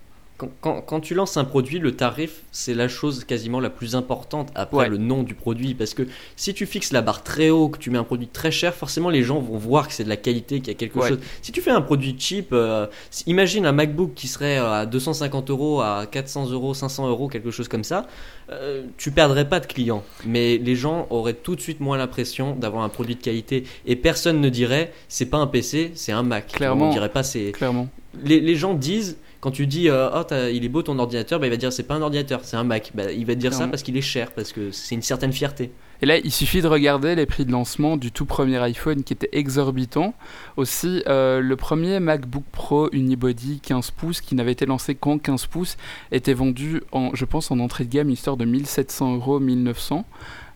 Quand, 0.61 1.01
tu 1.01 1.15
lances 1.15 1.37
un 1.37 1.45
produit, 1.45 1.81
le 1.81 1.97
tarif, 1.97 2.43
c'est 2.53 2.75
la 2.75 2.87
chose 2.87 3.25
quasiment 3.25 3.59
la 3.59 3.71
plus 3.71 3.97
importante 3.97 4.51
après 4.55 4.89
le 4.89 4.97
nom 4.97 5.25
du 5.25 5.35
produit. 5.35 5.75
Parce 5.75 5.95
que 5.95 6.07
si 6.37 6.55
tu 6.55 6.65
fixes 6.65 6.93
la 6.93 7.03
barre 7.03 7.25
très 7.25 7.51
haut, 7.51 7.69
que 7.69 7.79
tu 7.79 7.91
mets 7.91 7.99
un 7.99 8.05
produit 8.05 8.29
très 8.29 8.53
cher, 8.53 8.73
forcément 8.73 9.11
les 9.11 9.25
gens 9.25 9.41
vont 9.41 9.59
voir 9.59 9.89
que 9.89 9.95
c'est 9.95 10.05
de 10.05 10.09
la 10.09 10.17
qualité, 10.17 10.61
qu'il 10.61 10.69
y 10.69 10.77
a 10.77 10.79
quelque 10.79 11.01
chose. 11.01 11.19
Si 11.43 11.51
tu 11.51 11.61
fais 11.61 11.73
un 11.73 11.81
produit 11.81 12.15
cheap, 12.17 12.51
euh, 12.53 12.87
imagine 13.27 13.67
un 13.67 13.73
MacBook 13.73 14.15
qui 14.15 14.29
serait 14.29 14.59
à 14.59 14.87
250 14.87 15.51
euros, 15.51 15.81
à 15.81 16.07
400 16.09 16.51
euros, 16.51 16.73
500 16.73 17.09
euros, 17.09 17.29
quelque 17.29 17.51
chose 17.51 17.67
comme 17.67 17.85
ça, 17.85 18.07
euh, 18.51 18.85
tu 18.97 19.11
perdrais 19.11 19.49
pas 19.49 19.59
de 19.59 19.67
clients. 19.67 20.05
Mais 20.25 20.57
les 20.57 20.77
gens 20.77 21.09
auraient 21.11 21.35
tout 21.35 21.57
de 21.57 21.61
suite 21.61 21.81
moins 21.81 21.99
l'impression 21.99 22.55
d'avoir 22.55 22.85
un 22.85 22.89
produit 22.89 23.17
de 23.17 23.23
qualité. 23.23 23.65
Et 23.87 23.97
personne 23.97 24.41
ne 24.41 24.49
dirait, 24.49 24.93
c'est 25.09 25.27
pas 25.27 25.39
un 25.39 25.49
PC, 25.49 25.91
c'est 25.97 26.13
un 26.13 26.23
Mac. 26.23 26.47
Clairement. 26.53 26.91
On 26.91 26.93
dirait 26.93 27.09
pas, 27.09 27.25
c'est. 27.25 27.51
Clairement. 27.53 27.89
Les, 28.23 28.41
les 28.41 28.55
gens 28.55 28.75
disent 28.75 29.17
quand 29.41 29.51
tu 29.51 29.67
dis 29.67 29.89
euh, 29.89 30.11
oh 30.13 30.25
il 30.53 30.65
est 30.65 30.69
beau 30.69 30.83
ton 30.83 30.99
ordinateur, 30.99 31.39
bah, 31.39 31.47
il 31.47 31.51
va 31.51 31.57
dire 31.57 31.73
c'est 31.73 31.85
pas 31.85 31.95
un 31.95 32.03
ordinateur, 32.03 32.41
c'est 32.43 32.57
un 32.57 32.65
Mac. 32.65 32.93
Bah, 32.95 33.13
il 33.13 33.25
va 33.27 33.35
te 33.35 33.41
dire 33.41 33.55
ça 33.55 33.69
parce 33.69 33.83
qu'il 33.83 33.97
est 33.97 34.03
cher, 34.03 34.33
parce 34.33 34.53
que 34.53 34.71
c'est 34.73 34.95
une 34.95 35.03
certaine 35.03 35.33
fierté. 35.33 35.71
Et 36.01 36.07
là, 36.07 36.17
il 36.19 36.31
suffit 36.31 36.63
de 36.63 36.69
regarder 36.69 37.17
les 37.17 37.27
prix 37.27 37.45
de 37.45 37.51
lancement 37.51 37.97
du 37.97 38.13
tout 38.13 38.25
premier 38.25 38.59
iPhone 38.59 39.03
qui 39.03 39.13
était 39.13 39.31
exorbitant. 39.33 40.15
Aussi, 40.57 41.03
euh, 41.09 41.41
le 41.41 41.57
premier 41.57 41.99
MacBook 41.99 42.45
Pro 42.53 42.89
Unibody 42.93 43.59
15 43.61 43.91
pouces 43.91 44.21
qui 44.21 44.37
n'avait 44.37 44.53
été 44.53 44.65
lancé 44.65 44.95
qu'en 44.95 45.19
15 45.19 45.47
pouces 45.47 45.77
était 46.13 46.35
vendu, 46.35 46.83
en, 46.93 47.11
je 47.15 47.25
pense, 47.25 47.51
en 47.51 47.59
entrée 47.59 47.85
de 47.85 47.91
gamme, 47.91 48.11
histoire 48.11 48.37
de 48.37 48.45
1700 48.45 49.17
euros, 49.17 49.41
1900 49.41 50.05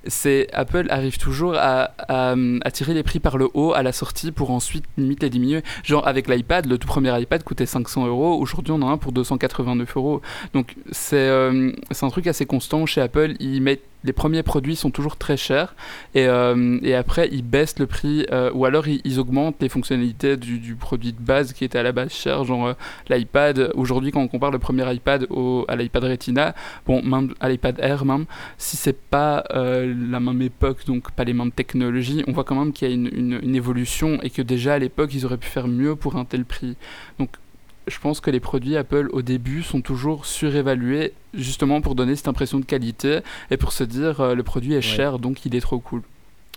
c'est 0.07 0.49
Apple 0.53 0.87
arrive 0.91 1.19
toujours 1.19 1.55
à, 1.57 1.91
tirer 2.73 2.95
les 2.95 3.03
prix 3.03 3.21
par 3.21 3.39
le 3.39 3.49
haut 3.55 3.73
à 3.75 3.83
la 3.83 3.93
sortie 3.93 4.33
pour 4.33 4.51
ensuite 4.51 4.85
limite 4.97 5.23
les 5.23 5.31
diminuer. 5.31 5.63
Genre 5.85 6.07
avec 6.07 6.29
l'iPad, 6.29 6.67
le 6.67 6.79
tout 6.79 6.89
premier 6.89 7.19
iPad 7.21 7.43
coûtait 7.43 7.67
500 7.67 8.07
euros, 8.07 8.39
aujourd'hui 8.39 8.73
on 8.73 8.83
en 8.83 8.89
a 8.89 8.93
un 8.93 8.99
pour 8.99 9.13
289 9.13 9.97
euros. 9.97 10.23
Donc 10.55 10.77
euh, 11.13 11.73
c'est 11.91 12.05
un 12.05 12.11
truc 12.11 12.27
assez 12.27 12.47
constant 12.47 12.87
chez 12.87 13.01
Apple, 13.01 13.35
ils 13.41 13.61
mettent 13.61 13.85
les 14.05 14.13
premiers 14.13 14.43
produits 14.43 14.77
sont 14.77 14.91
toujours 14.91 15.17
très 15.17 15.37
chers 15.37 15.75
et, 16.15 16.27
euh, 16.27 16.79
après 16.99 17.29
ils 17.33 17.43
baissent 17.43 17.79
le 17.79 17.87
prix 17.87 18.27
euh, 18.33 18.51
ou 18.55 18.65
alors 18.65 18.87
ils, 18.89 19.19
augmentent 19.19 19.61
les 19.61 19.69
fonctionnalités 19.69 20.37
du, 20.37 20.59
du, 20.59 20.75
produit 20.75 21.13
de 21.13 21.21
base 21.21 21.53
qui 21.53 21.65
était 21.65 21.79
à 21.79 21.83
la 21.83 21.93
base 21.93 22.11
cher, 22.11 22.45
genre 22.45 22.69
euh, 22.69 22.75
l'iPad. 23.09 23.71
Aujourd'hui, 23.75 24.11
quand 24.11 24.21
on 24.21 24.29
compare 24.29 24.51
le 24.51 24.59
premier 24.59 24.91
iPad 24.93 25.27
au, 25.31 25.65
à 25.69 25.77
l'iPad 25.77 26.05
Retina, 26.05 26.55
bon, 26.87 27.03
même 27.03 27.35
à 27.41 27.49
l'iPad 27.49 27.79
Air, 27.81 28.05
même, 28.05 28.25
si 28.59 28.77
c'est 28.77 28.99
pas 28.99 29.45
la 29.53 30.21
même 30.21 30.43
époque, 30.43 30.85
donc 30.87 31.11
pas 31.13 31.25
les 31.25 31.33
mêmes 31.33 31.53
technologies, 31.53 32.25
on 32.27 32.33
voit 32.33 32.45
quand 32.45 32.55
même 32.55 32.73
qu'il 32.73 32.89
y 32.89 32.91
a 32.91 32.95
une, 32.95 33.55
évolution 33.55 34.19
et 34.23 34.31
que 34.31 34.41
déjà 34.41 34.75
à 34.75 34.79
l'époque 34.79 35.13
ils 35.15 35.27
auraient 35.27 35.37
pu 35.37 35.49
faire 35.49 35.69
mieux 35.69 35.95
pour 35.95 36.17
un 36.17 36.25
tel 36.25 36.45
prix. 36.45 36.77
Je 37.87 37.99
pense 37.99 38.21
que 38.21 38.31
les 38.31 38.41
produits 38.41 38.77
Apple 38.77 39.09
au 39.13 39.23
début 39.23 39.63
sont 39.63 39.81
toujours 39.81 40.27
surévalués 40.27 41.13
justement 41.35 41.81
pour 41.81 41.95
donner 41.95 42.17
cette 42.17 42.29
impression 42.29 42.61
de 42.61 42.65
qualité 42.65 43.21
et 43.51 43.57
pour 43.57 43.73
se 43.73 43.85
dire 43.85 44.21
euh, 44.21 44.35
le 44.35 44.43
produit 44.43 44.75
est 44.75 44.83
cher 44.83 45.19
donc 45.19 45.45
il 45.47 45.55
est 45.55 45.61
trop 45.61 45.79
cool. 45.79 46.03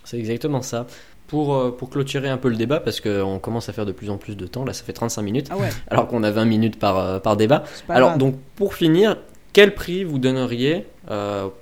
C'est 0.04 0.20
exactement 0.20 0.62
ça. 0.62 0.86
Pour, 1.28 1.56
euh, 1.56 1.72
pour 1.72 1.90
clôturer 1.90 2.30
un 2.30 2.38
peu 2.38 2.50
le 2.50 2.56
débat, 2.56 2.80
parce 2.80 3.02
qu'on 3.02 3.40
commence 3.40 3.68
à 3.68 3.74
faire 3.74 3.88
de 3.88 3.92
plus 3.92 4.12
en 4.12 4.18
plus 4.18 4.38
de 4.38 4.46
temps, 4.46 4.64
là 4.64 4.74
ça 4.74 4.84
fait 4.84 4.94
35 4.94 5.24
minutes, 5.24 5.48
ah 5.50 5.58
ouais. 5.58 5.70
alors 5.88 6.08
qu'on 6.08 6.22
a 6.22 6.30
20 6.30 6.46
minutes 6.46 6.78
par, 6.78 7.00
euh, 7.00 7.20
par 7.20 7.36
débat. 7.36 7.64
Alors 7.90 8.18
donc 8.18 8.36
pour 8.56 8.76
finir, 8.76 9.18
quel 9.52 9.74
prix 9.74 10.04
vous 10.04 10.20
donneriez 10.20 10.86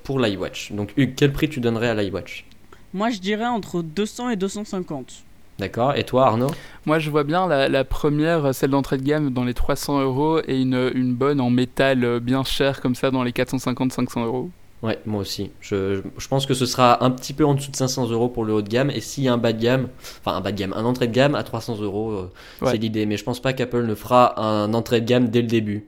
pour 0.03 0.19
l'iWatch? 0.19 0.73
Donc 0.73 0.93
Hugues, 0.97 1.13
quel 1.15 1.31
prix 1.31 1.47
tu 1.47 1.61
donnerais 1.61 1.87
à 1.87 1.93
l'iWatch? 1.93 2.45
Moi 2.93 3.09
je 3.09 3.19
dirais 3.19 3.45
entre 3.45 3.81
200 3.81 4.31
et 4.31 4.35
250. 4.35 5.23
D'accord. 5.59 5.95
Et 5.95 6.03
toi, 6.03 6.27
Arnaud? 6.27 6.51
Moi, 6.85 6.99
je 6.99 7.09
vois 7.09 7.23
bien 7.23 7.47
la, 7.47 7.83
première, 7.83 8.53
celle 8.53 8.71
d'entrée 8.71 8.97
de 8.97 9.03
gamme, 9.03 9.31
dans 9.31 9.43
les 9.43 9.53
300 9.53 10.01
euros 10.01 10.39
et 10.47 10.61
une, 10.61 10.91
une, 10.93 11.13
bonne 11.13 11.39
en 11.39 11.49
métal 11.49 12.03
euh, 12.03 12.19
bien 12.19 12.43
chère, 12.43 12.81
comme 12.81 12.95
ça, 12.95 13.11
dans 13.11 13.23
les 13.23 13.31
450-500 13.31 14.25
euros. 14.25 14.49
Ouais, 14.81 14.99
moi 15.05 15.21
aussi. 15.21 15.51
Je, 15.61 16.01
je, 16.17 16.27
pense 16.27 16.45
que 16.45 16.53
ce 16.53 16.65
sera 16.65 17.05
un 17.05 17.11
petit 17.11 17.33
peu 17.33 17.45
en 17.45 17.53
dessous 17.53 17.71
de 17.71 17.75
500 17.75 18.09
euros 18.09 18.27
pour 18.27 18.43
le 18.43 18.53
haut 18.53 18.61
de 18.61 18.67
gamme. 18.67 18.89
Et 18.89 18.99
s'il 18.99 19.23
y 19.23 19.29
a 19.29 19.33
un 19.33 19.37
bas 19.37 19.53
de 19.53 19.61
gamme, 19.61 19.87
enfin 20.19 20.35
un 20.35 20.41
bas 20.41 20.51
de 20.51 20.57
gamme, 20.57 20.73
un 20.73 20.83
entrée 20.83 21.07
de 21.07 21.13
gamme 21.13 21.35
à 21.35 21.43
300 21.43 21.79
euros, 21.81 22.11
euh, 22.11 22.31
c'est 22.65 22.77
l'idée. 22.77 23.05
Mais 23.05 23.15
je 23.15 23.23
pense 23.23 23.39
pas 23.39 23.53
qu'Apple 23.53 23.85
ne 23.85 23.95
fera 23.95 24.41
un 24.41 24.73
entrée 24.73 24.99
de 24.99 25.05
gamme 25.05 25.29
dès 25.29 25.41
le 25.41 25.47
début. 25.47 25.87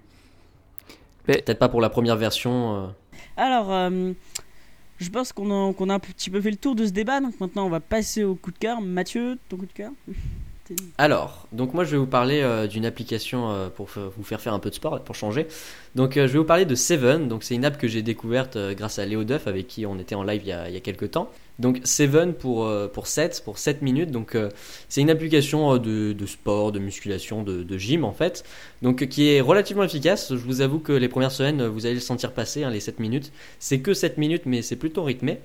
Peut-être 1.25 1.59
pas 1.59 1.67
pour 1.69 1.81
la 1.81 1.89
première 1.89 2.15
version. 2.15 2.75
Euh. 2.75 2.87
Alors, 3.35 3.67
je 4.97 5.09
pense 5.09 5.33
qu'on 5.33 5.69
a, 5.69 5.73
qu'on 5.73 5.89
a 5.89 5.95
un 5.95 5.99
petit 5.99 6.29
peu 6.29 6.41
fait 6.41 6.51
le 6.51 6.57
tour 6.57 6.75
de 6.75 6.85
ce 6.85 6.91
débat, 6.91 7.19
donc 7.19 7.39
maintenant 7.39 7.65
on 7.65 7.69
va 7.69 7.79
passer 7.79 8.23
au 8.23 8.35
coup 8.35 8.51
de 8.51 8.57
cœur. 8.57 8.81
Mathieu, 8.81 9.37
ton 9.49 9.57
coup 9.57 9.65
de 9.65 9.73
cœur? 9.73 9.91
Alors, 10.97 11.47
donc 11.51 11.73
moi 11.73 11.83
je 11.83 11.91
vais 11.91 11.97
vous 11.97 12.07
parler 12.07 12.41
euh, 12.41 12.65
d'une 12.65 12.85
application 12.85 13.51
euh, 13.51 13.69
pour 13.69 13.87
vous 13.87 14.23
faire 14.23 14.41
faire 14.41 14.53
un 14.53 14.59
peu 14.59 14.69
de 14.69 14.75
sport, 14.75 14.99
pour 15.03 15.13
changer. 15.13 15.47
Donc 15.93 16.17
euh, 16.17 16.27
je 16.27 16.33
vais 16.33 16.39
vous 16.39 16.45
parler 16.45 16.65
de 16.65 16.73
Seven, 16.73 17.27
donc 17.27 17.43
c'est 17.43 17.53
une 17.53 17.65
app 17.65 17.77
que 17.77 17.87
j'ai 17.87 18.01
découverte 18.01 18.57
grâce 18.71 18.97
à 18.97 19.05
Léo 19.05 19.23
Duff 19.23 19.45
avec 19.47 19.67
qui 19.67 19.85
on 19.85 19.99
était 19.99 20.15
en 20.15 20.23
live 20.23 20.41
il 20.43 20.49
y 20.49 20.51
a, 20.51 20.69
y 20.69 20.77
a 20.77 20.79
quelques 20.79 21.11
temps. 21.11 21.29
Donc 21.59 21.79
Seven 21.83 22.33
pour, 22.33 22.69
pour 22.91 23.07
7, 23.07 23.43
pour 23.45 23.59
7 23.59 23.81
minutes. 23.81 24.11
Donc 24.11 24.35
c'est 24.89 25.01
une 25.01 25.09
application 25.09 25.77
de, 25.77 26.13
de, 26.13 26.25
sport, 26.25 26.71
de 26.71 26.79
musculation, 26.79 27.43
de, 27.43 27.63
de, 27.63 27.77
gym 27.77 28.03
en 28.03 28.11
fait. 28.11 28.43
Donc 28.81 29.07
qui 29.07 29.29
est 29.29 29.41
relativement 29.41 29.83
efficace. 29.83 30.33
Je 30.33 30.41
vous 30.41 30.61
avoue 30.61 30.79
que 30.79 30.91
les 30.91 31.07
premières 31.07 31.31
semaines, 31.31 31.65
vous 31.67 31.85
allez 31.85 31.95
le 31.95 32.01
sentir 32.01 32.33
passer, 32.33 32.63
hein, 32.63 32.71
les 32.71 32.81
7 32.81 32.99
minutes. 32.99 33.31
C'est 33.59 33.79
que 33.79 33.93
7 33.93 34.17
minutes, 34.17 34.43
mais 34.45 34.61
c'est 34.61 34.75
plutôt 34.75 35.03
rythmé. 35.03 35.39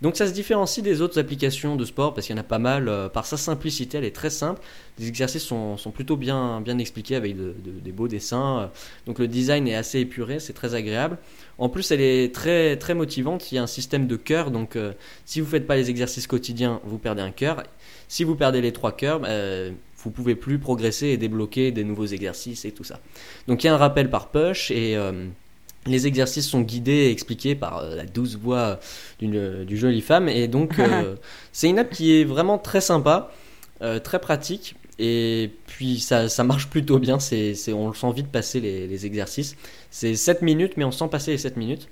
Donc 0.00 0.16
ça 0.16 0.26
se 0.26 0.32
différencie 0.32 0.82
des 0.82 1.00
autres 1.00 1.18
applications 1.20 1.76
de 1.76 1.84
sport 1.84 2.14
parce 2.14 2.26
qu'il 2.26 2.34
y 2.34 2.38
en 2.38 2.40
a 2.40 2.44
pas 2.44 2.58
mal. 2.58 2.88
Euh, 2.88 3.08
par 3.08 3.26
sa 3.26 3.36
simplicité, 3.36 3.98
elle 3.98 4.04
est 4.04 4.14
très 4.14 4.30
simple. 4.30 4.60
Les 4.98 5.08
exercices 5.08 5.44
sont, 5.44 5.76
plutôt 5.94 6.16
bien, 6.16 6.60
bien 6.60 6.78
expliqués 6.78 7.16
avec 7.16 7.36
des 7.36 7.92
beaux 7.92 8.08
dessins. 8.08 8.70
Donc 9.06 9.18
le 9.18 9.28
design 9.28 9.68
est 9.68 9.74
assez 9.74 10.00
épuré, 10.00 10.40
c'est 10.40 10.52
très 10.52 10.74
agréable. 10.74 11.18
En 11.58 11.68
plus, 11.68 11.90
elle 11.92 12.00
est 12.00 12.34
très, 12.34 12.76
très 12.76 12.94
motivante. 12.94 13.52
Il 13.52 13.54
y 13.56 13.58
a 13.58 13.62
un 13.62 13.68
système 13.68 14.06
de 14.06 14.16
cœur. 14.16 14.50
Donc 14.50 14.76
euh, 14.76 14.92
si 15.24 15.40
vous 15.40 15.46
ne 15.46 15.50
faites 15.50 15.66
pas 15.66 15.76
les 15.76 15.90
exercices 15.90 16.26
quotidiens, 16.26 16.80
vous 16.84 16.98
perdez 16.98 17.22
un 17.22 17.30
cœur. 17.30 17.62
Si 18.08 18.24
vous 18.24 18.34
perdez 18.34 18.60
les 18.60 18.72
trois 18.72 18.92
cœurs, 18.92 19.20
euh, 19.24 19.70
vous 19.98 20.10
pouvez 20.10 20.34
plus 20.34 20.58
progresser 20.58 21.08
et 21.08 21.16
débloquer 21.16 21.70
des 21.70 21.84
nouveaux 21.84 22.06
exercices 22.06 22.64
et 22.64 22.72
tout 22.72 22.84
ça. 22.84 22.98
Donc 23.46 23.62
il 23.62 23.68
y 23.68 23.70
a 23.70 23.74
un 23.74 23.78
rappel 23.78 24.10
par 24.10 24.30
push 24.30 24.70
et 24.72 24.96
les 25.86 26.06
exercices 26.06 26.48
sont 26.48 26.60
guidés 26.60 26.92
et 26.92 27.10
expliqués 27.10 27.54
par 27.54 27.78
euh, 27.78 27.96
la 27.96 28.04
douce 28.04 28.36
voix 28.36 28.78
d'une 29.18 29.66
jolie 29.70 30.00
femme. 30.00 30.28
Et 30.28 30.48
donc, 30.48 30.78
euh, 30.78 31.16
c'est 31.52 31.68
une 31.68 31.78
app 31.78 31.90
qui 31.90 32.20
est 32.20 32.24
vraiment 32.24 32.58
très 32.58 32.80
sympa, 32.80 33.30
euh, 33.82 33.98
très 33.98 34.20
pratique. 34.20 34.76
Et 34.98 35.50
puis, 35.66 35.98
ça, 35.98 36.28
ça 36.28 36.44
marche 36.44 36.68
plutôt 36.68 36.98
bien. 36.98 37.18
c'est 37.18 37.54
on 37.72 37.88
le 37.88 37.94
sent 37.94 38.12
vite 38.12 38.28
passer 38.28 38.60
les, 38.60 38.86
les 38.86 39.06
exercices. 39.06 39.56
C'est 39.90 40.14
7 40.14 40.42
minutes, 40.42 40.74
mais 40.76 40.84
on 40.84 40.92
sent 40.92 41.08
passer 41.10 41.32
les 41.32 41.38
7 41.38 41.56
minutes. 41.56 41.88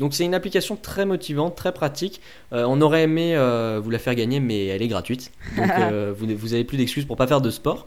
Donc 0.00 0.12
c'est 0.12 0.24
une 0.24 0.34
application 0.34 0.74
très 0.74 1.06
motivante, 1.06 1.54
très 1.54 1.72
pratique. 1.72 2.20
on 2.50 2.80
aurait 2.80 3.04
aimé 3.04 3.36
vous 3.80 3.90
la 3.90 4.00
faire 4.00 4.16
gagner, 4.16 4.40
mais 4.40 4.66
elle 4.66 4.82
est 4.82 4.88
gratuite. 4.88 5.30
Donc 5.56 5.70
vous, 6.18 6.26
vous 6.36 6.54
avez 6.54 6.64
plus 6.64 6.78
d'excuses 6.78 7.04
pour 7.04 7.16
pas 7.16 7.28
faire 7.28 7.40
de 7.40 7.50
sport. 7.50 7.86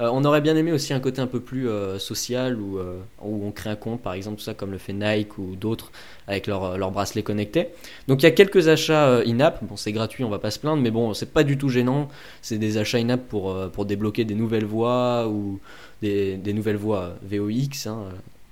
Euh, 0.00 0.10
on 0.12 0.24
aurait 0.24 0.40
bien 0.40 0.56
aimé 0.56 0.72
aussi 0.72 0.92
un 0.92 0.98
côté 0.98 1.20
un 1.20 1.26
peu 1.28 1.40
plus 1.40 1.68
euh, 1.68 1.98
social 1.98 2.60
où, 2.60 2.78
euh, 2.78 2.98
où, 3.22 3.46
on 3.46 3.52
crée 3.52 3.70
un 3.70 3.76
compte, 3.76 4.02
par 4.02 4.14
exemple, 4.14 4.38
tout 4.38 4.44
ça 4.44 4.54
comme 4.54 4.72
le 4.72 4.78
fait 4.78 4.92
Nike 4.92 5.38
ou 5.38 5.54
d'autres 5.54 5.92
avec 6.26 6.46
leur, 6.46 6.76
leur 6.76 6.90
bracelet 6.90 7.22
connecté. 7.22 7.68
Donc 8.08 8.22
il 8.22 8.24
y 8.24 8.28
a 8.28 8.32
quelques 8.32 8.68
achats 8.68 9.20
in-app. 9.24 9.62
Bon, 9.62 9.76
c'est 9.76 9.92
gratuit, 9.92 10.24
on 10.24 10.30
va 10.30 10.38
pas 10.40 10.50
se 10.50 10.58
plaindre, 10.58 10.82
mais 10.82 10.90
bon, 10.90 11.14
c'est 11.14 11.32
pas 11.32 11.44
du 11.44 11.56
tout 11.58 11.68
gênant. 11.68 12.08
C'est 12.42 12.58
des 12.58 12.76
achats 12.78 12.98
in-app 12.98 13.28
pour, 13.28 13.84
débloquer 13.84 14.24
des 14.24 14.34
nouvelles 14.34 14.64
voies 14.64 15.28
ou 15.28 15.60
des, 16.02 16.36
des 16.36 16.52
nouvelles 16.52 16.76
voies 16.76 17.14
VOX. 17.22 17.86
Hein, 17.86 18.06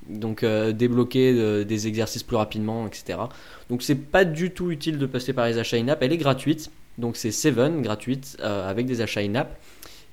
donc 0.09 0.45
débloquer 0.45 1.65
des 1.65 1.87
exercices 1.87 2.23
plus 2.23 2.37
rapidement, 2.37 2.87
etc. 2.87 3.19
Donc 3.71 3.83
c'est 3.83 3.95
pas 3.95 4.25
du 4.25 4.51
tout 4.51 4.71
utile 4.71 4.99
de 4.99 5.07
passer 5.07 5.33
par 5.33 5.47
les 5.47 5.59
achats 5.59 5.77
in-app. 5.77 6.03
Elle 6.03 6.13
est 6.13 6.19
gratuite. 6.19 6.71
Donc 6.99 7.17
c'est 7.17 7.31
Seven, 7.31 7.83
gratuite, 7.83 8.37
avec 8.43 8.87
des 8.87 9.01
achats 9.01 9.21
in-app 9.21 9.59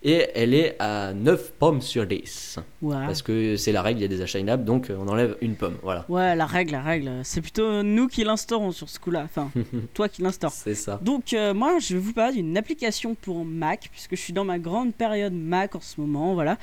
et 0.03 0.27
elle 0.33 0.53
est 0.53 0.75
à 0.79 1.13
9 1.13 1.53
pommes 1.53 1.81
sur 1.81 2.05
10. 2.05 2.59
Parce 2.81 3.21
que 3.21 3.55
c'est 3.55 3.71
la 3.71 3.81
règle, 3.81 3.99
il 3.99 4.03
y 4.03 4.05
a 4.05 4.07
des 4.07 4.21
achats 4.21 4.39
donc 4.57 4.91
on 4.97 5.07
enlève 5.07 5.37
une 5.41 5.55
pomme. 5.55 5.77
Voilà. 5.83 6.05
Ouais, 6.09 6.35
la 6.35 6.45
règle, 6.45 6.71
la 6.71 6.81
règle. 6.81 7.11
C'est 7.23 7.41
plutôt 7.41 7.83
nous 7.83 8.07
qui 8.07 8.23
l'instaurons 8.23 8.71
sur 8.71 8.89
ce 8.89 8.99
coup-là. 8.99 9.23
Enfin, 9.25 9.51
toi 9.93 10.07
qui 10.07 10.21
l'instaures. 10.21 10.51
C'est 10.51 10.75
ça. 10.75 10.99
Donc, 11.01 11.33
euh, 11.33 11.53
moi, 11.53 11.79
je 11.79 11.93
vais 11.95 11.99
vous 11.99 12.13
parler 12.13 12.35
d'une 12.35 12.57
application 12.57 13.15
pour 13.15 13.43
Mac, 13.45 13.89
puisque 13.91 14.15
je 14.15 14.21
suis 14.21 14.33
dans 14.33 14.45
ma 14.45 14.59
grande 14.59 14.93
période 14.93 15.33
Mac 15.33 15.75
en 15.75 15.81
ce 15.81 15.99
moment. 15.99 16.33
Voilà. 16.33 16.57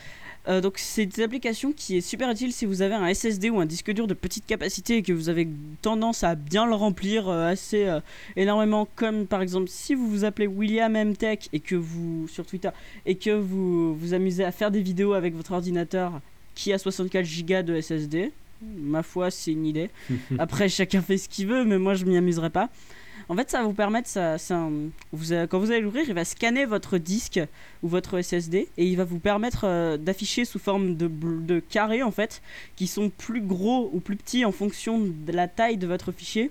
Euh, 0.48 0.60
donc 0.60 0.74
c'est 0.76 1.16
une 1.16 1.22
application 1.22 1.72
qui 1.72 1.96
est 1.96 2.00
super 2.00 2.30
utile 2.30 2.52
si 2.52 2.66
vous 2.66 2.82
avez 2.82 2.94
un 2.94 3.12
SSD 3.12 3.50
ou 3.50 3.60
un 3.60 3.66
disque 3.66 3.90
dur 3.90 4.06
de 4.06 4.14
petite 4.14 4.46
capacité 4.46 4.98
et 4.98 5.02
que 5.02 5.12
vous 5.12 5.28
avez 5.28 5.48
tendance 5.82 6.22
à 6.22 6.34
bien 6.34 6.66
le 6.66 6.74
remplir 6.74 7.28
euh, 7.28 7.48
assez 7.50 7.86
euh, 7.86 8.00
énormément. 8.36 8.86
Comme 8.94 9.26
par 9.26 9.42
exemple 9.42 9.68
si 9.68 9.94
vous 9.94 10.08
vous 10.08 10.24
appelez 10.24 10.46
William 10.46 10.94
M. 10.94 11.16
Tech 11.16 11.40
et 11.52 11.60
que 11.60 11.74
vous 11.74 12.28
sur 12.28 12.46
Twitter 12.46 12.70
et 13.06 13.16
que 13.16 13.30
vous 13.30 13.96
vous 13.96 14.14
amusez 14.14 14.44
à 14.44 14.52
faire 14.52 14.70
des 14.70 14.82
vidéos 14.82 15.14
avec 15.14 15.34
votre 15.34 15.52
ordinateur 15.52 16.20
qui 16.54 16.72
a 16.72 16.78
64 16.78 17.26
Go 17.46 17.62
de 17.62 17.80
SSD 17.80 18.32
ma 18.62 19.02
foi 19.02 19.30
c'est 19.30 19.52
une 19.52 19.66
idée. 19.66 19.90
Après 20.38 20.68
chacun 20.68 21.02
fait 21.02 21.18
ce 21.18 21.28
qu'il 21.28 21.48
veut 21.48 21.64
mais 21.64 21.78
moi 21.78 21.94
je 21.94 22.04
m'y 22.04 22.16
amuserai 22.16 22.50
pas 22.50 22.70
En 23.28 23.36
fait, 23.36 23.50
ça 23.50 23.58
va 23.58 23.64
vous 23.64 23.72
permettre, 23.72 24.08
ça, 24.08 24.36
quand 24.40 25.58
vous 25.58 25.70
allez 25.70 25.80
l'ouvrir, 25.80 26.04
il 26.06 26.14
va 26.14 26.24
scanner 26.24 26.64
votre 26.64 26.98
disque 26.98 27.40
ou 27.82 27.88
votre 27.88 28.20
SSD 28.20 28.68
et 28.76 28.86
il 28.86 28.96
va 28.96 29.04
vous 29.04 29.18
permettre 29.18 29.64
euh, 29.64 29.96
d'afficher 29.96 30.44
sous 30.44 30.58
forme 30.58 30.96
de, 30.96 31.08
de 31.08 31.60
carrés 31.60 32.02
en 32.02 32.10
fait, 32.10 32.42
qui 32.76 32.86
sont 32.86 33.10
plus 33.10 33.40
gros 33.40 33.90
ou 33.92 34.00
plus 34.00 34.16
petits 34.16 34.44
en 34.44 34.52
fonction 34.52 35.00
de 35.00 35.32
la 35.32 35.48
taille 35.48 35.76
de 35.76 35.86
votre 35.86 36.12
fichier. 36.12 36.50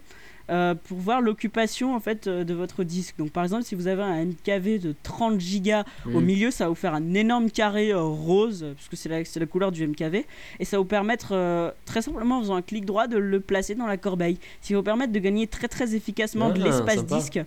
Euh, 0.51 0.75
pour 0.75 0.99
voir 0.99 1.21
l'occupation 1.21 1.95
en 1.95 1.99
fait 1.99 2.27
euh, 2.27 2.43
de 2.43 2.53
votre 2.53 2.83
disque. 2.83 3.15
Donc 3.17 3.31
par 3.31 3.43
exemple 3.43 3.63
si 3.63 3.73
vous 3.73 3.87
avez 3.87 4.03
un 4.03 4.25
MKV 4.25 4.77
de 4.77 4.93
30 5.01 5.39
Go 5.39 5.71
au 6.13 6.19
mm. 6.19 6.23
milieu, 6.23 6.51
ça 6.51 6.65
va 6.65 6.69
vous 6.69 6.75
faire 6.75 6.93
un 6.93 7.15
énorme 7.15 7.49
carré 7.49 7.89
euh, 7.89 8.03
rose 8.03 8.63
puisque 8.75 8.95
c'est 8.95 9.09
la, 9.09 9.21
la, 9.21 9.45
couleur 9.47 9.71
du 9.71 9.87
MKV 9.87 10.23
et 10.59 10.65
ça 10.65 10.77
va 10.77 10.81
vous 10.81 10.87
permettre 10.87 11.73
très 11.85 12.03
simplement 12.03 12.37
en 12.37 12.41
faisant 12.41 12.55
un 12.55 12.61
clic 12.61 12.85
droit 12.85 13.07
de 13.07 13.17
le 13.17 13.39
placer 13.39 13.73
dans 13.73 13.87
la 13.87 13.97
corbeille. 13.97 14.37
Ce 14.61 14.67
qui 14.67 14.73
va 14.73 14.79
vous 14.79 14.85
permettre 14.85 15.13
de 15.13 15.19
gagner 15.19 15.47
très 15.47 15.67
très 15.67 15.95
efficacement 15.95 16.51
de 16.51 16.61
ah, 16.61 16.65
l'espace 16.65 17.05
disque. 17.05 17.39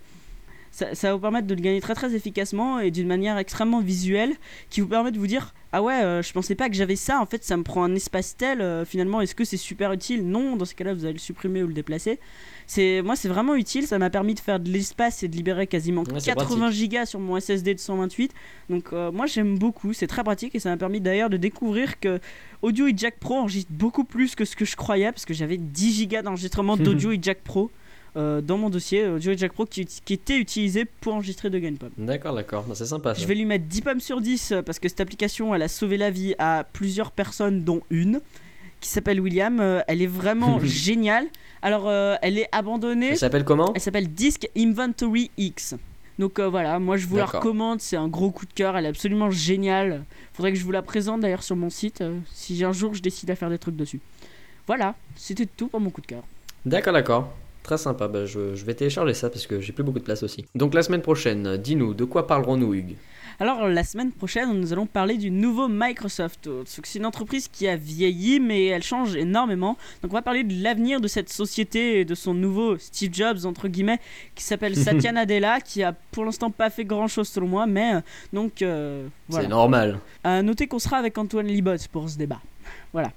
Ça, 0.70 0.94
ça, 0.94 1.08
va 1.08 1.14
vous 1.14 1.20
permettre 1.20 1.46
de 1.46 1.54
le 1.54 1.60
gagner 1.60 1.80
très 1.80 1.94
très 1.94 2.14
efficacement 2.14 2.78
et 2.78 2.90
d'une 2.90 3.08
manière 3.08 3.38
extrêmement 3.38 3.80
visuelle 3.80 4.34
qui 4.70 4.80
vous 4.80 4.88
permet 4.88 5.10
de 5.10 5.18
vous 5.18 5.26
dire 5.26 5.54
ah 5.72 5.82
ouais 5.82 6.22
je 6.22 6.32
pensais 6.32 6.54
pas 6.54 6.68
que 6.68 6.74
j'avais 6.74 6.96
ça. 6.96 7.20
En 7.20 7.26
fait 7.26 7.44
ça 7.44 7.56
me 7.56 7.62
prend 7.62 7.84
un 7.84 7.94
espace 7.94 8.36
tel 8.36 8.84
finalement 8.86 9.20
est-ce 9.20 9.34
que 9.34 9.44
c'est 9.44 9.56
super 9.56 9.92
utile? 9.92 10.26
Non 10.26 10.56
dans 10.56 10.64
ce 10.64 10.74
cas 10.74 10.84
là 10.84 10.94
vous 10.94 11.04
allez 11.04 11.14
le 11.14 11.18
supprimer 11.18 11.62
ou 11.62 11.66
le 11.66 11.74
déplacer. 11.74 12.20
C'est 12.66 13.02
moi 13.02 13.16
c'est 13.16 13.28
vraiment 13.28 13.54
utile. 13.54 13.86
Ça 13.86 13.98
m'a 13.98 14.10
permis 14.10 14.34
de 14.34 14.40
faire 14.40 14.60
de 14.60 14.70
l'espace 14.70 15.22
et 15.22 15.28
de 15.28 15.36
libérer 15.36 15.66
quasiment 15.66 16.04
80 16.04 16.70
gigas 16.70 17.06
sur 17.06 17.20
mon 17.20 17.38
SSD 17.38 17.74
de 17.74 17.80
128 17.80 18.32
donc 18.70 18.92
euh, 18.92 19.10
moi 19.10 19.26
j'aime 19.26 19.58
beaucoup. 19.58 19.92
C'est 19.92 20.06
très 20.06 20.24
pratique 20.24 20.54
et 20.54 20.60
ça 20.60 20.70
m'a 20.70 20.76
permis 20.76 21.00
d'ailleurs 21.00 21.30
de 21.30 21.36
découvrir 21.36 21.98
que 22.00 22.20
Audio 22.62 22.86
et 22.86 22.94
Jack 22.96 23.18
Pro 23.18 23.36
enregistre 23.36 23.70
beaucoup 23.72 24.04
plus 24.04 24.34
que 24.34 24.44
ce 24.44 24.56
que 24.56 24.64
je 24.64 24.76
croyais 24.76 25.12
parce 25.12 25.24
que 25.24 25.34
j'avais 25.34 25.56
10 25.56 25.92
gigas 25.92 26.22
d'enregistrement 26.22 26.76
d'Audio 26.76 27.12
et 27.12 27.18
Jack 27.20 27.38
Pro 27.42 27.70
euh, 28.18 28.40
dans 28.40 28.58
mon 28.58 28.68
dossier 28.68 29.06
Audio 29.06 29.32
et 29.32 29.38
Jack 29.38 29.52
Pro 29.52 29.64
qui, 29.64 29.86
était 30.10 30.36
utilisé 30.36 30.84
pour 30.84 31.14
enregistrer 31.14 31.48
de 31.48 31.58
GamePom. 31.58 31.90
D'accord, 31.96 32.34
d'accord, 32.34 32.64
bah, 32.64 32.74
c'est 32.74 32.86
sympa. 32.86 33.14
Je 33.14 33.26
vais 33.26 33.34
lui 33.34 33.44
mettre 33.46 33.64
10 33.64 33.80
pommes 33.82 34.00
sur 34.00 34.20
10 34.20 34.52
euh, 34.52 34.62
parce 34.62 34.78
que 34.78 34.88
cette 34.88 35.00
application 35.00 35.54
elle 35.54 35.62
a 35.62 35.68
sauvé 35.68 35.96
la 35.96 36.10
vie 36.10 36.34
à 36.38 36.64
plusieurs 36.72 37.12
personnes 37.12 37.62
dont 37.62 37.80
une 37.90 38.20
qui 38.80 38.88
s'appelle 38.88 39.20
William. 39.20 39.82
elle 39.88 40.02
est 40.02 40.06
vraiment 40.06 40.60
géniale. 40.62 41.26
Alors, 41.62 41.88
euh, 41.88 42.16
elle 42.22 42.38
est 42.38 42.48
abandonnée. 42.52 43.10
Elle 43.10 43.18
s'appelle 43.18 43.44
comment 43.44 43.72
Elle 43.74 43.80
s'appelle 43.80 44.08
Disk 44.08 44.48
Inventory 44.56 45.30
X. 45.36 45.74
Donc 46.18 46.40
euh, 46.40 46.48
voilà, 46.48 46.80
moi 46.80 46.96
je 46.96 47.06
vous 47.06 47.16
la 47.16 47.26
recommande, 47.26 47.80
c'est 47.80 47.96
un 47.96 48.08
gros 48.08 48.32
coup 48.32 48.44
de 48.44 48.52
cœur, 48.52 48.76
elle 48.76 48.86
est 48.86 48.88
absolument 48.88 49.30
géniale. 49.30 50.04
Faudrait 50.32 50.52
que 50.52 50.58
je 50.58 50.64
vous 50.64 50.72
la 50.72 50.82
présente 50.82 51.20
d'ailleurs 51.20 51.44
sur 51.44 51.54
mon 51.54 51.70
site, 51.70 52.00
euh, 52.00 52.18
si 52.32 52.64
un 52.64 52.72
jour 52.72 52.92
je 52.92 53.00
décide 53.00 53.30
à 53.30 53.36
faire 53.36 53.50
des 53.50 53.58
trucs 53.58 53.76
dessus. 53.76 54.00
Voilà, 54.66 54.96
c'était 55.14 55.46
tout 55.46 55.68
pour 55.68 55.78
mon 55.78 55.90
coup 55.90 56.00
de 56.00 56.06
cœur. 56.06 56.24
D'accord, 56.66 56.92
d'accord. 56.92 57.32
Très 57.68 57.76
sympa, 57.76 58.08
bah, 58.08 58.24
je, 58.24 58.54
je, 58.54 58.64
vais 58.64 58.72
télécharger 58.72 59.12
ça 59.12 59.28
parce 59.28 59.46
que 59.46 59.60
j'ai 59.60 59.74
plus 59.74 59.84
beaucoup 59.84 59.98
de 59.98 60.04
place 60.04 60.22
aussi. 60.22 60.46
Donc 60.54 60.72
la 60.72 60.82
semaine 60.82 61.02
prochaine, 61.02 61.58
dis-nous, 61.58 61.92
de 61.92 62.04
quoi 62.04 62.26
parlerons-nous 62.26 62.72
Hugues? 62.72 62.96
Alors 63.40 63.68
la 63.68 63.84
semaine 63.84 64.10
prochaine, 64.10 64.58
nous 64.58 64.72
allons 64.72 64.86
parler 64.86 65.18
du 65.18 65.30
nouveau 65.30 65.68
Microsoft. 65.68 66.48
C'est 66.64 66.94
une 66.94 67.04
entreprise 67.04 67.46
qui 67.46 67.68
a 67.68 67.76
vieilli, 67.76 68.40
mais 68.40 68.64
elle 68.68 68.82
change 68.82 69.16
énormément. 69.16 69.76
Donc 70.00 70.12
on 70.12 70.14
va 70.14 70.22
parler 70.22 70.44
de 70.44 70.62
l'avenir 70.62 71.02
de 71.02 71.08
cette 71.08 71.28
société 71.28 72.00
et 72.00 72.04
de 72.06 72.14
son 72.14 72.32
nouveau 72.32 72.78
Steve 72.78 73.12
Jobs 73.12 73.44
entre 73.44 73.68
guillemets, 73.68 74.00
qui 74.34 74.44
s'appelle 74.44 74.74
Satya 74.82 75.12
Nadella, 75.12 75.60
qui 75.60 75.82
a 75.82 75.92
pour 75.92 76.24
l'instant 76.24 76.50
pas 76.50 76.70
fait 76.70 76.86
grand-chose 76.86 77.28
selon 77.28 77.48
moi, 77.48 77.66
mais 77.66 77.96
euh, 77.96 78.00
donc 78.32 78.62
euh, 78.62 79.06
voilà. 79.28 79.44
C'est 79.44 79.50
normal. 79.50 79.98
À 80.24 80.40
noter 80.40 80.68
qu'on 80.68 80.78
sera 80.78 80.96
avec 80.96 81.18
Antoine 81.18 81.48
Libot 81.48 81.76
pour 81.92 82.08
ce 82.08 82.16
débat. 82.16 82.40
Voilà. 82.94 83.12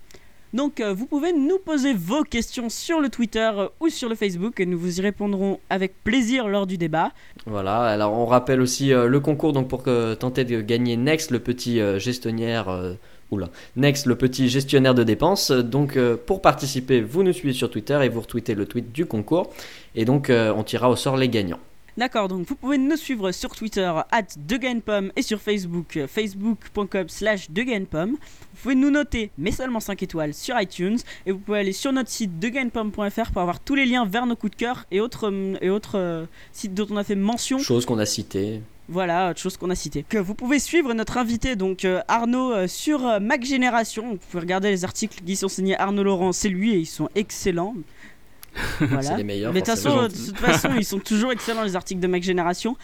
Donc 0.54 0.82
euh, 0.82 0.94
vous 0.94 1.06
pouvez 1.06 1.32
nous 1.32 1.60
poser 1.60 1.94
vos 1.94 2.24
questions 2.24 2.70
sur 2.70 3.00
le 3.00 3.10
Twitter 3.10 3.50
euh, 3.56 3.68
ou 3.80 3.88
sur 3.90 4.10
le 4.10 4.16
Facebook 4.16 4.60
et 4.60 4.66
nous 4.66 4.78
vous 4.78 5.00
y 5.00 5.02
répondrons 5.02 5.60
avec 5.70 6.04
plaisir 6.04 6.48
lors 6.50 6.68
du 6.68 6.78
débat. 6.78 7.12
Voilà, 7.46 7.84
alors 7.84 8.14
on 8.14 8.26
rappelle 8.26 8.60
aussi 8.60 8.94
euh, 8.94 9.08
le 9.08 9.20
concours 9.22 9.54
donc 9.54 9.70
pour 9.70 9.84
tenter 10.20 10.44
de 10.44 10.62
gagner 10.62 10.98
Next 10.98 11.32
le 11.32 11.40
petit 11.40 11.80
gestionnaire 12.00 12.68
oula, 13.32 13.50
Next 13.76 14.06
le 14.06 14.16
petit 14.16 14.50
gestionnaire 14.50 14.94
de 14.94 15.04
dépenses. 15.04 15.52
Donc 15.52 15.98
pour 16.26 16.42
participer, 16.42 17.02
vous 17.02 17.24
nous 17.24 17.34
suivez 17.34 17.54
sur 17.54 17.70
Twitter 17.70 18.00
et 18.04 18.10
vous 18.10 18.22
retweetez 18.22 18.56
le 18.56 18.66
tweet 18.66 18.92
du 18.92 19.06
concours 19.06 19.50
et 19.96 20.06
donc 20.06 20.30
on 20.30 20.64
tirera 20.64 20.90
au 20.90 20.96
sort 20.96 21.18
les 21.18 21.30
gagnants. 21.30 21.60
D'accord, 21.98 22.30
donc 22.30 22.48
vous 22.48 22.56
pouvez 22.56 22.78
nous 22.78 22.96
suivre 22.96 23.34
sur 23.34 23.54
Twitter 23.54 23.92
at 24.12 24.22
et 25.18 25.22
sur 25.22 25.42
Facebook 25.42 26.00
facebook.com 26.08 27.10
slash 27.10 27.50
Vous 27.50 28.18
pouvez 28.62 28.76
nous 28.76 28.90
noter, 28.90 29.30
mais 29.38 29.52
seulement 29.52 29.82
5 29.82 30.02
étoiles, 30.02 30.34
sur 30.34 30.60
iTunes. 30.60 30.98
Et 31.26 31.34
vous 31.34 31.40
pouvez 31.40 31.60
aller 31.60 31.74
sur 31.74 31.92
notre 31.92 32.10
site 32.10 32.40
degainpom.fr 32.40 33.32
pour 33.32 33.42
avoir 33.42 33.60
tous 33.60 33.76
les 33.76 33.86
liens 33.86 34.06
vers 34.06 34.26
nos 34.26 34.38
coups 34.38 34.52
de 34.52 34.56
cœur 34.56 34.86
et 34.90 35.02
autres, 35.02 35.34
et 35.62 35.70
autres 35.70 35.98
euh, 35.98 36.26
sites 36.54 36.74
dont 36.74 36.88
on 36.92 36.98
a 36.98 37.04
fait 37.04 37.16
mention. 37.16 37.60
Chose 37.60 37.86
qu'on 37.86 38.00
a 38.00 38.06
citées. 38.06 38.62
Voilà, 38.88 39.32
autre 39.32 39.40
chose 39.40 39.58
qu'on 39.58 39.70
a 39.70 39.76
cité. 39.76 40.06
Que 40.08 40.18
vous 40.18 40.34
pouvez 40.34 40.60
suivre 40.60 40.94
notre 40.94 41.18
invité, 41.18 41.58
donc 41.58 41.84
euh, 41.84 42.02
Arnaud, 42.08 42.54
euh, 42.54 42.68
sur 42.68 43.20
Mac 43.20 43.44
Génération. 43.44 44.12
Vous 44.12 44.18
pouvez 44.18 44.42
regarder 44.42 44.70
les 44.70 44.86
articles 44.86 45.22
qui 45.26 45.36
sont 45.36 45.50
signés 45.50 45.78
Arnaud 45.78 46.04
Laurent, 46.04 46.32
c'est 46.32 46.50
lui 46.50 46.74
et 46.74 46.78
ils 46.78 46.86
sont 46.86 47.10
excellents. 47.16 47.76
Voilà. 48.80 49.18
les 49.18 49.24
meilleurs. 49.24 49.54
Mais 49.54 49.62
de 49.62 49.66
toute 49.66 50.38
façon, 50.38 50.70
ils 50.78 50.86
sont 50.86 51.00
toujours 51.00 51.32
excellents 51.32 51.64
les 51.64 51.76
articles 51.76 52.02
de 52.02 52.08
Mac 52.08 52.24
Génération. 52.24 52.76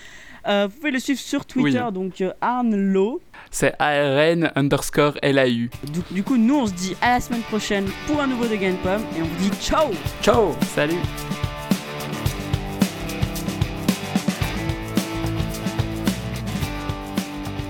Euh, 0.47 0.67
vous 0.69 0.77
pouvez 0.77 0.91
le 0.91 0.99
suivre 0.99 1.19
sur 1.19 1.45
Twitter, 1.45 1.83
donc 1.91 2.21
euh, 2.21 2.31
Arnlo. 2.39 3.19
C'est 3.51 3.73
ARN 3.79 4.51
underscore 4.55 5.17
LAU. 5.21 5.67
Du, 5.91 6.01
du 6.11 6.23
coup, 6.23 6.37
nous 6.37 6.55
on 6.55 6.67
se 6.67 6.73
dit 6.73 6.95
à 7.01 7.15
la 7.15 7.19
semaine 7.19 7.41
prochaine 7.41 7.85
pour 8.05 8.21
un 8.21 8.27
nouveau 8.27 8.45
de 8.45 8.55
Pomme 8.55 9.01
et 9.17 9.21
on 9.21 9.25
vous 9.25 9.49
dit 9.49 9.55
ciao 9.59 9.91
Ciao 10.21 10.53
Salut 10.73 10.95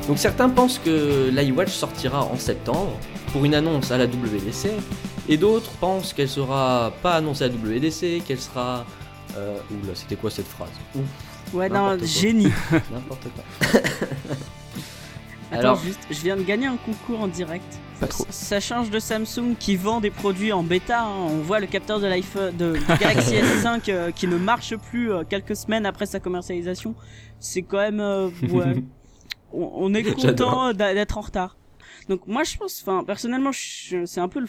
Donc 0.07 0.17
certains 0.19 0.47
pensent 0.47 0.79
que 0.79 1.29
l'iWatch 1.31 1.71
sortira 1.71 2.23
en 2.23 2.37
septembre 2.37 2.97
pour 3.33 3.43
une 3.43 3.53
annonce 3.53 3.91
à 3.91 3.97
la 3.97 4.05
WDC 4.05 4.69
et 5.29 5.37
d'autres 5.37 5.71
pensent 5.79 6.13
qu'elle 6.13 6.29
sera 6.29 6.93
pas 7.01 7.15
annoncée 7.15 7.45
à 7.45 7.47
WDC, 7.47 8.23
qu'elle 8.25 8.39
sera. 8.39 8.85
Euh, 9.35 9.57
oula, 9.71 9.93
c'était 9.93 10.15
quoi 10.15 10.31
cette 10.31 10.47
phrase 10.47 10.69
Ouf, 10.95 11.03
Ouais, 11.53 11.69
non, 11.69 11.97
génie. 12.01 12.51
N'importe 12.91 13.27
quoi. 13.33 13.79
Attends, 15.51 15.59
Alors, 15.59 15.79
juste, 15.79 15.99
je 16.09 16.21
viens 16.21 16.35
de 16.35 16.43
gagner 16.43 16.67
un 16.67 16.75
concours 16.75 17.21
en 17.21 17.27
direct. 17.27 17.79
Pas 17.99 18.07
trop. 18.07 18.25
Ça 18.29 18.59
change 18.59 18.89
de 18.89 18.99
Samsung 18.99 19.55
qui 19.57 19.77
vend 19.77 20.01
des 20.01 20.11
produits 20.11 20.51
en 20.51 20.61
bêta. 20.61 21.03
Hein. 21.03 21.27
On 21.29 21.37
voit 21.37 21.59
le 21.59 21.67
capteur 21.67 21.99
de 21.99 22.07
l'iPhone 22.07 22.55
de 22.55 22.73
Galaxy 22.99 23.35
S5 23.35 23.89
euh, 23.89 24.11
qui 24.11 24.27
ne 24.27 24.37
marche 24.37 24.75
plus 24.75 25.11
euh, 25.11 25.23
quelques 25.23 25.55
semaines 25.55 25.85
après 25.85 26.05
sa 26.05 26.19
commercialisation. 26.19 26.95
C'est 27.39 27.61
quand 27.61 27.77
même 27.77 28.01
euh, 28.01 28.29
ouais. 28.49 28.83
on, 29.53 29.71
on, 29.75 29.93
est 29.93 30.03
content 30.03 30.73
d'être 30.73 31.17
en 31.17 31.21
retard. 31.21 31.57
Donc 32.09 32.27
moi 32.27 32.43
je 32.43 32.57
pense, 32.57 32.83
enfin 32.85 33.03
personnellement, 33.05 33.51
c'est 33.53 34.19
un 34.19 34.27
peu 34.27 34.39
le 34.39 34.47